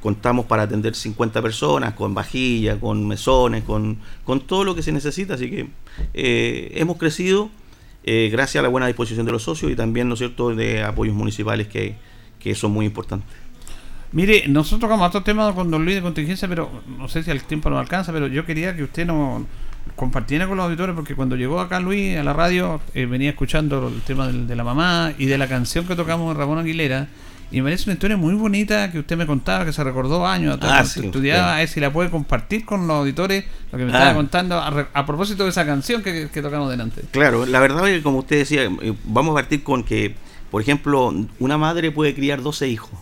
contamos 0.00 0.46
para 0.46 0.62
atender 0.62 0.94
50 0.94 1.42
personas, 1.42 1.94
con 1.94 2.14
vajilla, 2.14 2.78
con 2.78 3.08
mesones, 3.08 3.64
con, 3.64 3.98
con 4.24 4.40
todo 4.46 4.62
lo 4.62 4.76
que 4.76 4.82
se 4.82 4.92
necesita, 4.92 5.34
así 5.34 5.50
que 5.50 5.68
eh, 6.14 6.70
hemos 6.76 6.96
crecido 6.98 7.50
eh, 8.08 8.28
gracias 8.30 8.60
a 8.60 8.62
la 8.62 8.68
buena 8.68 8.86
disposición 8.86 9.26
de 9.26 9.32
los 9.32 9.42
socios 9.42 9.72
y 9.72 9.74
también, 9.74 10.08
¿no 10.08 10.14
es 10.14 10.20
de 10.56 10.82
apoyos 10.84 11.14
municipales 11.14 11.66
que, 11.66 11.96
son 12.54 12.70
muy 12.70 12.86
importantes. 12.86 13.28
Mire, 14.12 14.44
nosotros 14.46 14.82
tocamos 14.82 15.08
otro 15.08 15.24
tema 15.24 15.52
con 15.52 15.68
Don 15.68 15.84
Luis 15.84 15.96
de 15.96 16.02
contingencia, 16.02 16.46
pero 16.46 16.70
no 16.96 17.08
sé 17.08 17.24
si 17.24 17.32
el 17.32 17.42
tiempo 17.42 17.68
nos 17.68 17.80
alcanza, 17.80 18.12
pero 18.12 18.28
yo 18.28 18.46
quería 18.46 18.76
que 18.76 18.84
usted 18.84 19.04
nos 19.04 19.42
compartiera 19.96 20.46
con 20.46 20.56
los 20.56 20.66
auditores, 20.66 20.94
porque 20.94 21.16
cuando 21.16 21.34
llegó 21.34 21.58
acá 21.58 21.80
Luis 21.80 22.16
a 22.16 22.22
la 22.22 22.32
radio, 22.32 22.80
eh, 22.94 23.06
venía 23.06 23.30
escuchando 23.30 23.88
el 23.88 24.00
tema 24.02 24.28
de, 24.28 24.54
la 24.54 24.62
mamá 24.62 25.12
y 25.18 25.26
de 25.26 25.38
la 25.38 25.48
canción 25.48 25.86
que 25.88 25.96
tocamos 25.96 26.32
de 26.32 26.38
Ramón 26.38 26.60
Aguilera, 26.60 27.08
y 27.50 27.58
me 27.58 27.64
parece 27.64 27.84
una 27.84 27.94
historia 27.94 28.16
muy 28.16 28.34
bonita 28.34 28.90
que 28.90 28.98
usted 28.98 29.16
me 29.16 29.26
contaba, 29.26 29.64
que 29.64 29.72
se 29.72 29.84
recordó 29.84 30.26
años 30.26 30.56
atrás, 30.56 30.96
ah, 30.96 31.00
estudiaba, 31.00 31.54
a 31.54 31.58
ver 31.58 31.68
si 31.68 31.78
la 31.78 31.92
puede 31.92 32.10
compartir 32.10 32.64
con 32.64 32.88
los 32.88 32.96
auditores, 32.96 33.44
lo 33.70 33.78
que 33.78 33.84
me 33.84 33.90
estaba 33.92 34.10
ah. 34.10 34.14
contando 34.14 34.58
a, 34.58 35.06
propósito 35.06 35.44
de 35.44 35.50
esa 35.50 35.64
canción 35.64 36.02
que, 36.02 36.26
tocamos 36.26 36.70
delante. 36.70 37.02
Claro, 37.12 37.46
la 37.46 37.60
verdad 37.60 37.88
es 37.88 37.98
que 37.98 38.02
como 38.02 38.18
usted 38.18 38.38
decía, 38.38 38.64
eh, 38.64 38.94
vamos 39.04 39.32
a 39.32 39.34
partir 39.34 39.62
con 39.62 39.84
que, 39.84 40.16
por 40.50 40.60
ejemplo, 40.60 41.14
una 41.38 41.56
madre 41.56 41.92
puede 41.92 42.14
criar 42.14 42.42
12 42.42 42.68
hijos. 42.68 42.98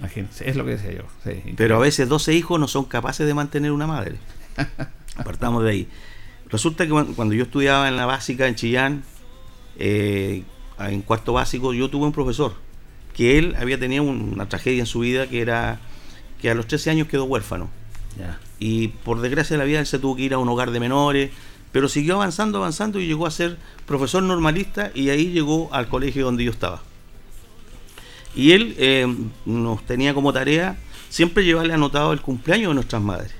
Imagínense, 0.00 0.50
es 0.50 0.56
lo 0.56 0.64
que 0.64 0.72
decía 0.72 0.92
yo. 0.92 1.04
Pero 1.56 1.76
a 1.76 1.78
veces 1.78 2.08
12 2.08 2.34
hijos 2.34 2.58
no 2.60 2.68
son 2.68 2.84
capaces 2.84 3.26
de 3.26 3.34
mantener 3.34 3.70
una 3.70 3.86
madre. 3.86 4.16
Apartamos 5.16 5.62
de 5.62 5.70
ahí. 5.70 5.88
Resulta 6.50 6.84
que 6.84 6.90
cuando 6.90 7.34
yo 7.34 7.44
estudiaba 7.44 7.88
en 7.88 7.96
la 7.96 8.04
básica 8.04 8.46
en 8.46 8.56
Chillán, 8.56 9.04
eh, 9.78 10.42
en 10.78 11.02
cuarto 11.02 11.32
básico, 11.32 11.72
yo 11.72 11.88
tuve 11.88 12.06
un 12.06 12.12
profesor 12.12 12.65
que 13.16 13.38
él 13.38 13.56
había 13.58 13.80
tenido 13.80 14.02
una 14.02 14.46
tragedia 14.46 14.80
en 14.80 14.86
su 14.86 15.00
vida 15.00 15.26
que 15.26 15.40
era 15.40 15.80
que 16.40 16.50
a 16.50 16.54
los 16.54 16.66
13 16.66 16.90
años 16.90 17.08
quedó 17.08 17.24
huérfano. 17.24 17.70
Y 18.58 18.88
por 18.88 19.20
desgracia 19.20 19.54
de 19.54 19.58
la 19.58 19.64
vida 19.64 19.80
él 19.80 19.86
se 19.86 19.98
tuvo 19.98 20.16
que 20.16 20.22
ir 20.22 20.34
a 20.34 20.38
un 20.38 20.48
hogar 20.50 20.70
de 20.70 20.80
menores, 20.80 21.30
pero 21.72 21.88
siguió 21.88 22.16
avanzando, 22.16 22.58
avanzando 22.58 23.00
y 23.00 23.06
llegó 23.06 23.26
a 23.26 23.30
ser 23.30 23.56
profesor 23.86 24.22
normalista 24.22 24.90
y 24.94 25.08
ahí 25.08 25.30
llegó 25.30 25.70
al 25.72 25.88
colegio 25.88 26.26
donde 26.26 26.44
yo 26.44 26.50
estaba. 26.50 26.82
Y 28.34 28.52
él 28.52 28.74
eh, 28.78 29.06
nos 29.46 29.84
tenía 29.86 30.12
como 30.12 30.32
tarea 30.34 30.76
siempre 31.08 31.42
llevarle 31.42 31.72
anotado 31.72 32.12
el 32.12 32.20
cumpleaños 32.20 32.68
de 32.68 32.74
nuestras 32.74 33.00
madres. 33.00 33.32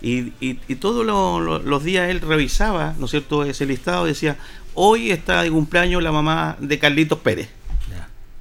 Y, 0.00 0.32
y, 0.40 0.74
todos 0.76 1.04
los 1.04 1.84
días 1.84 2.08
él 2.08 2.22
revisaba, 2.22 2.94
¿no 2.98 3.04
es 3.04 3.10
cierto?, 3.10 3.44
ese 3.44 3.66
listado 3.66 4.06
decía, 4.06 4.38
hoy 4.72 5.10
está 5.10 5.42
de 5.42 5.50
cumpleaños 5.50 6.02
la 6.02 6.12
mamá 6.12 6.56
de 6.60 6.78
Carlitos 6.78 7.18
Pérez 7.18 7.59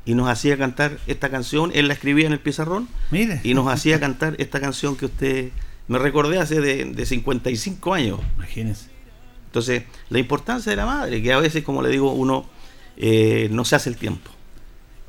y 0.05 0.15
nos 0.15 0.29
hacía 0.29 0.57
cantar 0.57 0.97
esta 1.07 1.29
canción, 1.29 1.71
él 1.73 1.87
la 1.87 1.93
escribía 1.93 2.25
en 2.27 2.33
el 2.33 2.39
pizarrón 2.39 2.87
Mire. 3.11 3.41
y 3.43 3.53
nos 3.53 3.67
hacía 3.67 3.99
cantar 3.99 4.35
esta 4.39 4.59
canción 4.59 4.95
que 4.95 5.05
usted 5.05 5.51
me 5.87 5.97
recordé 5.97 6.39
hace 6.39 6.61
de, 6.61 7.05
55 7.05 7.93
años. 7.93 8.19
Imagínese. 8.35 8.89
Entonces, 9.47 9.83
la 10.09 10.19
importancia 10.19 10.69
de 10.69 10.75
la 10.75 10.85
madre, 10.85 11.21
que 11.21 11.33
a 11.33 11.39
veces, 11.39 11.63
como 11.63 11.81
le 11.81 11.89
digo, 11.89 12.13
uno 12.13 12.45
eh, 12.95 13.49
no 13.51 13.65
se 13.65 13.75
hace 13.75 13.89
el 13.89 13.97
tiempo. 13.97 14.29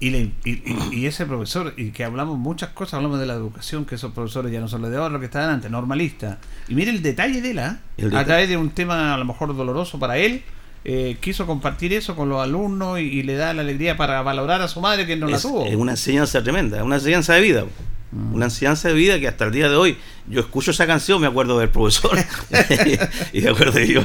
Y, 0.03 0.33
y, 0.45 1.05
ese 1.05 1.27
profesor, 1.27 1.75
y 1.77 1.91
que 1.91 2.05
hablamos 2.05 2.39
muchas 2.39 2.71
cosas, 2.71 2.95
hablamos 2.95 3.21
de 3.21 3.27
la 3.27 3.35
educación, 3.35 3.85
que 3.85 3.97
esos 3.97 4.13
profesores 4.13 4.51
ya 4.51 4.59
no 4.59 4.67
son 4.67 4.81
los 4.81 4.91
de 4.91 4.97
ahora, 4.97 5.11
lo 5.11 5.21
que 5.21 5.27
está 5.27 5.43
delante, 5.43 5.69
normalista. 5.69 6.39
Y 6.69 6.75
mire 6.75 6.91
el 6.91 7.03
detalle 7.03 7.43
de 7.43 7.53
la, 7.53 7.81
a 8.15 8.25
través 8.25 8.49
de 8.49 8.57
un 8.57 8.71
tema 8.71 9.13
a 9.13 9.19
lo 9.19 9.27
mejor 9.27 9.55
doloroso 9.55 9.99
para 9.99 10.17
él, 10.17 10.43
eh, 10.85 11.17
quiso 11.21 11.47
compartir 11.47 11.93
eso 11.93 12.17
con 12.17 12.29
los 12.29 12.43
alumnos 12.43 12.99
y, 13.01 13.23
le 13.23 13.35
da 13.35 13.53
la 13.53 13.63
alegría 13.63 13.97
para 13.97 14.23
valorar 14.23 14.63
a 14.63 14.69
su 14.69 14.81
madre 14.81 15.07
que 15.07 15.17
no 15.17 15.27
la 15.27 15.39
tuvo. 15.39 15.67
Es 15.67 15.77
una 15.77 15.93
enseñanza 15.93 16.43
tremenda, 16.43 16.79
es 16.79 16.83
una 16.83 16.97
enseñanza 16.97 17.35
de 17.35 17.41
vida. 17.43 17.65
Mm. 18.13 18.35
Una 18.35 18.47
enseñanza 18.47 18.89
de 18.89 18.95
vida 18.95 19.21
que 19.21 19.29
hasta 19.29 19.45
el 19.45 19.53
día 19.53 19.69
de 19.69 19.77
hoy 19.77 19.97
yo 20.27 20.41
escucho 20.41 20.71
esa 20.71 20.87
canción, 20.87 21.21
me 21.21 21.27
acuerdo 21.27 21.59
del 21.59 21.69
profesor 21.69 22.19
y, 23.33 23.41
me 23.43 23.51
acuerdo 23.51 23.73
de 23.73 23.89
yo. 23.89 24.05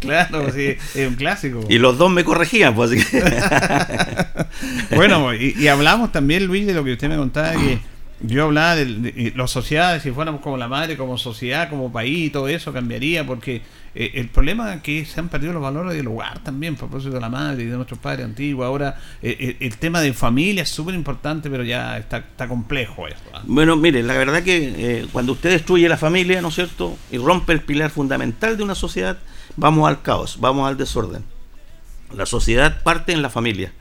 claro, 0.00 0.50
sí, 0.52 0.76
es 0.94 1.08
un 1.08 1.16
clásico. 1.16 1.60
Y 1.68 1.78
los 1.78 1.98
dos 1.98 2.10
me 2.10 2.24
corregían, 2.24 2.74
pues 2.74 2.92
así 2.92 3.04
que. 3.04 3.22
bueno, 4.94 5.34
y, 5.34 5.54
y, 5.58 5.68
hablamos 5.68 6.12
también, 6.12 6.46
Luis, 6.46 6.66
de 6.66 6.74
lo 6.74 6.84
que 6.84 6.92
usted 6.92 7.08
me 7.08 7.16
contaba, 7.16 7.52
que 7.52 7.80
yo 8.22 8.44
hablaba 8.44 8.76
de, 8.76 8.84
de, 8.86 9.32
las 9.36 9.50
sociedades, 9.50 10.02
si 10.02 10.10
fuéramos 10.10 10.40
como 10.40 10.56
la 10.56 10.68
madre, 10.68 10.96
como 10.96 11.18
sociedad, 11.18 11.68
como 11.68 11.92
país, 11.92 12.32
todo 12.32 12.48
eso 12.48 12.72
cambiaría, 12.72 13.26
porque 13.26 13.62
eh, 13.94 14.12
el 14.14 14.28
problema 14.28 14.74
es 14.74 14.82
que 14.82 15.04
se 15.04 15.20
han 15.20 15.28
perdido 15.28 15.52
los 15.52 15.62
valores 15.62 15.94
del 15.94 16.06
hogar 16.06 16.38
también, 16.42 16.76
por 16.76 16.88
propósito 16.88 17.14
de 17.14 17.20
la 17.20 17.28
madre 17.28 17.64
y 17.64 17.66
de 17.66 17.76
nuestros 17.76 17.98
padres 17.98 18.24
antiguos. 18.24 18.66
Ahora, 18.66 18.98
eh, 19.22 19.36
eh, 19.38 19.56
el 19.60 19.76
tema 19.76 20.00
de 20.00 20.12
familia 20.14 20.62
es 20.62 20.70
súper 20.70 20.94
importante, 20.94 21.50
pero 21.50 21.62
ya 21.62 21.98
está, 21.98 22.18
está 22.18 22.48
complejo 22.48 23.06
esto. 23.06 23.30
¿ah? 23.34 23.42
Bueno, 23.44 23.76
mire, 23.76 24.02
la 24.02 24.14
verdad 24.14 24.42
que 24.42 25.06
cuando 25.12 25.32
usted 25.32 25.50
destruye 25.50 25.88
la 25.88 25.98
familia, 25.98 26.40
¿no 26.40 26.48
es 26.48 26.54
cierto? 26.54 26.96
Y 27.10 27.18
rompe 27.18 27.52
el 27.52 27.60
pilar 27.60 27.90
fundamental 27.90 28.56
de 28.56 28.62
una 28.62 28.74
sociedad, 28.74 29.18
vamos 29.56 29.88
al 29.88 30.02
caos, 30.02 30.38
vamos 30.40 30.68
al 30.68 30.76
desorden. 30.76 31.24
La 32.14 32.26
sociedad 32.26 32.82
parte 32.82 33.12
en 33.12 33.22
la 33.22 33.30
familia. 33.30 33.72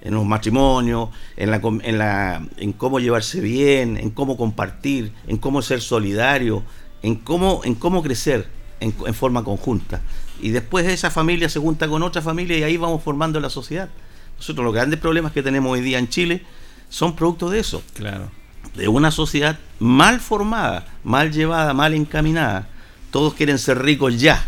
En 0.00 0.14
los 0.14 0.24
matrimonios, 0.24 1.08
en, 1.36 1.50
la, 1.50 1.60
en, 1.62 1.98
la, 1.98 2.46
en 2.56 2.72
cómo 2.72 3.00
llevarse 3.00 3.40
bien, 3.40 3.96
en 3.96 4.10
cómo 4.10 4.36
compartir, 4.36 5.12
en 5.26 5.38
cómo 5.38 5.62
ser 5.62 5.80
solidario, 5.80 6.62
en 7.02 7.16
cómo, 7.16 7.62
en 7.64 7.74
cómo 7.74 8.02
crecer 8.02 8.48
en, 8.80 8.94
en 9.06 9.14
forma 9.14 9.44
conjunta. 9.44 10.00
Y 10.40 10.50
después 10.50 10.86
esa 10.86 11.10
familia 11.10 11.48
se 11.48 11.58
junta 11.58 11.88
con 11.88 12.02
otra 12.02 12.22
familia 12.22 12.58
y 12.58 12.62
ahí 12.62 12.76
vamos 12.76 13.02
formando 13.02 13.40
la 13.40 13.50
sociedad. 13.50 13.88
Nosotros 14.36 14.64
los 14.64 14.74
grandes 14.74 15.00
problemas 15.00 15.32
que 15.32 15.42
tenemos 15.42 15.72
hoy 15.72 15.80
día 15.80 15.98
en 15.98 16.08
Chile 16.08 16.44
son 16.88 17.16
producto 17.16 17.50
de 17.50 17.58
eso. 17.58 17.82
Claro. 17.94 18.30
De 18.74 18.88
una 18.88 19.10
sociedad 19.10 19.58
mal 19.80 20.20
formada, 20.20 20.86
mal 21.02 21.32
llevada, 21.32 21.74
mal 21.74 21.94
encaminada. 21.94 22.68
Todos 23.10 23.34
quieren 23.34 23.58
ser 23.58 23.82
ricos 23.82 24.20
ya. 24.20 24.46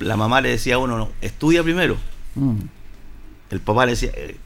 la 0.00 0.16
mamá 0.16 0.40
le 0.40 0.50
decía 0.50 0.76
a 0.76 0.78
uno, 0.78 0.96
no, 0.96 1.08
estudia 1.20 1.62
primero. 1.62 1.96
Mm. 2.34 2.77
El 3.50 3.60
papá 3.60 3.86
le 3.86 3.92
decía, 3.92 4.10
eh, 4.14 4.36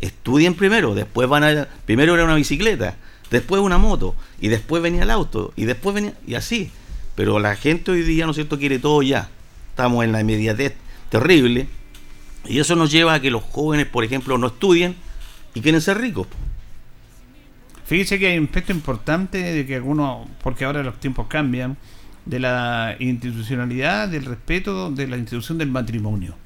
estudien 0.00 0.54
primero, 0.54 0.94
después 0.94 1.28
van 1.28 1.44
a... 1.44 1.68
Primero 1.84 2.14
era 2.14 2.24
una 2.24 2.34
bicicleta, 2.34 2.96
después 3.30 3.60
una 3.60 3.78
moto, 3.78 4.14
y 4.40 4.48
después 4.48 4.82
venía 4.82 5.02
el 5.02 5.10
auto, 5.10 5.52
y 5.56 5.64
después 5.64 5.94
venía... 5.94 6.14
Y 6.26 6.34
así. 6.34 6.70
Pero 7.14 7.38
la 7.38 7.56
gente 7.56 7.90
hoy 7.90 8.02
día, 8.02 8.24
¿no 8.24 8.32
es 8.32 8.36
cierto?, 8.36 8.58
quiere 8.58 8.78
todo 8.78 9.02
ya. 9.02 9.30
Estamos 9.70 10.04
en 10.04 10.12
la 10.12 10.20
inmediatez 10.20 10.74
terrible. 11.08 11.68
Y 12.44 12.60
eso 12.60 12.76
nos 12.76 12.90
lleva 12.90 13.14
a 13.14 13.20
que 13.20 13.30
los 13.30 13.42
jóvenes, 13.42 13.86
por 13.86 14.04
ejemplo, 14.04 14.38
no 14.38 14.48
estudien 14.48 14.94
y 15.54 15.60
quieren 15.60 15.80
ser 15.80 15.98
ricos. 15.98 16.26
Fíjese 17.86 18.18
que 18.18 18.28
hay 18.28 18.38
un 18.38 18.44
aspecto 18.44 18.72
importante 18.72 19.38
de 19.38 19.66
que 19.66 19.76
algunos, 19.76 20.28
porque 20.42 20.64
ahora 20.64 20.82
los 20.82 20.98
tiempos 21.00 21.26
cambian, 21.28 21.76
de 22.24 22.40
la 22.40 22.96
institucionalidad, 22.98 24.08
del 24.08 24.24
respeto 24.24 24.90
de 24.90 25.06
la 25.06 25.16
institución 25.16 25.58
del 25.58 25.70
matrimonio. 25.70 26.36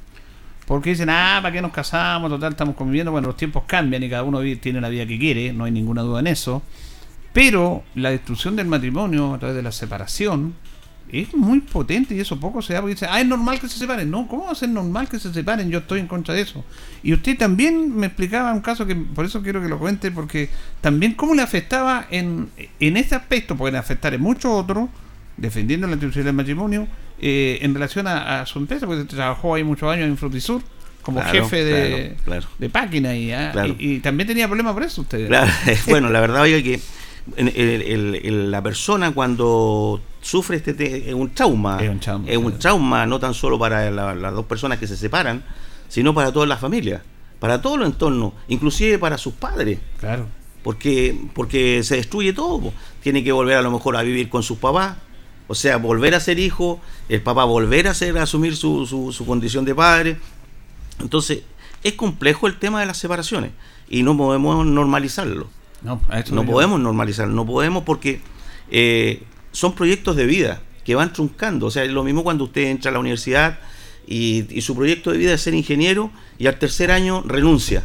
Porque 0.71 0.91
dicen, 0.91 1.11
ah, 1.11 1.41
¿para 1.43 1.53
qué 1.53 1.61
nos 1.61 1.73
casamos? 1.73 2.31
Total, 2.31 2.53
estamos 2.53 2.77
conviviendo. 2.77 3.11
Bueno, 3.11 3.27
los 3.27 3.37
tiempos 3.37 3.65
cambian 3.67 4.05
y 4.05 4.09
cada 4.09 4.23
uno 4.23 4.41
tiene 4.61 4.81
la 4.81 4.89
vida 4.89 5.05
que 5.05 5.19
quiere, 5.19 5.53
no 5.53 5.65
hay 5.65 5.73
ninguna 5.73 6.03
duda 6.03 6.21
en 6.21 6.29
eso. 6.29 6.63
Pero 7.33 7.83
la 7.97 8.11
destrucción 8.11 8.55
del 8.55 8.69
matrimonio 8.69 9.35
a 9.35 9.39
través 9.41 9.57
de 9.57 9.65
la 9.65 9.73
separación 9.73 10.55
es 11.11 11.35
muy 11.35 11.59
potente 11.59 12.15
y 12.15 12.21
eso 12.21 12.39
poco 12.39 12.63
se 12.63 12.75
da 12.75 12.83
porque 12.83 12.95
dice, 12.95 13.09
ah, 13.11 13.21
es 13.21 13.27
normal 13.27 13.59
que 13.59 13.67
se 13.67 13.81
separen. 13.81 14.09
No, 14.09 14.29
¿cómo 14.29 14.45
va 14.45 14.53
a 14.53 14.55
ser 14.55 14.69
normal 14.69 15.09
que 15.09 15.19
se 15.19 15.35
separen? 15.35 15.69
Yo 15.73 15.81
estoy 15.81 15.99
en 15.99 16.07
contra 16.07 16.35
de 16.35 16.43
eso. 16.43 16.65
Y 17.03 17.15
usted 17.15 17.37
también 17.37 17.97
me 17.97 18.07
explicaba 18.07 18.53
un 18.53 18.61
caso 18.61 18.87
que 18.87 18.95
por 18.95 19.25
eso 19.25 19.43
quiero 19.43 19.61
que 19.61 19.69
lo 19.69 19.81
cuente, 19.81 20.13
porque 20.13 20.51
también 20.81 21.15
cómo 21.15 21.35
le 21.35 21.43
afectaba 21.43 22.07
en, 22.13 22.49
en 22.79 22.97
este 22.97 23.17
aspecto, 23.17 23.57
pueden 23.57 23.75
afectar 23.75 24.15
en 24.15 24.21
muchos 24.21 24.53
otros, 24.53 24.89
defendiendo 25.37 25.89
la 25.89 25.95
institución 25.95 26.27
del 26.27 26.35
matrimonio, 26.35 26.87
eh, 27.21 27.59
en 27.63 27.75
relación 27.75 28.07
a, 28.07 28.45
su 28.47 28.59
empresa, 28.59 28.87
porque 28.87 29.05
trabajó 29.05 29.55
ahí 29.55 29.65
muchos 29.65 29.91
años 29.93 30.07
en 30.07 30.17
Frutisur 30.17 30.63
como 31.03 31.23
jefe 31.23 31.65
de, 31.65 32.17
de 32.59 32.69
página 32.69 33.11
¿ah? 33.11 33.67
y, 33.67 33.95
y, 33.95 34.01
también 34.01 34.27
tenía 34.27 34.47
problemas 34.47 34.75
por 34.75 34.83
eso 34.83 35.03
usted. 35.03 35.31
bueno, 35.89 36.11
la 36.11 36.21
verdad, 36.21 36.43
oiga, 36.43 36.63
que 36.63 36.81
la 37.37 38.63
persona 38.63 39.13
cuando 39.13 40.01
sufre 40.21 40.57
este 40.57 41.09
es 41.09 41.15
un 41.15 41.31
trauma, 41.31 41.81
es 42.27 42.37
un 42.37 42.59
trauma, 42.59 43.07
no 43.07 43.19
tan 43.19 43.35
solo 43.35 43.59
para 43.59 43.91
las 43.91 44.35
dos 44.35 44.47
personas 44.47 44.79
que 44.79 44.87
se 44.87 44.97
separan, 44.97 45.43
sino 45.89 46.15
para 46.15 46.33
toda 46.33 46.47
la 46.47 46.57
familia, 46.57 47.03
para 47.39 47.61
todo 47.61 47.77
el 47.77 47.83
entorno, 47.83 48.35
inclusive 48.49 48.99
para 48.99 49.19
sus 49.19 49.35
padres. 49.35 49.79
Claro. 49.99 50.27
Porque, 50.63 51.19
porque 51.33 51.83
se 51.83 51.97
destruye 51.97 52.35
todo. 52.35 52.73
Tiene 53.03 53.25
que 53.25 53.33
volver 53.33 53.57
a 53.57 53.63
lo 53.63 53.71
mejor 53.71 53.97
a 53.97 54.03
vivir 54.03 54.29
con 54.29 54.43
sus 54.43 54.59
papás, 54.59 54.97
o 55.51 55.57
sea, 55.57 55.79
volver 55.79 56.15
a 56.15 56.21
ser 56.21 56.39
hijo, 56.39 56.81
el 57.09 57.23
papá 57.23 57.43
volver 57.43 57.89
a 57.89 57.95
ser, 57.95 58.17
a 58.19 58.23
asumir 58.23 58.55
su, 58.55 58.87
su 58.87 59.27
condición 59.27 59.65
de 59.65 59.75
padre. 59.75 60.17
Entonces, 61.01 61.43
es 61.83 61.95
complejo 61.95 62.47
el 62.47 62.57
tema 62.57 62.79
de 62.79 62.87
las 62.87 62.99
separaciones 62.99 63.51
y 63.89 64.05
no 64.05 64.17
podemos 64.17 64.65
normalizarlo. 64.65 65.49
No, 65.83 66.01
no 66.31 66.47
podemos 66.47 66.79
normalizar, 66.79 67.27
no 67.27 67.45
podemos 67.45 67.83
porque 67.83 68.21
eh, 68.71 69.25
son 69.51 69.75
proyectos 69.75 70.15
de 70.15 70.27
vida 70.27 70.63
que 70.85 70.95
van 70.95 71.13
truncando. 71.13 71.67
O 71.67 71.71
sea, 71.73 71.83
es 71.83 71.91
lo 71.91 72.05
mismo 72.05 72.23
cuando 72.23 72.45
usted 72.45 72.67
entra 72.67 72.91
a 72.91 72.93
la 72.93 73.01
universidad 73.01 73.59
y, 74.07 74.61
su 74.61 74.77
proyecto 74.77 75.11
de 75.11 75.19
vida 75.19 75.35
es 75.35 75.41
ser 75.41 75.55
ingeniero 75.55 76.13
y 76.39 76.47
al 76.47 76.61
tercer 76.61 76.93
año 76.93 77.25
renuncia. 77.27 77.83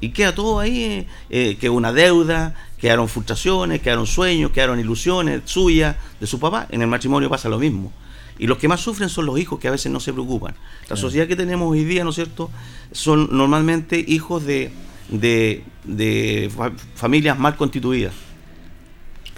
Y 0.00 0.10
queda 0.10 0.32
todo 0.32 0.60
ahí, 0.60 0.80
eh, 0.80 1.06
eh, 1.30 1.56
que 1.58 1.70
una 1.70 1.92
deuda, 1.92 2.54
quedaron 2.84 3.08
frustraciones, 3.08 3.80
quedaron 3.80 4.06
sueños, 4.06 4.50
quedaron 4.50 4.78
ilusiones 4.78 5.40
suyas, 5.46 5.96
de 6.20 6.26
su 6.26 6.38
papá. 6.38 6.66
En 6.68 6.82
el 6.82 6.86
matrimonio 6.86 7.30
pasa 7.30 7.48
lo 7.48 7.58
mismo. 7.58 7.90
Y 8.38 8.46
los 8.46 8.58
que 8.58 8.68
más 8.68 8.80
sufren 8.80 9.08
son 9.08 9.24
los 9.24 9.38
hijos 9.38 9.58
que 9.58 9.68
a 9.68 9.70
veces 9.70 9.90
no 9.90 10.00
se 10.00 10.12
preocupan. 10.12 10.54
La 10.90 10.96
sociedad 10.96 11.26
que 11.26 11.34
tenemos 11.34 11.70
hoy 11.70 11.84
día, 11.84 12.04
¿no 12.04 12.10
es 12.10 12.16
cierto?, 12.16 12.50
son 12.92 13.28
normalmente 13.32 14.04
hijos 14.06 14.44
de 14.44 14.70
de, 15.08 15.64
de 15.84 16.50
familias 16.94 17.38
mal 17.38 17.56
constituidas. 17.56 18.12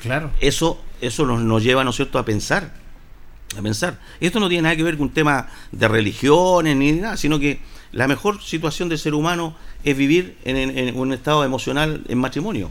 Claro. 0.00 0.32
Eso, 0.40 0.80
eso 1.00 1.24
nos, 1.24 1.40
nos 1.40 1.62
lleva, 1.62 1.84
¿no 1.84 1.90
es 1.90 1.96
cierto?, 1.96 2.18
a 2.18 2.24
pensar. 2.24 2.74
A 3.56 3.62
pensar. 3.62 4.00
Esto 4.18 4.40
no 4.40 4.48
tiene 4.48 4.62
nada 4.62 4.76
que 4.76 4.82
ver 4.82 4.96
con 4.96 5.06
un 5.06 5.14
tema 5.14 5.48
de 5.70 5.86
religiones 5.86 6.76
ni 6.76 6.92
nada, 6.92 7.16
sino 7.16 7.38
que 7.38 7.60
la 7.92 8.08
mejor 8.08 8.42
situación 8.42 8.88
del 8.88 8.98
ser 8.98 9.14
humano 9.14 9.54
es 9.84 9.96
vivir 9.96 10.36
en, 10.44 10.96
un 10.96 11.12
estado 11.12 11.44
emocional 11.44 12.02
en 12.08 12.18
matrimonio. 12.18 12.70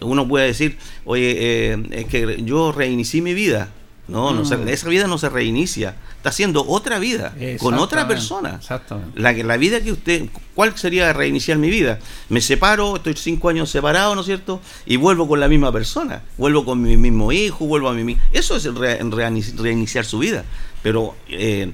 Uno 0.00 0.26
puede 0.26 0.46
decir, 0.46 0.78
oye, 1.04 1.36
eh, 1.38 1.82
es 1.90 2.04
que 2.06 2.42
yo 2.42 2.72
reinicié 2.72 3.22
mi 3.22 3.34
vida. 3.34 3.68
No, 4.08 4.32
no 4.32 4.42
mm. 4.42 4.68
esa 4.68 4.88
vida 4.88 5.06
no 5.06 5.18
se 5.18 5.28
reinicia 5.28 5.94
está 6.20 6.28
haciendo 6.28 6.66
otra 6.68 6.98
vida 6.98 7.32
con 7.58 7.74
otra 7.78 8.06
persona. 8.06 8.56
Exactamente. 8.56 9.18
La, 9.18 9.32
la 9.32 9.56
vida 9.56 9.80
que 9.80 9.90
usted, 9.90 10.28
¿cuál 10.54 10.76
sería 10.76 11.14
reiniciar 11.14 11.56
mi 11.56 11.70
vida? 11.70 11.98
Me 12.28 12.42
separo, 12.42 12.96
estoy 12.96 13.14
cinco 13.16 13.48
años 13.48 13.70
separado, 13.70 14.14
¿no 14.14 14.20
es 14.20 14.26
cierto? 14.26 14.60
Y 14.84 14.96
vuelvo 14.96 15.26
con 15.26 15.40
la 15.40 15.48
misma 15.48 15.72
persona, 15.72 16.22
vuelvo 16.36 16.66
con 16.66 16.82
mi 16.82 16.98
mismo 16.98 17.32
hijo, 17.32 17.64
vuelvo 17.64 17.88
a 17.88 17.94
mi 17.94 18.18
Eso 18.32 18.56
es 18.56 18.68
reiniciar 18.74 20.04
su 20.04 20.18
vida. 20.18 20.44
Pero 20.82 21.16
eh, 21.30 21.72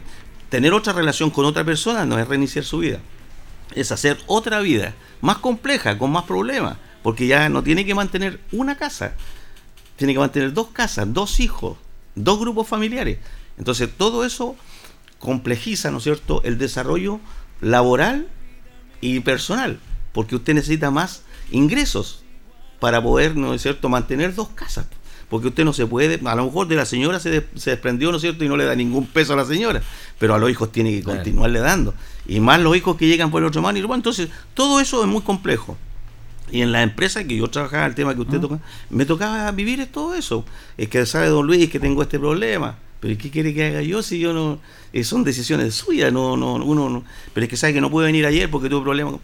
tener 0.49 0.73
otra 0.75 0.93
relación 0.93 1.31
con 1.31 1.45
otra 1.45 1.65
persona 1.65 2.07
no 2.07 2.17
es 2.17 2.29
reiniciar 2.29 2.65
su 2.65 2.79
vida. 2.79 3.01
Es 3.75 3.91
hacer 3.91 4.17
otra 4.29 4.61
vida, 4.61 4.95
más 5.23 5.39
compleja, 5.39 5.99
con 5.99 6.13
más 6.13 6.23
problemas, 6.23 6.77
porque 7.07 7.29
ya 7.29 7.49
no 7.49 7.63
tiene 7.63 7.87
que 7.87 7.95
mantener 7.95 8.41
una 8.51 8.77
casa, 8.77 9.15
tiene 9.95 10.13
que 10.13 10.19
mantener 10.19 10.53
dos 10.53 10.71
casas, 10.73 11.07
dos 11.15 11.39
hijos, 11.39 11.79
dos 12.17 12.41
grupos 12.41 12.67
familiares. 12.67 13.19
Entonces, 13.59 13.89
todo 13.97 14.25
eso 14.25 14.57
complejiza, 15.21 15.93
¿no 15.93 15.99
es 15.99 16.03
cierto?, 16.03 16.43
el 16.43 16.59
desarrollo 16.59 17.21
laboral 17.61 18.27
y 19.01 19.21
personal, 19.21 19.79
porque 20.13 20.35
usted 20.35 20.55
necesita 20.55 20.91
más 20.91 21.23
ingresos 21.53 22.25
para 22.81 23.01
poder, 23.01 23.37
¿no 23.37 23.55
es 23.55 23.63
cierto?, 23.63 23.89
mantener 23.89 24.35
dos 24.35 24.49
casas. 24.49 24.87
Porque 25.31 25.47
usted 25.47 25.65
no 25.65 25.73
se 25.73 25.87
puede, 25.87 26.21
a 26.29 26.35
lo 26.35 26.47
mejor 26.47 26.67
de 26.67 26.75
la 26.75 26.87
señora 26.87 27.21
se, 27.21 27.31
desprendió, 27.31 28.11
¿no 28.11 28.17
es 28.17 28.23
cierto?, 28.23 28.45
y 28.45 28.49
no 28.49 28.57
le 28.57 28.65
da 28.65 28.75
ningún 28.75 29.07
peso 29.07 29.35
a 29.35 29.37
la 29.37 29.45
señora, 29.45 29.81
pero 30.19 30.35
a 30.35 30.39
los 30.41 30.51
hijos 30.51 30.73
tiene 30.73 30.91
que 30.91 31.05
continuarle 31.05 31.61
dando. 31.61 31.95
Y 32.27 32.41
más 32.41 32.59
los 32.59 32.77
hijos 32.77 32.97
que 32.97 33.07
llegan 33.07 33.31
por 33.31 33.43
el 33.43 33.47
otro 33.47 33.63
mano. 33.63 33.79
Y 33.79 33.83
bueno, 33.83 33.95
entonces, 33.95 34.29
todo 34.55 34.81
eso 34.81 35.03
es 35.03 35.09
muy 35.09 35.23
complejo. 35.23 35.79
Y 36.51 36.63
en 36.63 36.73
la 36.73 36.83
empresa 36.83 37.25
que 37.25 37.37
yo 37.37 37.49
trabajaba, 37.49 37.87
el 37.87 37.95
tema 37.95 38.15
que 38.15 38.21
usted 38.21 38.41
toca, 38.41 38.61
me 38.91 39.05
tocaba 39.05 39.51
vivir 39.53 39.87
todo 39.87 40.15
eso. 40.15 40.45
Es 40.77 40.89
que 40.89 41.05
sabe 41.07 41.29
don 41.29 41.47
Luis 41.47 41.69
que 41.69 41.81
tengo 41.81 42.03
este 42.03 42.19
problema 42.19 42.77
pero 43.01 43.19
¿qué 43.19 43.31
quiere 43.31 43.55
que 43.55 43.65
haga 43.65 43.83
yo 43.83 44.03
si 44.03 44.19
yo 44.19 44.33
no... 44.33 44.59
Eh, 44.93 45.05
son 45.05 45.25
decisiones 45.25 45.75
suyas, 45.75 46.13
no, 46.13 46.37
no, 46.37 46.55
uno 46.55 46.89
no... 46.89 47.05
Pero 47.35 47.45
es 47.45 47.51
que 47.51 47.57
sabe 47.57 47.75
que 47.75 47.81
no 47.81 47.91
puede 47.91 48.07
venir 48.07 48.27
ayer 48.27 48.51
porque 48.51 48.69
tuvo 48.69 48.83
problemas. 48.83 49.17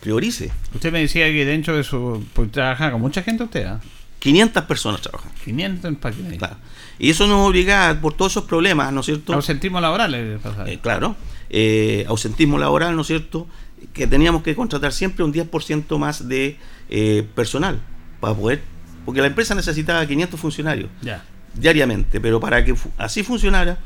Priorice. 0.00 0.50
Usted 0.74 0.92
me 0.92 1.00
decía 1.00 1.26
que 1.26 1.44
dentro 1.44 1.76
de 1.76 1.84
su... 1.84 2.24
Pues 2.32 2.50
trabaja 2.50 2.90
con 2.90 3.00
mucha 3.00 3.22
gente 3.22 3.44
usted, 3.44 3.66
¿ah? 3.66 3.80
500 4.18 4.64
personas 4.64 5.00
trabajan. 5.00 5.32
500 5.44 5.84
en 5.84 6.38
Claro. 6.38 6.56
Y 6.98 7.10
eso 7.10 7.26
nos 7.26 7.48
obliga 7.48 7.98
por 8.00 8.14
todos 8.14 8.32
esos 8.32 8.44
problemas, 8.44 8.92
¿no 8.92 9.00
es 9.00 9.06
cierto? 9.06 9.34
Ausentismo 9.34 9.80
laboral. 9.80 10.14
Eh, 10.14 10.38
eh, 10.66 10.78
claro. 10.80 11.16
Eh, 11.50 12.04
ausentismo 12.08 12.56
laboral, 12.56 12.94
¿no 12.94 13.02
es 13.02 13.08
cierto? 13.08 13.48
Que 13.92 14.06
teníamos 14.06 14.42
que 14.42 14.54
contratar 14.54 14.92
siempre 14.92 15.24
un 15.24 15.32
10% 15.32 15.98
más 15.98 16.28
de 16.28 16.58
personal 17.34 17.80
para 18.20 18.34
poder... 18.34 18.62
Porque 19.04 19.20
la 19.20 19.26
empresa 19.26 19.54
necesitaba 19.54 20.06
500 20.06 20.38
funcionarios. 20.38 20.88
Diariamente, 21.54 22.20
pero 22.20 22.40
para 22.40 22.64
que 22.64 22.74
así 22.96 23.22
funcionara 23.22 23.78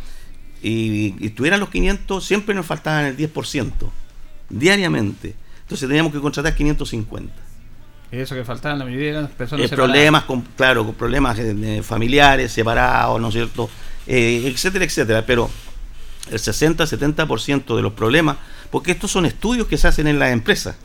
y, 0.62 1.14
y, 1.18 1.26
estuvieran 1.26 1.58
los 1.58 1.70
500, 1.70 2.24
siempre 2.24 2.54
nos 2.54 2.66
faltaban 2.66 3.06
el 3.06 3.16
10%, 3.16 3.72
diariamente. 4.48 5.34
Entonces 5.62 5.88
teníamos 5.88 6.12
que 6.12 6.20
contratar 6.20 6.54
550. 6.54 7.32
Eso 8.10 8.34
que 8.36 8.44
faltaban 8.44 8.78
la 8.78 8.84
mayoría 8.84 9.10
eran 9.10 9.26
personas 9.28 9.70
eh, 9.70 9.74
Problemas, 9.74 10.24
con, 10.24 10.42
claro, 10.56 10.84
con 10.84 10.94
problemas 10.94 11.38
eh, 11.38 11.82
familiares, 11.82 12.52
separados, 12.52 13.20
¿no 13.20 13.28
es 13.28 13.34
cierto? 13.34 13.68
Eh, 14.06 14.42
etcétera, 14.46 14.84
etcétera. 14.84 15.24
Pero 15.26 15.50
el 16.30 16.38
60-70% 16.38 17.76
de 17.76 17.82
los 17.82 17.92
problemas, 17.92 18.36
porque 18.70 18.92
estos 18.92 19.10
son 19.10 19.26
estudios 19.26 19.66
que 19.66 19.78
se 19.78 19.88
hacen 19.88 20.06
en 20.06 20.18
las 20.18 20.32
empresas. 20.32 20.76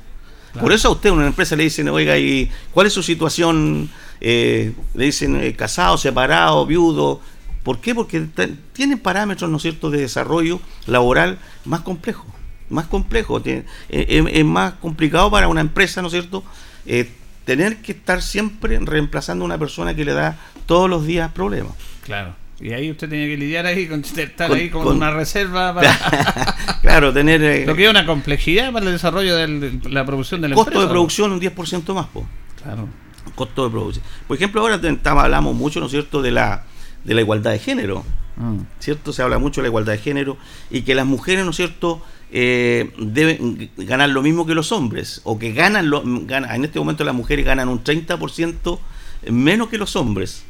Por 0.60 0.74
eso 0.74 0.89
a 0.89 0.92
usted, 0.92 1.12
una 1.12 1.28
empresa 1.28 1.56
le 1.56 1.64
dicen, 1.64 1.88
oiga, 1.88 2.18
¿y 2.18 2.52
cuál 2.74 2.88
es 2.88 2.94
su 2.94 3.02
situación? 3.02 3.89
Eh, 4.20 4.74
le 4.94 5.06
dicen 5.06 5.42
eh, 5.42 5.56
casado, 5.56 5.98
separado, 5.98 6.66
viudo. 6.66 7.22
¿Por 7.64 7.80
qué? 7.80 7.96
Porque 7.96 8.28
tienen 8.74 9.00
parámetros, 9.00 9.50
¿no 9.50 9.58
es 9.58 9.64
cierto?, 9.64 9.89
de 9.89 10.00
desarrollo 10.00 10.60
laboral 10.88 11.39
más 11.66 11.82
complejos. 11.82 12.26
más 12.70 12.88
complejo, 12.88 13.42
eh, 13.46 13.66
es, 13.89 14.46
más 14.46 14.74
complicado 14.74 15.30
para 15.30 15.48
una 15.48 15.62
empresa, 15.62 16.02
¿no 16.02 16.08
es 16.08 16.14
cierto? 16.14 16.44
Eh, 16.86 17.12
tener 17.46 17.82
que 17.82 17.92
estar 17.92 18.22
siempre 18.22 18.80
reemplazando 18.80 19.44
a 19.44 19.46
una 19.46 19.58
persona 19.58 19.94
que 19.94 20.06
le 20.06 20.14
da 20.14 20.38
todos 20.66 20.89
los 20.89 21.06
días 21.06 21.32
problemas. 21.32 21.74
Claro. 22.04 22.36
Y 22.62 22.74
ahí 22.74 22.91
usted 22.91 23.09
tenía 23.09 23.26
que 23.26 23.38
lidiar 23.38 23.66
ahí 23.66 23.88
con 23.88 24.01
estar 24.01 24.51
ahí 24.51 24.70
con, 24.70 24.86
una 24.88 25.09
reserva 25.12 25.74
para 25.76 26.78
claro, 26.82 27.12
tener 27.12 27.41
eh, 27.41 27.66
lo 27.66 27.76
que 27.76 27.86
es 27.86 27.89
una 27.89 28.05
complejidad 28.05 28.72
para 28.72 28.86
el 28.86 28.91
desarrollo 28.91 29.36
de 29.36 29.80
la 29.89 30.05
producción 30.05 30.41
de 30.41 30.49
la 30.49 30.55
costo 30.55 30.80
de 30.80 30.88
producción 30.88 31.32
un 31.32 31.41
10% 31.41 31.93
más, 31.93 32.07
po. 32.07 32.28
Claro. 32.62 32.88
Costo 33.36 33.66
de 33.66 33.72
producción. 33.72 34.05
Por 34.28 34.38
ejemplo, 34.38 34.62
ahora 34.62 34.80
hablamos 35.05 35.55
mucho, 35.55 35.80
¿no 35.80 35.88
es 35.88 35.91
cierto?, 35.91 36.22
de 36.22 36.32
la 36.32 36.66
de 37.03 37.16
la 37.16 37.22
igualdad 37.22 37.51
de 37.51 37.59
género. 37.59 38.03
Mm. 38.36 38.59
¿Cierto? 38.80 39.12
Se 39.12 39.22
habla 39.24 39.39
mucho 39.39 39.62
de 39.62 39.64
la 39.64 39.70
igualdad 39.70 39.93
de 39.93 39.99
género 39.99 40.38
y 40.70 40.84
que 40.84 40.95
las 40.95 41.05
mujeres, 41.05 41.43
¿no 41.45 41.51
es 41.51 41.57
cierto?, 41.57 42.01
eh, 42.32 42.91
deben 42.97 43.72
ganar 43.76 44.09
lo 44.09 44.22
mismo 44.22 44.45
que 44.45 44.55
los 44.55 44.72
hombres, 44.72 45.22
o 45.26 45.38
que 45.38 45.51
ganan, 45.51 45.89
lo, 45.89 46.01
en 46.03 46.64
este 46.64 46.80
momento 46.80 47.03
las 47.03 47.14
mujeres 47.16 47.45
ganan 47.45 47.68
un 47.68 47.84
30% 47.84 48.80
menos 49.30 49.68
que 49.68 49.78
los 49.78 49.95
hombres. 49.95 50.45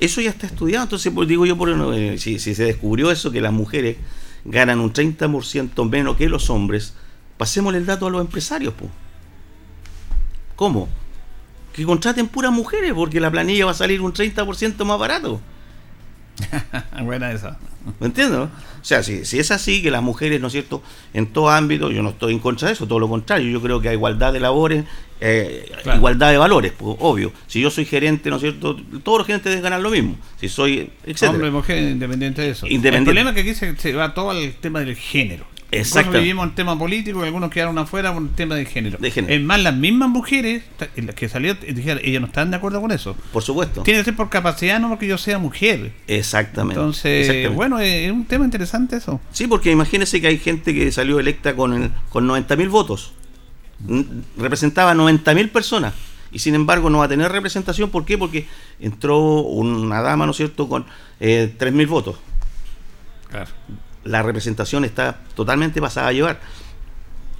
Eso 0.00 0.20
ya 0.20 0.30
está 0.30 0.46
estudiado, 0.46 0.84
entonces 0.84 1.12
pues, 1.12 1.28
digo 1.28 1.44
yo, 1.44 1.56
por, 1.56 1.70
eh, 1.94 2.18
si, 2.18 2.38
se 2.38 2.54
descubrió 2.64 3.10
eso, 3.10 3.32
que 3.32 3.40
las 3.40 3.52
mujeres 3.52 3.96
ganan 4.44 4.80
un 4.80 4.92
30% 4.92 5.88
menos 5.88 6.16
que 6.16 6.28
los 6.28 6.50
hombres, 6.50 6.94
pasemos 7.36 7.74
el 7.74 7.84
dato 7.84 8.06
a 8.06 8.10
los 8.10 8.20
empresarios. 8.20 8.74
Pues. 8.74 8.90
¿Cómo? 10.54 10.88
Que 11.72 11.84
contraten 11.84 12.28
puras 12.28 12.52
mujeres, 12.52 12.92
porque 12.94 13.20
la 13.20 13.30
planilla 13.30 13.64
va 13.64 13.72
a 13.72 13.74
salir 13.74 14.00
un 14.00 14.12
30% 14.12 14.84
más 14.84 14.98
barato. 14.98 15.40
Buena 17.02 17.32
esa. 17.32 17.58
¿Me 17.98 18.06
entiendes? 18.06 18.38
O 18.38 18.48
sea, 18.82 19.02
si, 19.02 19.24
si, 19.24 19.38
es 19.38 19.50
así, 19.50 19.82
que 19.82 19.90
las 19.90 20.02
mujeres, 20.02 20.40
¿no 20.40 20.46
es 20.46 20.52
cierto?, 20.52 20.82
en 21.12 21.26
todo 21.26 21.50
ámbito, 21.50 21.90
yo 21.90 22.02
no 22.02 22.10
estoy 22.10 22.32
en 22.32 22.38
contra 22.38 22.68
de 22.68 22.74
eso, 22.74 22.86
todo 22.86 23.00
lo 23.00 23.08
contrario, 23.08 23.50
yo 23.50 23.60
creo 23.60 23.80
que 23.80 23.88
hay 23.88 23.96
igualdad 23.96 24.32
de 24.32 24.40
labores, 24.40 24.84
eh, 25.20 25.70
igualdad 25.94 26.30
de 26.30 26.38
valores, 26.38 26.72
pues, 26.76 26.96
obvio. 27.00 27.32
Si 27.46 27.60
yo 27.60 27.70
soy 27.70 27.84
gerente, 27.84 28.30
¿no 28.30 28.36
es 28.36 28.42
cierto?, 28.42 28.76
todos 29.02 29.18
los 29.18 29.26
gerentes 29.26 29.50
deben 29.50 29.62
ganar 29.62 29.80
lo 29.80 29.90
mismo. 29.90 30.16
Si 30.40 30.48
soy, 30.48 30.90
etcétera. 31.04 31.32
Hombre, 31.32 31.50
mujer, 31.50 31.82
independiente 31.82 32.42
de 32.42 32.50
eso. 32.50 32.66
El 32.66 32.80
problema 32.80 33.30
es 33.30 33.34
que 33.34 33.40
aquí 33.42 33.54
se 33.54 33.92
va 33.92 34.14
todo 34.14 34.30
al 34.30 34.52
tema 34.60 34.80
del 34.80 34.96
género. 34.96 35.46
Exacto. 35.70 36.18
vivimos 36.18 36.46
un 36.46 36.54
tema 36.54 36.78
político 36.78 37.22
y 37.22 37.26
algunos 37.26 37.50
quedaron 37.50 37.78
afuera 37.78 38.12
por 38.12 38.22
un 38.22 38.30
tema 38.30 38.54
de 38.54 38.64
género. 38.64 38.98
Es 39.02 39.40
más, 39.42 39.62
las 39.62 39.74
mismas 39.74 40.08
mujeres 40.08 40.62
las 40.96 41.14
que 41.14 41.28
salieron, 41.28 41.58
dijeron, 41.74 42.00
ellas 42.02 42.20
no 42.20 42.26
están 42.26 42.50
de 42.50 42.56
acuerdo 42.56 42.80
con 42.80 42.90
eso. 42.90 43.16
Por 43.32 43.42
supuesto. 43.42 43.82
Tiene 43.82 44.00
que 44.00 44.04
ser 44.06 44.16
por 44.16 44.30
capacidad, 44.30 44.80
no 44.80 44.88
porque 44.88 45.06
yo 45.06 45.18
sea 45.18 45.38
mujer. 45.38 45.92
Exactamente. 46.06 46.80
Entonces, 46.80 47.54
bueno, 47.54 47.80
es 47.80 48.10
un 48.10 48.24
tema 48.24 48.44
interesante 48.44 48.96
eso. 48.96 49.20
Sí, 49.32 49.46
porque 49.46 49.70
imagínense 49.70 50.20
que 50.20 50.28
hay 50.28 50.38
gente 50.38 50.74
que 50.74 50.90
salió 50.92 51.20
electa 51.20 51.54
con, 51.54 51.92
con 52.08 52.26
90 52.26 52.56
mil 52.56 52.68
votos. 52.68 53.12
Representaba 54.36 54.94
90 54.94 55.34
mil 55.34 55.50
personas. 55.50 55.94
Y 56.30 56.40
sin 56.40 56.54
embargo 56.54 56.90
no 56.90 56.98
va 56.98 57.04
a 57.04 57.08
tener 57.08 57.32
representación. 57.32 57.90
¿Por 57.90 58.04
qué? 58.04 58.18
Porque 58.18 58.46
entró 58.80 59.18
una 59.40 60.02
dama, 60.02 60.26
¿no 60.26 60.32
es 60.32 60.36
cierto?, 60.36 60.68
con 60.68 60.84
eh, 61.20 61.54
3 61.56 61.72
mil 61.72 61.86
votos. 61.86 62.16
Claro 63.30 63.50
la 64.08 64.22
representación 64.22 64.84
está 64.84 65.20
totalmente 65.34 65.80
pasada 65.80 66.08
a 66.08 66.12
llevar. 66.12 66.40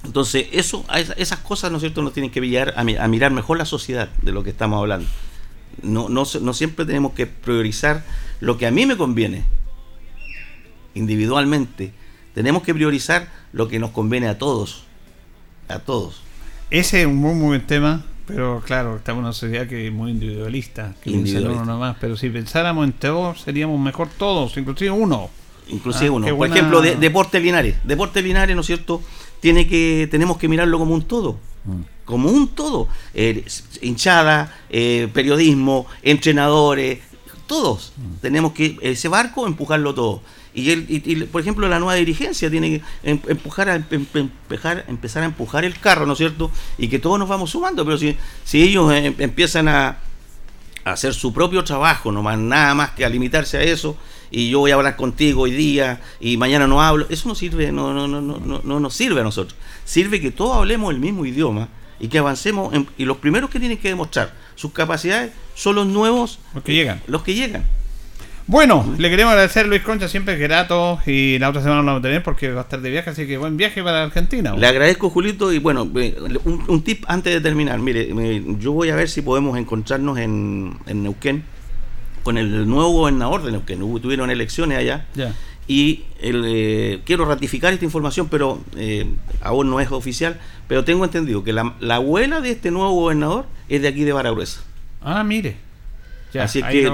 Entonces, 0.03 0.47
eso, 0.51 0.85
esas 1.17 1.39
cosas, 1.39 1.71
¿no 1.71 1.77
es 1.77 1.81
cierto?, 1.81 2.01
nos 2.01 2.13
tienen 2.13 2.31
que 2.31 2.39
pillar 2.39 2.73
a, 2.77 2.83
mirar 2.83 3.31
mejor 3.31 3.57
la 3.57 3.65
sociedad 3.65 4.09
de 4.21 4.31
lo 4.31 4.43
que 4.43 4.51
estamos 4.51 4.79
hablando. 4.79 5.07
No, 5.81 6.09
no, 6.09 6.23
no 6.41 6.53
siempre 6.53 6.85
tenemos 6.85 7.13
que 7.13 7.27
priorizar 7.27 8.05
lo 8.39 8.57
que 8.57 8.67
a 8.67 8.71
mí 8.71 8.85
me 8.85 8.97
conviene 8.97 9.43
individualmente. 10.93 11.91
Tenemos 12.33 12.63
que 12.63 12.73
priorizar 12.73 13.29
lo 13.51 13.67
que 13.67 13.79
nos 13.79 13.91
conviene 13.91 14.27
a 14.27 14.37
todos. 14.37 14.83
A 15.67 15.79
todos. 15.79 16.21
Ese 16.71 17.01
es 17.01 17.07
un 17.07 17.15
muy, 17.15 17.33
muy 17.33 17.47
buen 17.47 17.67
tema, 17.67 18.05
pero 18.25 18.61
claro, 18.65 18.97
estamos 18.97 19.19
en 19.19 19.25
una 19.25 19.33
sociedad 19.33 19.67
que 19.67 19.87
es 19.87 19.93
muy 19.93 20.11
individualista. 20.11 20.95
Que 21.01 21.09
individualista. 21.09 21.63
Uno 21.63 21.95
Pero 21.99 22.15
si 22.15 22.29
pensáramos 22.29 22.85
en 22.85 22.93
todos, 22.93 23.41
seríamos 23.41 23.79
mejor 23.79 24.07
todos, 24.17 24.55
inclusive 24.57 24.91
uno 24.91 25.29
inclusive 25.69 26.07
ah, 26.07 26.11
uno. 26.11 26.37
Por 26.37 26.49
ejemplo, 26.49 26.81
de, 26.81 26.95
Deporte 26.95 27.39
Linares. 27.39 27.75
Deporte 27.83 28.21
Linares, 28.21 28.55
¿no 28.55 28.61
es 28.61 28.67
cierto? 28.67 29.01
Tiene 29.39 29.67
que, 29.67 30.07
tenemos 30.11 30.37
que 30.37 30.47
mirarlo 30.47 30.77
como 30.77 30.93
un 30.93 31.03
todo. 31.03 31.37
Mm. 31.65 31.81
Como 32.05 32.29
un 32.29 32.49
todo. 32.49 32.87
Eh, 33.13 33.45
hinchada, 33.81 34.55
eh, 34.69 35.07
periodismo, 35.13 35.85
entrenadores, 36.01 36.99
todos. 37.47 37.93
Mm. 37.97 38.21
Tenemos 38.21 38.53
que, 38.53 38.77
ese 38.81 39.07
barco, 39.07 39.47
empujarlo 39.47 39.93
todo. 39.93 40.21
Y, 40.53 40.71
el, 40.71 41.27
por 41.31 41.41
ejemplo, 41.41 41.67
la 41.67 41.79
nueva 41.79 41.95
dirigencia 41.95 42.49
tiene 42.49 42.69
que 42.69 42.81
em, 43.03 43.19
empujar 43.27 43.69
a, 43.69 43.75
em, 43.75 43.83
em, 43.91 44.05
empujar, 44.15 44.85
empezar 44.87 45.23
a 45.23 45.25
empujar 45.27 45.63
el 45.63 45.79
carro, 45.79 46.05
¿no 46.05 46.13
es 46.13 46.17
cierto? 46.17 46.51
Y 46.77 46.87
que 46.87 46.99
todos 46.99 47.19
nos 47.19 47.29
vamos 47.29 47.51
sumando. 47.51 47.85
Pero 47.85 47.97
si, 47.97 48.17
si 48.43 48.61
ellos 48.63 48.91
eh, 48.91 49.13
empiezan 49.19 49.67
a, 49.67 49.97
a 50.83 50.91
hacer 50.91 51.13
su 51.13 51.33
propio 51.33 51.63
trabajo, 51.63 52.11
no 52.11 52.23
más 52.23 52.37
nada 52.37 52.73
más 52.73 52.91
que 52.91 53.05
a 53.05 53.09
limitarse 53.09 53.57
a 53.57 53.61
eso, 53.61 53.95
y 54.31 54.49
yo 54.49 54.59
voy 54.59 54.71
a 54.71 54.75
hablar 54.75 54.95
contigo 54.95 55.43
hoy 55.43 55.51
día 55.51 56.01
y 56.19 56.37
mañana 56.37 56.67
no 56.67 56.81
hablo, 56.81 57.05
eso 57.09 57.27
no 57.27 57.35
sirve, 57.35 57.71
no, 57.71 57.93
no, 57.93 58.07
no, 58.07 58.21
no, 58.21 58.61
no 58.63 58.79
nos 58.79 58.93
sirve 58.93 59.21
a 59.21 59.23
nosotros. 59.23 59.55
Sirve 59.85 60.21
que 60.21 60.31
todos 60.31 60.57
hablemos 60.57 60.93
el 60.93 60.99
mismo 60.99 61.25
idioma 61.25 61.67
y 61.99 62.07
que 62.07 62.19
avancemos 62.19 62.73
y 62.97 63.05
los 63.05 63.17
primeros 63.17 63.49
que 63.49 63.59
tienen 63.59 63.77
que 63.77 63.89
demostrar 63.89 64.33
sus 64.55 64.71
capacidades 64.71 65.31
son 65.55 65.75
los 65.75 65.87
nuevos 65.87 66.39
los 66.53 66.63
que 66.63 66.73
llegan. 66.73 67.01
Los 67.07 67.23
que 67.23 67.33
llegan. 67.33 67.65
Bueno, 68.49 68.83
le 68.97 69.11
queremos 69.11 69.33
agradecer 69.33 69.65
a 69.65 69.67
Luis 69.67 69.83
Concha, 69.83 70.07
siempre 70.07 70.33
es 70.33 70.39
grato 70.39 70.99
y 71.05 71.37
la 71.37 71.49
otra 71.49 71.61
semana 71.61 71.81
lo 71.81 71.85
vamos 71.85 71.99
a 71.99 72.01
tener 72.01 72.23
porque 72.23 72.49
va 72.49 72.61
a 72.61 72.63
estar 72.63 72.81
de 72.81 72.89
viaje, 72.89 73.11
así 73.11 73.27
que 73.27 73.37
buen 73.37 73.57
viaje 73.57 73.83
para 73.83 74.01
Argentina. 74.01 74.55
Le 74.57 74.65
agradezco, 74.65 75.11
Julito, 75.11 75.53
y 75.53 75.59
bueno, 75.59 75.87
eh, 75.97 76.17
un, 76.45 76.81
tip 76.81 77.03
antes 77.07 77.31
de 77.31 77.41
terminar. 77.41 77.77
Mire, 77.77 78.11
yo 78.57 78.71
voy 78.71 78.89
a 78.89 78.95
ver 78.95 79.07
si 79.07 79.21
podemos 79.21 79.55
encontrarnos 79.55 80.17
en, 80.17 80.79
en 80.87 81.03
Neuquén 81.03 81.43
con 82.23 82.39
el 82.39 82.67
nuevo 82.67 82.89
gobernador 82.89 83.43
de 83.43 83.51
Neuquén, 83.51 83.81
tuvieron 84.01 84.31
elecciones 84.31 84.79
allá. 84.79 85.05
Y 85.67 86.05
eh, 86.19 87.01
quiero 87.05 87.25
ratificar 87.25 87.71
esta 87.71 87.85
información, 87.85 88.29
pero 88.29 88.63
eh, 88.75 89.05
aún 89.41 89.69
no 89.69 89.79
es 89.79 89.91
oficial, 89.91 90.39
pero 90.67 90.83
tengo 90.83 91.05
entendido 91.05 91.43
que 91.43 91.53
la, 91.53 91.75
abuela 91.91 92.41
de 92.41 92.49
este 92.49 92.71
nuevo 92.71 92.93
gobernador 92.93 93.45
es 93.67 93.83
de 93.83 93.89
aquí 93.89 94.05
de 94.05 94.11
Baragruesa. 94.11 94.61
Ah, 95.03 95.23
mire. 95.23 95.68
Así 96.37 96.61
que 96.61 96.91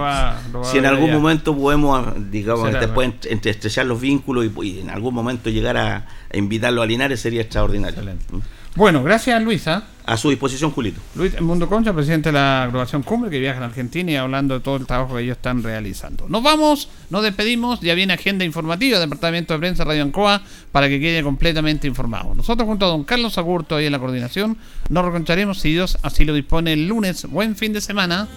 si 0.63 0.77
en 0.77 0.85
algún 0.85 1.11
momento 1.11 1.55
podemos, 1.55 2.31
digamos, 2.31 2.71
después 2.71 3.13
estrechar 3.23 3.85
los 3.85 3.99
vínculos 3.99 4.45
y, 4.63 4.79
en 4.79 4.89
algún 4.89 5.13
momento 5.13 5.49
llegar 5.49 5.77
a, 5.77 6.05
invitarlo 6.33 6.81
a 6.81 6.85
Linares 6.85 7.19
sería 7.19 7.41
extraordinario. 7.41 8.01
¿Mm? 8.03 8.39
Bueno, 8.75 9.03
gracias 9.03 9.41
Luisa. 9.41 9.85
A 10.05 10.17
su 10.17 10.29
disposición, 10.29 10.69
Julito. 10.69 11.01
Luis 11.15 11.39
Mundo 11.41 11.67
Concha, 11.67 11.91
presidente 11.91 12.29
de 12.29 12.33
la 12.33 12.63
agrupación 12.63 13.01
Cumbre, 13.01 13.31
que 13.31 13.39
viaja 13.39 13.59
a 13.59 13.65
Argentina 13.65 14.11
y 14.11 14.15
hablando 14.17 14.53
de 14.53 14.59
todo 14.59 14.75
el 14.75 14.85
trabajo 14.85 15.15
que 15.15 15.23
ellos 15.23 15.37
están 15.37 15.63
realizando. 15.63 16.27
Nos 16.29 16.43
vamos, 16.43 16.89
nos 17.09 17.23
despedimos, 17.23 17.79
ya 17.81 17.95
viene 17.95 18.13
agenda 18.13 18.45
informativa 18.45 18.99
Departamento 18.99 19.53
de 19.53 19.59
Prensa 19.59 19.83
Radio 19.83 20.03
Ancoa 20.03 20.43
para 20.71 20.89
que 20.89 20.99
quede 20.99 21.23
completamente 21.23 21.87
informado. 21.87 22.35
Nosotros 22.35 22.67
junto 22.67 22.85
a 22.85 22.89
don 22.89 23.03
Carlos 23.03 23.39
Agurto 23.39 23.77
ahí 23.77 23.87
en 23.87 23.93
la 23.93 23.99
coordinación, 23.99 24.57
nos 24.89 25.05
reconcharemos 25.05 25.59
si 25.59 25.71
Dios 25.71 25.97
así 26.03 26.23
lo 26.23 26.33
dispone 26.33 26.73
el 26.73 26.87
lunes. 26.87 27.25
Buen 27.25 27.55
fin 27.55 27.73
de 27.73 27.81
semana. 27.81 28.27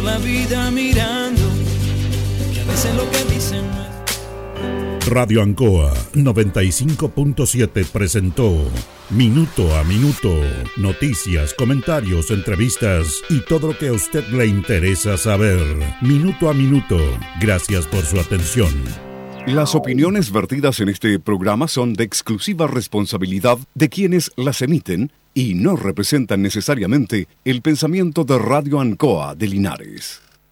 Por 0.00 0.10
la 0.10 0.18
vida 0.18 0.70
mirando, 0.70 1.42
que 2.54 2.60
a 2.60 2.64
veces 2.64 2.94
lo 2.94 3.10
que 3.10 3.34
dicen 3.34 3.66
Radio 5.10 5.42
Ancoa 5.42 5.92
95.7 6.14 7.84
presentó 7.84 8.56
Minuto 9.10 9.76
a 9.76 9.84
Minuto, 9.84 10.34
noticias, 10.78 11.52
comentarios, 11.52 12.30
entrevistas 12.30 13.22
y 13.28 13.40
todo 13.40 13.68
lo 13.68 13.78
que 13.78 13.88
a 13.88 13.92
usted 13.92 14.26
le 14.28 14.46
interesa 14.46 15.18
saber. 15.18 15.60
Minuto 16.00 16.48
a 16.48 16.54
Minuto, 16.54 16.96
gracias 17.38 17.86
por 17.86 18.02
su 18.02 18.18
atención. 18.18 18.72
Las 19.46 19.74
opiniones 19.74 20.32
vertidas 20.32 20.80
en 20.80 20.88
este 20.88 21.18
programa 21.18 21.68
son 21.68 21.92
de 21.92 22.04
exclusiva 22.04 22.66
responsabilidad 22.66 23.58
de 23.74 23.90
quienes 23.90 24.32
las 24.36 24.62
emiten 24.62 25.12
y 25.34 25.54
no 25.54 25.76
representan 25.76 26.42
necesariamente 26.42 27.28
el 27.44 27.62
pensamiento 27.62 28.24
de 28.24 28.38
Radio 28.38 28.80
Ancoa 28.80 29.34
de 29.34 29.46
Linares. 29.46 30.29